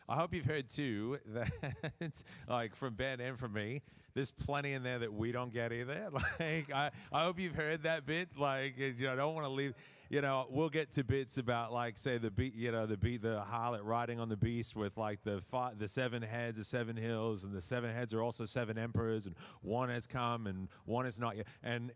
I 0.10 0.16
hope 0.16 0.34
you've 0.34 0.46
heard 0.46 0.70
too 0.70 1.20
that, 1.34 2.24
like 2.48 2.76
from 2.76 2.94
Ben 2.94 3.20
and 3.20 3.38
from 3.38 3.54
me, 3.54 3.82
there's 4.14 4.32
plenty 4.32 4.74
in 4.74 4.82
there 4.82 5.00
that 5.00 5.14
we 5.14 5.32
don't 5.32 5.54
get 5.54 5.74
either. 5.74 6.10
Like, 6.40 6.72
I, 6.74 6.92
I 7.12 7.26
hope 7.26 7.40
you've 7.40 7.56
heard 7.56 7.84
that 7.84 8.06
bit. 8.06 8.30
Like, 8.38 8.78
you 8.78 8.94
know, 9.00 9.14
I 9.14 9.16
don't 9.16 9.36
want 9.36 9.46
to 9.46 9.52
leave. 9.52 9.74
You 10.10 10.22
know, 10.22 10.48
we'll 10.50 10.70
get 10.70 10.92
to 10.94 11.04
bits 11.04 11.38
about 11.38 11.74
like, 11.74 11.98
say 11.98 12.18
the 12.18 12.32
beat, 12.32 12.56
you 12.56 12.72
know, 12.72 12.86
the 12.86 12.98
beat, 12.98 13.22
the 13.22 13.44
harlot 13.52 13.82
riding 13.84 14.20
on 14.20 14.30
the 14.30 14.38
beast 14.38 14.76
with 14.76 14.98
like 14.98 15.24
the 15.24 15.42
five, 15.52 15.80
the 15.80 15.88
seven 15.88 16.22
heads, 16.22 16.58
the 16.58 16.64
seven 16.64 16.96
hills, 16.96 17.44
and 17.44 17.54
the 17.54 17.62
seven 17.62 17.94
heads 17.94 18.14
are 18.14 18.22
also 18.22 18.46
seven 18.46 18.78
emperors, 18.78 19.26
and 19.26 19.36
one 19.62 19.90
has 19.90 20.08
come 20.08 20.48
and 20.48 20.70
one 20.86 21.06
is 21.06 21.20
not 21.20 21.36
yet. 21.36 21.48
And 21.62 21.92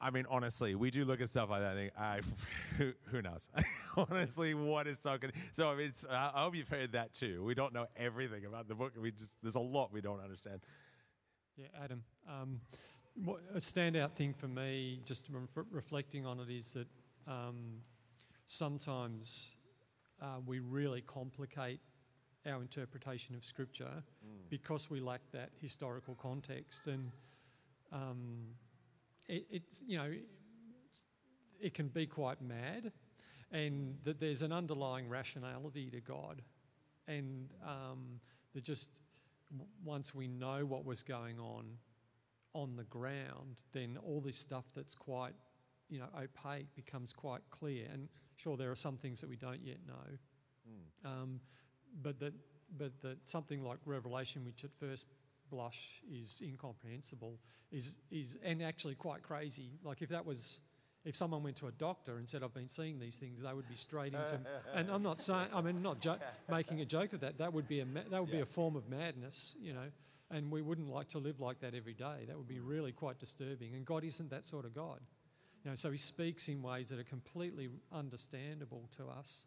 I 0.00 0.10
mean, 0.10 0.26
honestly, 0.28 0.74
we 0.74 0.90
do 0.90 1.04
look 1.04 1.20
at 1.20 1.30
stuff 1.30 1.48
like 1.50 1.60
that. 1.60 1.76
And 1.76 1.78
think, 1.78 1.92
I, 1.98 2.20
who, 2.78 2.92
who 3.10 3.22
knows? 3.22 3.48
honestly, 3.96 4.54
what 4.54 4.86
is 4.86 4.98
so 4.98 5.16
good? 5.16 5.32
So 5.52 5.68
I 5.70 5.76
mean, 5.76 5.92
I 6.10 6.30
hope 6.34 6.54
you've 6.54 6.68
heard 6.68 6.92
that 6.92 7.14
too. 7.14 7.44
We 7.44 7.54
don't 7.54 7.72
know 7.72 7.86
everything 7.96 8.44
about 8.44 8.68
the 8.68 8.74
book. 8.74 8.92
We 9.00 9.12
just 9.12 9.30
there's 9.42 9.54
a 9.54 9.60
lot 9.60 9.92
we 9.92 10.00
don't 10.00 10.20
understand. 10.20 10.60
Yeah, 11.56 11.66
Adam. 11.82 12.02
Um, 12.28 12.60
what, 13.24 13.40
a 13.54 13.58
standout 13.58 14.12
thing 14.12 14.34
for 14.34 14.48
me, 14.48 15.00
just 15.06 15.28
ref- 15.30 15.66
reflecting 15.70 16.26
on 16.26 16.38
it, 16.40 16.50
is 16.50 16.74
that 16.74 16.86
um, 17.26 17.80
sometimes 18.46 19.56
uh, 20.22 20.38
we 20.46 20.60
really 20.60 21.02
complicate 21.02 21.80
our 22.46 22.60
interpretation 22.60 23.34
of 23.34 23.44
Scripture 23.44 24.02
because 24.48 24.88
we 24.88 25.00
lack 25.00 25.20
that 25.32 25.50
historical 25.60 26.14
context, 26.14 26.86
and 26.86 27.10
um, 27.92 28.46
it, 29.28 29.46
it's 29.50 29.82
you 29.86 29.98
know 29.98 30.12
it 31.60 31.74
can 31.74 31.88
be 31.88 32.06
quite 32.06 32.40
mad, 32.40 32.92
and 33.50 33.96
that 34.04 34.20
there's 34.20 34.42
an 34.42 34.52
underlying 34.52 35.08
rationality 35.08 35.90
to 35.90 36.00
God, 36.00 36.42
and 37.08 37.48
um, 37.66 38.20
that 38.54 38.64
just 38.64 39.00
once 39.84 40.14
we 40.14 40.26
know 40.28 40.64
what 40.64 40.84
was 40.84 41.02
going 41.02 41.38
on 41.38 41.64
on 42.52 42.76
the 42.76 42.84
ground, 42.84 43.60
then 43.72 43.98
all 44.02 44.20
this 44.20 44.36
stuff 44.36 44.64
that's 44.74 44.94
quite, 44.94 45.34
you 45.88 45.98
know, 45.98 46.06
opaque 46.18 46.74
becomes 46.74 47.12
quite 47.12 47.42
clear. 47.50 47.86
And 47.92 48.08
sure, 48.36 48.56
there 48.56 48.70
are 48.70 48.76
some 48.76 48.96
things 48.96 49.20
that 49.20 49.28
we 49.30 49.36
don't 49.36 49.62
yet 49.64 49.78
know, 49.86 50.18
um, 51.04 51.40
but 52.02 52.18
that, 52.20 52.34
but 52.76 53.00
that 53.02 53.26
something 53.28 53.62
like 53.62 53.78
Revelation, 53.86 54.44
which 54.44 54.64
at 54.64 54.74
first 54.74 55.06
blush 55.50 56.02
is 56.10 56.42
incomprehensible, 56.44 57.38
is 57.70 57.98
is 58.10 58.36
and 58.44 58.62
actually 58.62 58.94
quite 58.96 59.22
crazy. 59.22 59.70
Like 59.84 60.02
if 60.02 60.08
that 60.10 60.24
was. 60.24 60.60
If 61.04 61.14
someone 61.14 61.44
went 61.44 61.54
to 61.58 61.68
a 61.68 61.72
doctor 61.72 62.16
and 62.16 62.28
said, 62.28 62.42
"I've 62.42 62.52
been 62.52 62.66
seeing 62.66 62.98
these 62.98 63.14
things," 63.14 63.40
they 63.40 63.52
would 63.54 63.68
be 63.68 63.76
straight 63.76 64.12
into. 64.12 64.40
and 64.74 64.90
I'm 64.90 65.04
not 65.04 65.20
saying, 65.20 65.46
I 65.54 65.60
mean, 65.60 65.80
not 65.80 66.00
jo- 66.00 66.18
making 66.50 66.80
a 66.80 66.84
joke 66.84 67.12
of 67.12 67.20
that. 67.20 67.38
That 67.38 67.52
would 67.52 67.68
be 67.68 67.78
a 67.78 67.86
ma- 67.86 68.00
that 68.10 68.20
would 68.20 68.32
be 68.32 68.40
a 68.40 68.46
form 68.46 68.74
of 68.74 68.88
madness, 68.88 69.54
you 69.60 69.72
know. 69.72 69.88
And 70.32 70.50
we 70.50 70.62
wouldn't 70.62 70.88
like 70.88 71.06
to 71.10 71.18
live 71.20 71.38
like 71.38 71.60
that 71.60 71.76
every 71.76 71.94
day. 71.94 72.24
That 72.26 72.36
would 72.36 72.48
be 72.48 72.58
really 72.58 72.90
quite 72.90 73.20
disturbing. 73.20 73.76
And 73.76 73.86
God 73.86 74.02
isn't 74.02 74.30
that 74.30 74.44
sort 74.44 74.64
of 74.64 74.74
God. 74.74 74.98
You 75.66 75.72
know, 75.72 75.74
so 75.74 75.90
he 75.90 75.98
speaks 75.98 76.48
in 76.48 76.62
ways 76.62 76.90
that 76.90 77.00
are 77.00 77.02
completely 77.02 77.68
understandable 77.90 78.88
to 78.98 79.08
us 79.08 79.46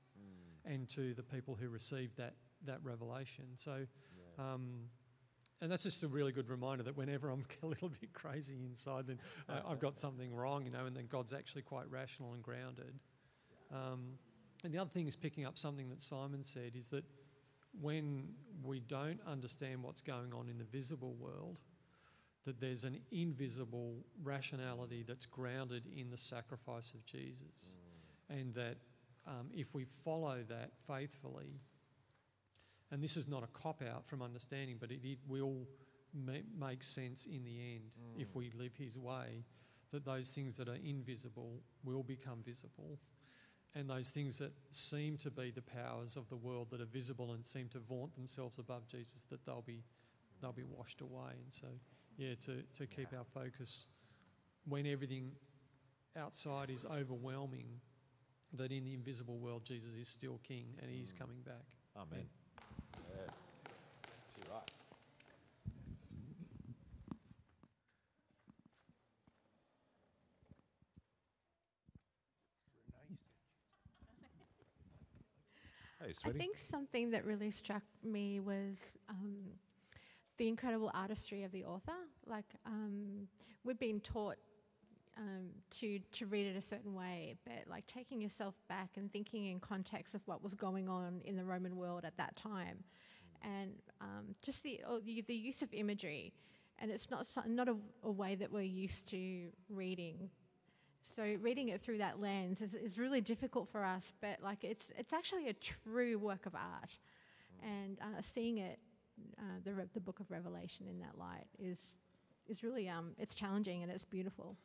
and 0.65 0.85
to 0.89 1.13
the 1.13 1.23
people 1.23 1.55
who 1.55 1.69
received 1.69 2.17
that, 2.17 2.33
that 2.65 2.79
revelation. 2.83 3.45
So, 3.55 3.85
um, 4.37 4.81
and 5.61 5.71
that's 5.71 5.83
just 5.83 6.03
a 6.03 6.09
really 6.09 6.33
good 6.33 6.49
reminder 6.49 6.83
that 6.83 6.97
whenever 6.97 7.29
I'm 7.29 7.45
a 7.63 7.67
little 7.67 7.87
bit 7.87 8.11
crazy 8.11 8.57
inside, 8.65 9.07
then 9.07 9.17
I, 9.47 9.61
I've 9.65 9.79
got 9.79 9.97
something 9.97 10.35
wrong, 10.35 10.65
you 10.65 10.71
know, 10.71 10.87
and 10.87 10.93
then 10.93 11.05
God's 11.09 11.31
actually 11.31 11.61
quite 11.61 11.89
rational 11.89 12.33
and 12.33 12.43
grounded. 12.43 12.99
Um, 13.73 14.17
and 14.65 14.73
the 14.73 14.77
other 14.77 14.89
thing 14.89 15.07
is 15.07 15.15
picking 15.15 15.45
up 15.45 15.57
something 15.57 15.87
that 15.87 16.01
Simon 16.01 16.43
said 16.43 16.75
is 16.75 16.89
that 16.89 17.05
when 17.79 18.27
we 18.61 18.81
don't 18.81 19.21
understand 19.25 19.81
what's 19.81 20.01
going 20.01 20.33
on 20.33 20.49
in 20.49 20.57
the 20.57 20.65
visible 20.65 21.15
world, 21.17 21.61
that 22.49 22.59
there's 22.59 22.83
an 22.83 22.99
invisible 23.11 23.93
rationality 24.23 25.05
that's 25.07 25.27
grounded 25.27 25.83
in 25.95 26.09
the 26.09 26.17
sacrifice 26.17 26.95
of 26.95 27.05
Jesus. 27.05 27.77
And 28.27 28.55
that 28.55 28.77
um, 29.27 29.51
if 29.53 29.75
we 29.75 29.85
follow 29.85 30.39
that 30.49 30.71
faithfully, 30.87 31.59
and 32.91 33.03
this 33.03 33.17
is 33.17 33.27
not 33.27 33.43
a 33.43 33.47
cop 33.47 33.83
out 33.83 34.07
from 34.07 34.23
understanding, 34.23 34.77
but 34.79 34.89
it, 34.89 35.01
it 35.03 35.19
will 35.27 35.67
ma- 36.11 36.33
make 36.59 36.81
sense 36.81 37.27
in 37.27 37.43
the 37.43 37.75
end 37.75 37.91
if 38.17 38.33
we 38.33 38.51
live 38.57 38.75
His 38.75 38.97
way, 38.97 39.45
that 39.91 40.03
those 40.03 40.29
things 40.29 40.57
that 40.57 40.67
are 40.67 40.79
invisible 40.83 41.61
will 41.83 42.01
become 42.01 42.39
visible. 42.43 42.97
And 43.75 43.87
those 43.87 44.09
things 44.09 44.39
that 44.39 44.53
seem 44.71 45.17
to 45.17 45.29
be 45.29 45.51
the 45.51 45.61
powers 45.61 46.17
of 46.17 46.27
the 46.29 46.35
world 46.35 46.71
that 46.71 46.81
are 46.81 46.85
visible 46.85 47.33
and 47.33 47.45
seem 47.45 47.67
to 47.69 47.79
vaunt 47.79 48.15
themselves 48.15 48.57
above 48.57 48.87
Jesus, 48.87 49.27
that 49.29 49.45
they'll 49.45 49.61
be, 49.61 49.83
they'll 50.41 50.51
be 50.51 50.63
washed 50.63 51.01
away. 51.01 51.33
And 51.43 51.53
so, 51.53 51.67
yeah, 52.19 52.35
to, 52.45 52.61
to 52.77 52.85
keep 52.85 53.07
our 53.17 53.23
focus 53.33 53.87
when 54.67 54.85
everything 54.85 55.31
outside 56.17 56.69
is 56.69 56.85
overwhelming, 56.85 57.65
that 58.53 58.73
in 58.73 58.83
the 58.83 58.93
invisible 58.93 59.37
world, 59.37 59.63
Jesus 59.63 59.95
is 59.95 60.09
still 60.09 60.39
King 60.45 60.65
and 60.81 60.91
He's 60.91 61.13
coming 61.13 61.41
back. 61.45 61.63
Amen. 61.95 62.25
Yeah. 63.09 63.31
You're 64.37 64.53
right. 64.53 64.71
Hey, 76.01 76.13
I 76.23 76.31
think 76.31 76.57
something 76.57 77.11
that 77.11 77.25
really 77.25 77.51
struck 77.51 77.83
me 78.05 78.39
was 78.39 78.97
um, 79.09 79.35
the 80.39 80.47
incredible 80.47 80.89
artistry 80.95 81.43
of 81.43 81.51
the 81.51 81.63
author. 81.65 81.99
Like 82.25 82.45
um, 82.65 83.27
we've 83.63 83.77
been 83.77 83.99
taught 83.99 84.37
um, 85.17 85.49
to 85.71 85.99
to 86.13 86.25
read 86.25 86.47
it 86.47 86.55
a 86.55 86.61
certain 86.61 86.95
way, 86.95 87.35
but 87.45 87.65
like 87.69 87.85
taking 87.85 88.19
yourself 88.21 88.55
back 88.67 88.91
and 88.95 89.11
thinking 89.11 89.45
in 89.45 89.59
context 89.59 90.15
of 90.15 90.21
what 90.25 90.41
was 90.41 90.55
going 90.55 90.89
on 90.89 91.21
in 91.25 91.35
the 91.35 91.43
Roman 91.43 91.75
world 91.75 92.05
at 92.05 92.17
that 92.17 92.35
time, 92.35 92.83
and 93.43 93.71
um, 94.01 94.33
just 94.41 94.63
the, 94.63 94.81
oh, 94.87 94.99
the 94.99 95.21
the 95.27 95.35
use 95.35 95.61
of 95.61 95.71
imagery, 95.73 96.33
and 96.79 96.89
it's 96.89 97.11
not 97.11 97.27
not 97.45 97.67
a, 97.67 97.75
a 98.03 98.11
way 98.11 98.35
that 98.35 98.51
we're 98.51 98.61
used 98.61 99.09
to 99.09 99.49
reading. 99.69 100.29
So 101.01 101.23
reading 101.41 101.69
it 101.69 101.81
through 101.81 101.97
that 101.99 102.21
lens 102.21 102.61
is, 102.61 102.75
is 102.75 102.99
really 102.99 103.21
difficult 103.21 103.67
for 103.69 103.83
us, 103.83 104.13
but 104.21 104.37
like 104.41 104.63
it's 104.63 104.91
it's 104.97 105.13
actually 105.13 105.49
a 105.49 105.53
true 105.53 106.17
work 106.17 106.45
of 106.45 106.55
art, 106.55 106.97
and 107.61 107.97
uh, 108.01 108.21
seeing 108.21 108.59
it 108.59 108.79
uh, 109.37 109.43
the, 109.63 109.87
the 109.93 109.99
book 109.99 110.19
of 110.19 110.29
Revelation 110.31 110.87
in 110.89 110.99
that 110.99 111.17
light 111.17 111.47
is, 111.59 111.95
is 112.47 112.63
really, 112.63 112.89
um, 112.89 113.11
it's 113.17 113.35
challenging 113.35 113.83
and 113.83 113.91
it's 113.91 114.03
beautiful. 114.03 114.55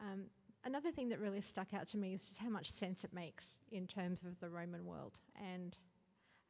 Um, 0.00 0.24
another 0.64 0.90
thing 0.90 1.08
that 1.08 1.20
really 1.20 1.40
stuck 1.40 1.74
out 1.74 1.88
to 1.88 1.98
me 1.98 2.14
is 2.14 2.22
just 2.22 2.38
how 2.40 2.48
much 2.48 2.70
sense 2.70 3.04
it 3.04 3.12
makes 3.12 3.58
in 3.72 3.86
terms 3.86 4.22
of 4.22 4.38
the 4.40 4.48
Roman 4.48 4.84
world. 4.84 5.14
And 5.54 5.76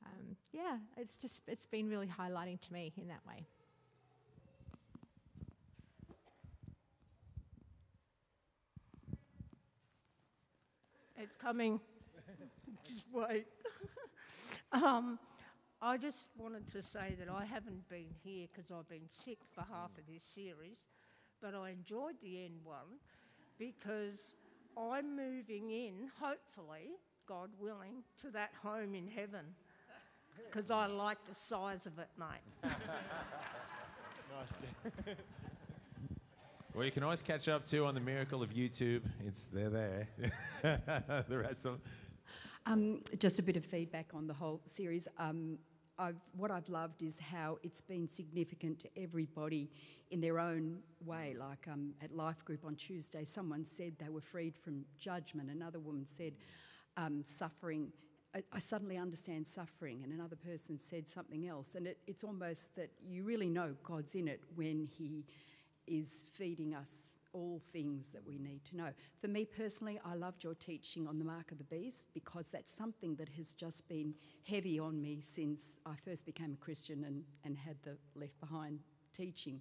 um, 0.05 0.36
yeah, 0.53 0.76
it's 0.97 1.16
just, 1.16 1.43
it's 1.47 1.66
been 1.66 1.89
really 1.89 2.07
highlighting 2.07 2.61
to 2.61 2.72
me 2.72 2.93
in 2.97 3.09
that 3.09 3.20
way. 3.26 3.45
It's 11.20 11.34
coming. 11.34 11.80
just 12.86 13.03
wait. 13.12 13.47
um, 14.72 15.18
I 15.81 15.97
just 15.97 16.26
wanted 16.37 16.66
to 16.72 16.83
say 16.83 17.14
that 17.20 17.29
I 17.33 17.45
haven't 17.45 17.89
been 17.89 18.09
here 18.24 18.49
because 18.53 18.72
I've 18.72 18.89
been 18.89 19.09
sick 19.09 19.39
for 19.55 19.61
half 19.61 19.91
of 19.97 20.07
this 20.12 20.24
series, 20.24 20.89
but 21.41 21.55
I 21.55 21.70
enjoyed 21.70 22.14
the 22.20 22.45
end 22.45 22.61
one 22.64 22.99
because 23.59 24.35
I'm 24.76 25.14
moving 25.14 25.70
in, 25.70 26.11
hopefully, 26.20 26.97
God 27.29 27.51
willing, 27.61 28.03
to 28.22 28.31
that 28.31 28.51
home 28.61 28.95
in 28.95 29.07
heaven 29.07 29.45
because 30.47 30.70
I 30.70 30.87
like 30.87 31.18
the 31.29 31.35
size 31.35 31.87
of 31.87 31.99
it, 31.99 32.09
mate. 32.18 32.72
nice, 34.37 35.14
Well, 36.74 36.85
you 36.85 36.93
can 36.93 37.03
always 37.03 37.22
catch 37.22 37.49
up 37.49 37.66
too 37.66 37.87
on 37.87 37.95
the 37.95 38.01
miracle 38.01 38.43
of 38.43 38.51
YouTube. 38.51 39.03
It's 39.26 39.47
they're 39.47 39.70
there. 39.70 40.09
the 41.29 41.39
rest 41.39 41.66
of 41.66 41.81
Um, 42.66 43.03
just 43.18 43.39
a 43.39 43.43
bit 43.43 43.57
of 43.57 43.64
feedback 43.64 44.11
on 44.14 44.26
the 44.26 44.35
whole 44.35 44.61
series. 44.70 45.09
Um, 45.18 45.59
I've, 45.99 46.16
what 46.36 46.51
I've 46.51 46.68
loved 46.68 47.03
is 47.03 47.18
how 47.18 47.59
it's 47.62 47.80
been 47.80 48.09
significant 48.09 48.78
to 48.80 48.88
everybody 48.96 49.70
in 50.11 50.20
their 50.20 50.38
own 50.38 50.78
way. 51.05 51.34
Like 51.38 51.66
um, 51.70 51.94
at 52.03 52.12
Life 52.12 52.44
Group 52.44 52.64
on 52.64 52.76
Tuesday, 52.76 53.24
someone 53.24 53.64
said 53.64 53.94
they 53.99 54.09
were 54.09 54.20
freed 54.20 54.57
from 54.57 54.84
judgment. 54.99 55.51
Another 55.51 55.80
woman 55.80 56.07
said 56.07 56.34
um, 56.96 57.24
suffering. 57.26 57.88
I, 58.34 58.42
I, 58.53 58.59
suddenly 58.59 58.96
understand 58.96 59.46
suffering, 59.46 60.03
and 60.05 60.12
another 60.12 60.36
person 60.36 60.78
said 60.78 61.09
something 61.09 61.49
else. 61.49 61.74
And 61.74 61.86
it, 61.86 61.99
it's 62.07 62.22
almost 62.22 62.76
that 62.76 62.90
you 63.05 63.24
really 63.24 63.49
know 63.49 63.74
God's 63.82 64.14
in 64.14 64.28
it 64.28 64.42
when 64.55 64.86
He 64.86 65.24
is 65.86 66.26
feeding 66.36 66.74
us 66.74 67.17
all 67.33 67.61
things 67.72 68.09
that 68.12 68.26
we 68.26 68.39
need 68.39 68.64
to 68.66 68.76
know. 68.76 68.91
For 69.20 69.29
me 69.29 69.45
personally, 69.45 70.01
I 70.05 70.14
loved 70.14 70.45
your 70.45 70.55
teaching 70.55 71.07
on 71.07 71.18
the 71.18 71.24
mark 71.24 71.53
of 71.53 71.59
the 71.59 71.64
beast 71.64 72.09
because 72.14 72.49
that's 72.51 72.72
something 72.72 73.16
that 73.16 73.29
has 73.31 73.53
just 73.53 73.89
been 73.89 74.14
heavy 74.47 74.79
on 74.79 75.01
me 75.01 75.20
since 75.20 75.79
I 75.87 75.95
first 76.05 76.24
became 76.24 76.53
a 76.53 76.57
Christian 76.57 77.05
and, 77.05 77.24
and 77.45 77.57
had 77.57 77.76
the 77.83 77.97
left 78.14 78.39
behind 78.41 78.81
teaching. 79.12 79.61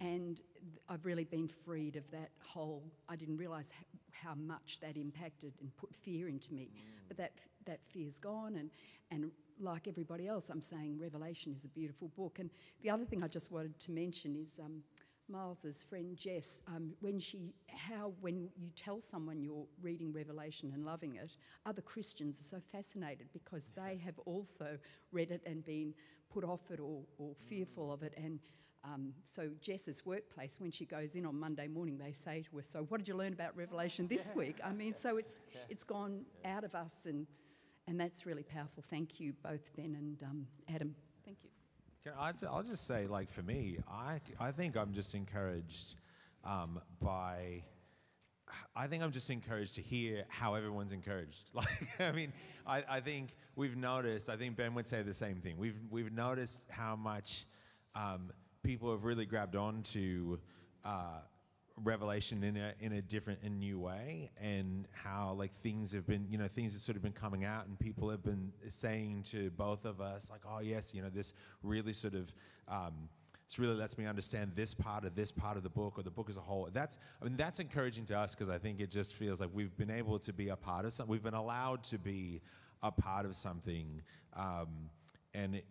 And 0.00 0.40
I've 0.88 1.04
really 1.04 1.24
been 1.24 1.48
freed 1.48 1.96
of 1.96 2.08
that 2.12 2.30
whole, 2.40 2.84
I 3.08 3.16
didn't 3.16 3.36
realise 3.36 3.70
how 4.12 4.34
much 4.34 4.78
that 4.80 4.96
impacted 4.96 5.54
and 5.60 5.76
put 5.76 5.94
fear 5.94 6.28
into 6.28 6.52
me. 6.52 6.70
Mm. 6.72 7.08
But 7.08 7.16
that, 7.16 7.32
that 7.64 7.80
fear's 7.88 8.18
gone, 8.18 8.56
and, 8.56 8.70
and 9.10 9.32
like 9.60 9.88
everybody 9.88 10.28
else, 10.28 10.50
I'm 10.50 10.62
saying 10.62 10.98
Revelation 11.00 11.54
is 11.56 11.64
a 11.64 11.68
beautiful 11.68 12.08
book. 12.16 12.38
And 12.38 12.50
the 12.82 12.90
other 12.90 13.04
thing 13.04 13.22
I 13.22 13.28
just 13.28 13.50
wanted 13.50 13.78
to 13.80 13.90
mention 13.90 14.36
is 14.36 14.58
um, 14.64 14.82
Miles's 15.28 15.82
friend 15.82 16.16
Jess, 16.16 16.62
um, 16.66 16.92
when 17.00 17.18
she, 17.18 17.52
how 17.68 18.12
when 18.20 18.48
you 18.56 18.70
tell 18.74 19.00
someone 19.00 19.42
you're 19.42 19.66
reading 19.82 20.12
Revelation 20.12 20.72
and 20.74 20.84
loving 20.84 21.16
it, 21.16 21.36
other 21.66 21.82
Christians 21.82 22.40
are 22.40 22.44
so 22.44 22.62
fascinated 22.72 23.28
because 23.32 23.68
they 23.76 24.00
have 24.04 24.18
also 24.20 24.78
read 25.12 25.30
it 25.30 25.42
and 25.44 25.64
been 25.64 25.94
put 26.32 26.44
off 26.44 26.70
it 26.70 26.80
or, 26.80 27.02
or 27.18 27.34
fearful 27.46 27.92
of 27.92 28.02
it. 28.02 28.14
And 28.16 28.40
um, 28.84 29.12
so 29.30 29.50
Jess's 29.60 30.06
workplace, 30.06 30.56
when 30.58 30.70
she 30.70 30.84
goes 30.86 31.14
in 31.14 31.26
on 31.26 31.38
Monday 31.38 31.66
morning, 31.68 31.98
they 31.98 32.12
say 32.12 32.44
to 32.50 32.56
her, 32.56 32.62
"So 32.62 32.84
what 32.88 32.98
did 32.98 33.08
you 33.08 33.14
learn 33.14 33.32
about 33.32 33.56
Revelation 33.56 34.06
this 34.06 34.30
week?" 34.34 34.56
I 34.64 34.72
mean, 34.72 34.94
so 34.94 35.16
it's 35.16 35.40
it's 35.68 35.84
gone 35.84 36.24
out 36.44 36.64
of 36.64 36.74
us, 36.74 36.92
and 37.04 37.26
and 37.86 38.00
that's 38.00 38.24
really 38.24 38.44
powerful. 38.44 38.84
Thank 38.88 39.18
you 39.18 39.32
both, 39.42 39.74
Ben 39.76 39.96
and 39.96 40.22
um, 40.22 40.46
Adam. 40.72 40.94
I, 42.18 42.32
will 42.42 42.62
just 42.62 42.86
say, 42.86 43.06
like 43.06 43.30
for 43.30 43.42
me, 43.42 43.78
I, 43.90 44.20
I 44.38 44.52
think 44.52 44.76
I'm 44.76 44.92
just 44.92 45.14
encouraged 45.14 45.96
um, 46.44 46.80
by. 47.00 47.62
I 48.74 48.86
think 48.86 49.02
I'm 49.02 49.12
just 49.12 49.28
encouraged 49.28 49.74
to 49.74 49.82
hear 49.82 50.24
how 50.28 50.54
everyone's 50.54 50.92
encouraged. 50.92 51.50
Like, 51.54 51.88
I 52.00 52.12
mean, 52.12 52.32
I, 52.66 52.84
I 52.88 53.00
think 53.00 53.34
we've 53.56 53.76
noticed. 53.76 54.28
I 54.28 54.36
think 54.36 54.56
Ben 54.56 54.74
would 54.74 54.88
say 54.88 55.02
the 55.02 55.12
same 55.14 55.40
thing. 55.40 55.56
We've 55.58 55.78
we've 55.90 56.12
noticed 56.12 56.62
how 56.68 56.96
much 56.96 57.46
um, 57.94 58.30
people 58.62 58.90
have 58.92 59.04
really 59.04 59.26
grabbed 59.26 59.56
on 59.56 59.82
to 59.94 60.38
uh, 60.84 61.20
revelation 61.84 62.42
in 62.42 62.56
a 62.56 62.72
in 62.80 62.92
a 62.92 63.02
different 63.02 63.38
and 63.42 63.58
new 63.58 63.78
way 63.78 64.30
and 64.40 64.86
how 64.92 65.34
like 65.36 65.52
things 65.62 65.92
have 65.92 66.06
been 66.06 66.26
you 66.28 66.38
know 66.38 66.48
things 66.48 66.72
have 66.72 66.82
sort 66.82 66.96
of 66.96 67.02
been 67.02 67.12
coming 67.12 67.44
out 67.44 67.66
and 67.66 67.78
people 67.78 68.08
have 68.10 68.22
been 68.22 68.52
saying 68.68 69.22
to 69.22 69.50
both 69.50 69.84
of 69.84 70.00
us 70.00 70.30
like 70.30 70.40
oh 70.48 70.60
yes 70.60 70.94
you 70.94 71.02
know 71.02 71.10
this 71.10 71.32
really 71.62 71.92
sort 71.92 72.14
of 72.14 72.32
um, 72.68 72.92
this 73.48 73.58
really 73.58 73.76
lets 73.76 73.96
me 73.96 74.04
understand 74.04 74.52
this 74.54 74.74
part 74.74 75.04
of 75.04 75.14
this 75.14 75.32
part 75.32 75.56
of 75.56 75.62
the 75.62 75.70
book 75.70 75.94
or 75.96 76.02
the 76.02 76.10
book 76.10 76.28
as 76.28 76.36
a 76.36 76.40
whole. 76.40 76.68
That's 76.72 76.98
i 77.20 77.24
mean 77.24 77.36
that's 77.36 77.60
encouraging 77.60 78.04
to 78.06 78.18
us 78.18 78.34
because 78.34 78.50
i 78.50 78.58
think 78.58 78.80
it 78.80 78.90
just 78.90 79.14
feels 79.14 79.40
like 79.40 79.50
we've 79.52 79.76
been 79.76 79.90
able 79.90 80.18
to 80.18 80.32
be 80.32 80.48
a 80.48 80.56
part 80.56 80.84
of 80.84 80.92
something 80.92 81.10
we've 81.10 81.22
been 81.22 81.34
allowed 81.34 81.82
to 81.84 81.98
be 81.98 82.40
a 82.82 82.92
part 82.92 83.24
of 83.24 83.34
something 83.34 84.02
um, 84.34 84.68
and 85.34 85.56
it, 85.56 85.64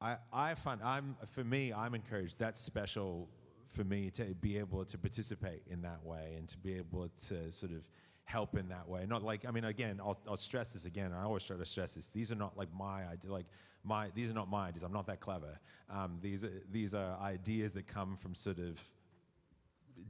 I, 0.00 0.16
I 0.32 0.54
find 0.54 0.80
I'm 0.82 1.16
for 1.32 1.44
me 1.44 1.72
I'm 1.72 1.94
encouraged 1.94 2.38
that's 2.38 2.60
special 2.60 3.28
for 3.72 3.84
me 3.84 4.10
to 4.10 4.24
be 4.40 4.58
able 4.58 4.84
to 4.84 4.98
participate 4.98 5.62
in 5.68 5.82
that 5.82 6.04
way 6.04 6.34
and 6.36 6.48
to 6.48 6.58
be 6.58 6.74
able 6.74 7.08
to 7.28 7.50
sort 7.52 7.72
of 7.72 7.82
help 8.24 8.56
in 8.56 8.68
that 8.68 8.88
way. 8.88 9.04
Not 9.06 9.22
like 9.22 9.44
I 9.46 9.50
mean, 9.50 9.64
again, 9.64 10.00
I'll, 10.00 10.18
I'll 10.28 10.36
stress 10.36 10.72
this 10.72 10.84
again. 10.84 11.12
I 11.12 11.24
always 11.24 11.44
try 11.44 11.56
to 11.56 11.64
stress 11.64 11.92
this. 11.92 12.08
These 12.08 12.30
are 12.32 12.36
not 12.36 12.56
like 12.56 12.68
my 12.76 13.06
idea. 13.06 13.32
Like 13.32 13.46
my 13.84 14.08
these 14.14 14.30
are 14.30 14.34
not 14.34 14.48
my 14.50 14.68
ideas. 14.68 14.82
I'm 14.82 14.92
not 14.92 15.06
that 15.06 15.20
clever. 15.20 15.58
Um, 15.88 16.18
these 16.20 16.44
are, 16.44 16.62
these 16.70 16.94
are 16.94 17.18
ideas 17.20 17.72
that 17.72 17.86
come 17.86 18.16
from 18.16 18.34
sort 18.34 18.58
of 18.58 18.80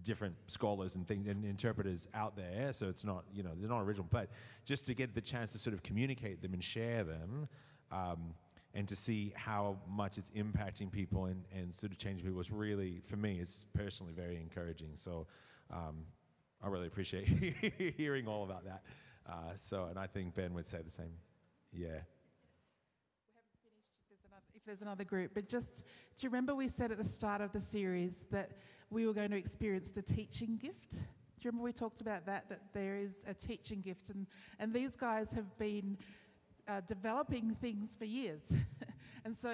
different 0.04 0.34
scholars 0.46 0.94
and 0.94 1.06
things 1.06 1.26
and 1.26 1.44
interpreters 1.44 2.08
out 2.14 2.36
there. 2.36 2.72
So 2.72 2.88
it's 2.88 3.04
not 3.04 3.24
you 3.32 3.42
know 3.42 3.50
they're 3.58 3.68
not 3.68 3.80
original. 3.80 4.06
But 4.10 4.30
just 4.64 4.86
to 4.86 4.94
get 4.94 5.14
the 5.14 5.20
chance 5.20 5.52
to 5.52 5.58
sort 5.58 5.74
of 5.74 5.82
communicate 5.82 6.42
them 6.42 6.52
and 6.52 6.62
share 6.62 7.04
them. 7.04 7.48
Um, 7.92 8.34
and 8.74 8.86
to 8.88 8.94
see 8.94 9.32
how 9.34 9.78
much 9.88 10.18
it's 10.18 10.30
impacting 10.30 10.90
people 10.90 11.26
and, 11.26 11.44
and 11.52 11.74
sort 11.74 11.92
of 11.92 11.98
changing 11.98 12.24
people 12.24 12.40
is 12.40 12.52
really, 12.52 13.00
for 13.04 13.16
me, 13.16 13.38
it's 13.40 13.66
personally 13.74 14.12
very 14.12 14.36
encouraging. 14.36 14.90
So 14.94 15.26
um, 15.72 16.04
I 16.62 16.68
really 16.68 16.86
appreciate 16.86 17.26
hearing 17.96 18.28
all 18.28 18.44
about 18.44 18.64
that. 18.64 18.82
Uh, 19.28 19.54
so, 19.56 19.86
and 19.86 19.98
I 19.98 20.06
think 20.06 20.34
Ben 20.34 20.54
would 20.54 20.66
say 20.66 20.78
the 20.84 20.90
same. 20.90 21.12
Yeah. 21.72 22.00
If 24.54 24.64
there's 24.66 24.82
another 24.82 25.04
group, 25.04 25.32
but 25.34 25.48
just 25.48 25.78
do 26.18 26.26
you 26.26 26.28
remember 26.28 26.54
we 26.54 26.68
said 26.68 26.92
at 26.92 26.98
the 26.98 27.04
start 27.04 27.40
of 27.40 27.50
the 27.50 27.60
series 27.60 28.26
that 28.30 28.50
we 28.90 29.06
were 29.06 29.14
going 29.14 29.30
to 29.30 29.36
experience 29.36 29.90
the 29.90 30.02
teaching 30.02 30.58
gift? 30.60 30.92
Do 30.92 31.46
you 31.46 31.50
remember 31.50 31.64
we 31.64 31.72
talked 31.72 32.02
about 32.02 32.26
that? 32.26 32.50
That 32.50 32.60
there 32.74 32.96
is 32.96 33.24
a 33.26 33.32
teaching 33.32 33.80
gift, 33.80 34.10
and 34.10 34.26
and 34.58 34.74
these 34.74 34.96
guys 34.96 35.32
have 35.32 35.56
been 35.56 35.96
uh, 36.68 36.80
developing 36.86 37.56
things 37.60 37.96
for 37.98 38.04
years. 38.04 38.56
and 39.24 39.36
so, 39.36 39.50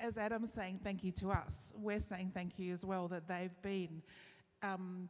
as 0.00 0.18
Adam's 0.18 0.52
saying 0.52 0.80
thank 0.82 1.04
you 1.04 1.12
to 1.12 1.30
us, 1.30 1.72
we're 1.76 2.00
saying 2.00 2.32
thank 2.34 2.58
you 2.58 2.72
as 2.72 2.84
well 2.84 3.08
that 3.08 3.26
they've 3.28 3.62
been 3.62 4.02
um, 4.62 5.08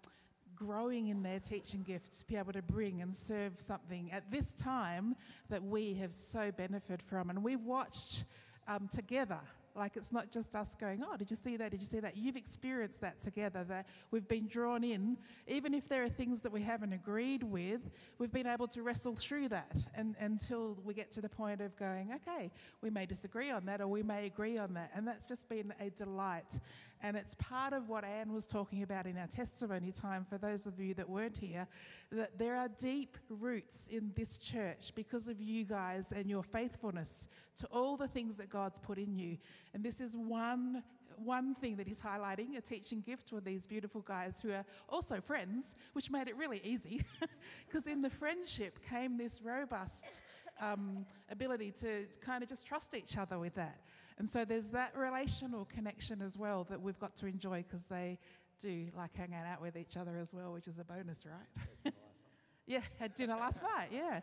growing 0.55 1.09
in 1.09 1.23
their 1.23 1.41
teaching 1.41 1.83
gifts 1.83 2.19
to 2.19 2.27
be 2.27 2.37
able 2.37 2.53
to 2.53 2.63
bring 2.63 3.03
and 3.03 3.15
serve 3.15 3.55
something 3.59 4.11
at 4.13 4.31
this 4.31 4.53
time 4.53 5.17
that 5.49 5.63
we 5.63 5.95
have 5.95 6.13
so 6.13 6.51
benefited 6.53 7.03
from. 7.03 7.31
And 7.31 7.43
we've 7.43 7.65
watched 7.65 8.25
um, 8.69 8.89
together 8.89 9.41
like 9.81 9.97
it's 9.97 10.12
not 10.12 10.31
just 10.31 10.55
us 10.55 10.76
going, 10.78 11.03
oh, 11.03 11.16
did 11.16 11.31
you 11.31 11.37
see 11.37 11.57
that? 11.57 11.70
Did 11.70 11.81
you 11.81 11.87
see 11.87 12.01
that? 12.01 12.14
You've 12.14 12.37
experienced 12.37 13.01
that 13.01 13.18
together, 13.18 13.64
that 13.64 13.87
we've 14.11 14.28
been 14.28 14.47
drawn 14.47 14.85
in. 14.85 15.16
Even 15.49 15.72
if 15.72 15.89
there 15.89 16.05
are 16.05 16.09
things 16.09 16.43
that 16.43 16.53
we 16.53 16.61
haven't 16.61 16.93
agreed 16.93 17.43
with, 17.43 17.81
we've 18.18 18.31
been 18.31 18.47
able 18.47 18.68
to 18.68 18.83
wrestle 18.83 19.16
through 19.16 19.49
that 19.49 19.78
and, 19.95 20.16
until 20.20 20.76
we 20.85 20.93
get 20.93 21.11
to 21.12 21.22
the 21.22 21.31
point 21.31 21.62
of 21.62 21.74
going, 21.76 22.12
okay, 22.12 22.51
we 22.83 22.91
may 22.91 23.07
disagree 23.07 23.51
on 23.51 23.64
that 23.64 23.81
or 23.81 23.89
we 23.89 24.03
may 24.03 24.26
agree 24.26 24.59
on 24.59 24.74
that. 24.74 24.91
And 24.95 25.09
that's 25.09 25.26
just 25.26 25.49
been 25.49 25.72
a 25.81 25.89
delight. 25.89 26.61
And 27.03 27.17
it's 27.17 27.35
part 27.37 27.73
of 27.73 27.89
what 27.89 28.05
Anne 28.05 28.33
was 28.33 28.47
talking 28.47 28.83
about 28.83 29.07
in 29.07 29.17
our 29.17 29.27
testimony 29.27 29.91
time 29.91 30.27
for 30.29 30.37
those 30.37 30.67
of 30.67 30.79
you 30.79 30.93
that 30.95 31.09
weren't 31.09 31.39
here 31.39 31.67
that 32.13 32.39
there 32.39 32.57
are 32.57 32.69
deep 32.69 33.17
roots 33.29 33.89
in 33.91 34.13
this 34.15 34.37
church 34.37 34.93
because 34.95 35.27
of 35.27 35.41
you 35.41 35.65
guys 35.65 36.13
and 36.13 36.29
your 36.29 36.43
faithfulness 36.43 37.29
to 37.57 37.67
all 37.69 37.97
the 37.97 38.09
things 38.09 38.37
that 38.37 38.51
God's 38.51 38.79
put 38.79 38.99
in 38.99 39.15
you. 39.15 39.39
And 39.73 39.83
this 39.83 40.01
is 40.01 40.17
one 40.17 40.83
one 41.25 41.55
thing 41.55 41.77
that 41.77 41.87
he's 41.87 42.01
highlighting 42.01 42.57
a 42.57 42.61
teaching 42.63 43.03
gift 43.03 43.31
with 43.31 43.45
these 43.45 43.67
beautiful 43.67 44.01
guys 44.01 44.41
who 44.41 44.53
are 44.53 44.65
also 44.89 45.21
friends, 45.21 45.77
which 45.93 46.11
made 46.11 46.29
it 46.29 46.37
really 46.37 46.61
easy 46.65 47.05
because 47.67 47.87
in 47.87 48.01
the 48.01 48.09
friendship 48.09 48.79
came 48.89 49.19
this 49.19 49.43
robust 49.43 50.23
um, 50.61 51.05
ability 51.31 51.73
to 51.73 52.07
kind 52.21 52.43
of 52.43 52.49
just 52.49 52.67
trust 52.67 52.95
each 52.95 53.17
other 53.17 53.39
with 53.39 53.55
that. 53.55 53.81
And 54.21 54.29
so 54.29 54.45
there's 54.45 54.68
that 54.68 54.95
relational 54.95 55.64
connection 55.64 56.21
as 56.21 56.37
well 56.37 56.66
that 56.68 56.79
we've 56.79 56.99
got 57.01 57.16
to 57.16 57.27
enjoy 57.27 57.64
because 57.66 57.87
they 57.87 58.18
do 58.61 58.89
like 58.95 59.16
hanging 59.16 59.35
out 59.35 59.62
with 59.62 59.79
each 59.79 59.97
other 59.97 60.18
as 60.21 60.35
well, 60.35 60.53
which 60.53 60.68
is 60.68 60.79
a 60.79 60.85
bonus, 60.85 61.25
right? 61.25 61.95
yeah, 62.66 62.81
had 62.99 63.14
dinner 63.14 63.35
last 63.35 63.62
night, 63.62 63.89
yeah. 63.91 64.21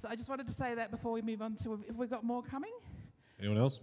So 0.00 0.08
I 0.10 0.16
just 0.16 0.30
wanted 0.30 0.46
to 0.46 0.52
say 0.54 0.74
that 0.74 0.90
before 0.90 1.12
we 1.12 1.20
move 1.20 1.42
on 1.42 1.56
to 1.56 1.78
if 1.86 1.94
we've 1.94 2.08
got 2.08 2.24
more 2.24 2.42
coming. 2.42 2.72
Anyone 3.38 3.58
else? 3.58 3.80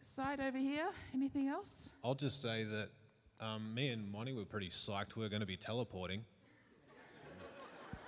Side 0.00 0.40
over 0.40 0.58
here, 0.58 0.88
anything 1.14 1.46
else? 1.46 1.90
I'll 2.02 2.16
just 2.16 2.42
say 2.42 2.64
that 2.64 2.88
um, 3.38 3.72
me 3.72 3.90
and 3.90 4.10
Monty 4.10 4.32
were 4.32 4.44
pretty 4.44 4.70
psyched 4.70 5.14
we 5.14 5.22
were 5.22 5.28
going 5.28 5.42
to 5.42 5.46
be 5.46 5.56
teleporting. 5.56 6.24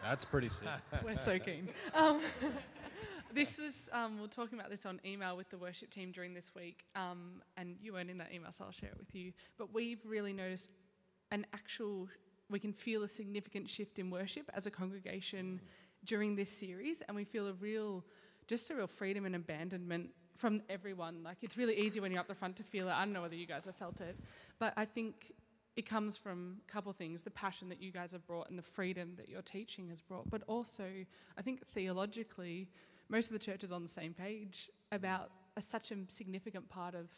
That's 0.03 0.25
pretty 0.25 0.49
sick. 0.49 0.67
We're 1.05 1.21
so 1.21 1.39
keen. 1.39 1.69
Um, 1.95 2.21
this 3.33 3.59
was, 3.59 3.89
um, 3.93 4.19
we 4.19 4.25
are 4.25 4.29
talking 4.29 4.59
about 4.59 4.71
this 4.71 4.87
on 4.87 5.01
email 5.05 5.37
with 5.37 5.51
the 5.51 5.59
worship 5.59 5.91
team 5.91 6.13
during 6.13 6.35
this 6.35 6.55
week, 6.55 6.85
um, 6.95 7.43
and 7.57 7.77
you 7.83 7.93
weren't 7.93 8.11
in 8.11 8.19
that 8.19 8.33
email, 8.33 8.53
so 8.53 8.65
I'll 8.65 8.73
share 8.73 8.91
it 8.91 8.99
with 8.99 9.15
you. 9.15 9.33
But 9.59 9.73
we've 9.73 10.01
really 10.05 10.33
noticed 10.33 10.71
an 11.31 11.47
actual, 11.53 12.09
we 12.49 12.59
can 12.59 12.73
feel 12.73 13.03
a 13.03 13.09
significant 13.09 13.71
shift 13.71 13.99
in 13.99 14.11
worship 14.11 14.51
as 14.55 14.67
a 14.67 14.71
congregation 14.71 15.61
during 16.05 16.37
this 16.37 16.51
series, 16.51 17.03
and 17.03 17.17
we 17.17 17.25
feel 17.25 17.47
a 17.47 17.53
real, 17.55 18.05
just 18.49 18.71
a 18.71 18.75
real 18.75 18.87
freedom 18.87 19.27
and 19.27 19.37
abandonment 19.37 20.11
from 20.37 20.63
everyone. 20.69 21.23
Like 21.23 21.39
it's 21.43 21.57
really 21.57 21.77
easy 21.77 22.01
when 22.01 22.11
you're 22.11 22.21
up 22.21 22.29
the 22.29 22.35
front 22.35 22.57
to 22.57 22.63
feel 22.63 22.89
it. 22.89 22.93
I 22.93 23.05
don't 23.05 23.13
know 23.13 23.23
whether 23.23 23.35
you 23.35 23.47
guys 23.47 23.67
have 23.67 23.77
felt 23.77 24.01
it, 24.01 24.17
but 24.59 24.73
I 24.77 24.87
think 24.87 25.33
it 25.77 25.89
comes 25.89 26.17
from 26.17 26.57
a 26.69 26.73
couple 26.73 26.93
things 26.93 27.23
the 27.23 27.31
passion 27.31 27.69
that 27.69 27.81
you 27.81 27.93
guys 27.93 28.13
have 28.13 28.27
brought 28.27 28.49
and 28.51 28.59
the 28.59 28.63
freedom 28.63 29.13
that 29.17 29.29
your 29.29 29.43
teaching 29.43 29.89
has 29.89 30.01
brought, 30.01 30.29
but 30.31 30.43
also 30.47 30.85
I 31.37 31.43
think 31.43 31.67
theologically, 31.69 32.69
most 33.11 33.27
of 33.27 33.33
the 33.33 33.39
church 33.39 33.65
is 33.65 33.73
on 33.73 33.83
the 33.83 33.89
same 33.89 34.15
page 34.15 34.71
about 34.93 35.31
a, 35.57 35.61
such 35.61 35.91
a 35.91 35.97
significant 36.09 36.69
part 36.69 36.95
of 36.95 37.09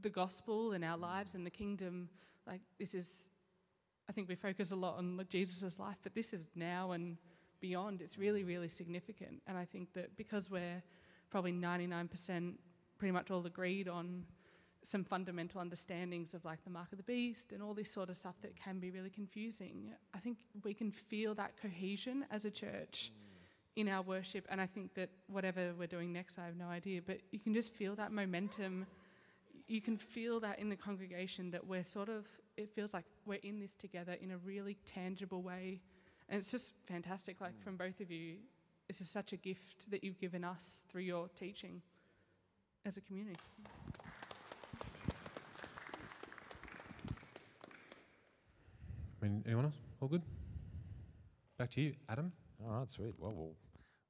the 0.00 0.08
gospel 0.08 0.72
in 0.72 0.84
our 0.84 0.96
lives 0.96 1.34
and 1.34 1.44
the 1.44 1.50
kingdom. 1.50 2.08
Like 2.46 2.60
this 2.78 2.94
is, 2.94 3.28
I 4.08 4.12
think 4.12 4.28
we 4.28 4.36
focus 4.36 4.70
a 4.70 4.76
lot 4.76 4.96
on 4.96 5.20
Jesus' 5.28 5.78
life, 5.78 5.96
but 6.02 6.14
this 6.14 6.32
is 6.32 6.48
now 6.54 6.92
and 6.92 7.16
beyond. 7.60 8.02
It's 8.02 8.16
really, 8.18 8.44
really 8.44 8.68
significant, 8.68 9.42
and 9.46 9.58
I 9.58 9.64
think 9.64 9.92
that 9.94 10.16
because 10.16 10.50
we're 10.50 10.82
probably 11.30 11.52
99% 11.52 12.54
pretty 12.96 13.12
much 13.12 13.30
all 13.30 13.44
agreed 13.44 13.88
on 13.88 14.24
some 14.82 15.02
fundamental 15.02 15.60
understandings 15.60 16.34
of 16.34 16.44
like 16.44 16.62
the 16.62 16.70
mark 16.70 16.92
of 16.92 16.98
the 16.98 17.04
beast 17.04 17.52
and 17.52 17.62
all 17.62 17.72
this 17.74 17.90
sort 17.90 18.10
of 18.10 18.16
stuff 18.16 18.34
that 18.42 18.54
can 18.54 18.78
be 18.78 18.90
really 18.90 19.10
confusing. 19.10 19.94
I 20.14 20.18
think 20.18 20.38
we 20.62 20.74
can 20.74 20.92
feel 20.92 21.34
that 21.36 21.56
cohesion 21.60 22.26
as 22.30 22.44
a 22.44 22.50
church 22.50 23.10
mm. 23.10 23.23
In 23.76 23.88
our 23.88 24.02
worship, 24.02 24.46
and 24.50 24.60
I 24.60 24.66
think 24.66 24.94
that 24.94 25.10
whatever 25.26 25.72
we're 25.76 25.88
doing 25.88 26.12
next, 26.12 26.38
I 26.38 26.44
have 26.44 26.56
no 26.56 26.66
idea, 26.66 27.00
but 27.04 27.18
you 27.32 27.40
can 27.40 27.52
just 27.54 27.74
feel 27.74 27.96
that 27.96 28.12
momentum. 28.12 28.86
You 29.66 29.80
can 29.80 29.96
feel 29.96 30.38
that 30.40 30.58
in 30.58 30.68
the 30.68 30.76
congregation 30.76 31.50
that 31.50 31.66
we're 31.66 31.84
sort 31.84 32.08
of, 32.08 32.26
it 32.56 32.70
feels 32.70 32.94
like 32.94 33.04
we're 33.26 33.40
in 33.42 33.58
this 33.58 33.74
together 33.74 34.16
in 34.20 34.30
a 34.30 34.38
really 34.38 34.76
tangible 34.86 35.42
way. 35.42 35.80
And 36.28 36.38
it's 36.38 36.50
just 36.50 36.72
fantastic, 36.86 37.40
like 37.40 37.60
from 37.62 37.76
both 37.76 38.00
of 38.00 38.10
you, 38.10 38.36
this 38.86 39.00
is 39.00 39.10
such 39.10 39.32
a 39.32 39.36
gift 39.36 39.90
that 39.90 40.04
you've 40.04 40.20
given 40.20 40.44
us 40.44 40.84
through 40.88 41.02
your 41.02 41.28
teaching 41.28 41.82
as 42.84 42.96
a 42.96 43.00
community. 43.00 43.40
Anyone 49.46 49.64
else? 49.64 49.74
All 50.00 50.08
good? 50.08 50.22
Back 51.56 51.70
to 51.70 51.80
you, 51.80 51.94
Adam. 52.10 52.30
Oh, 52.64 52.72
All 52.72 52.78
right, 52.80 52.90
sweet. 52.90 53.14
Well, 53.18 53.32
we'll 53.32 53.56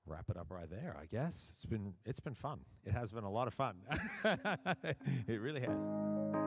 wrap 0.06 0.26
it 0.30 0.36
up 0.36 0.46
right 0.50 0.68
there, 0.70 0.96
I 1.00 1.06
guess. 1.06 1.50
It's 1.54 1.64
been 1.64 1.94
it's 2.04 2.20
been 2.20 2.34
fun. 2.34 2.60
It 2.84 2.92
has 2.92 3.10
been 3.10 3.24
a 3.24 3.30
lot 3.30 3.48
of 3.48 3.54
fun. 3.54 3.76
it 4.24 5.40
really 5.40 5.60
has. 5.60 6.43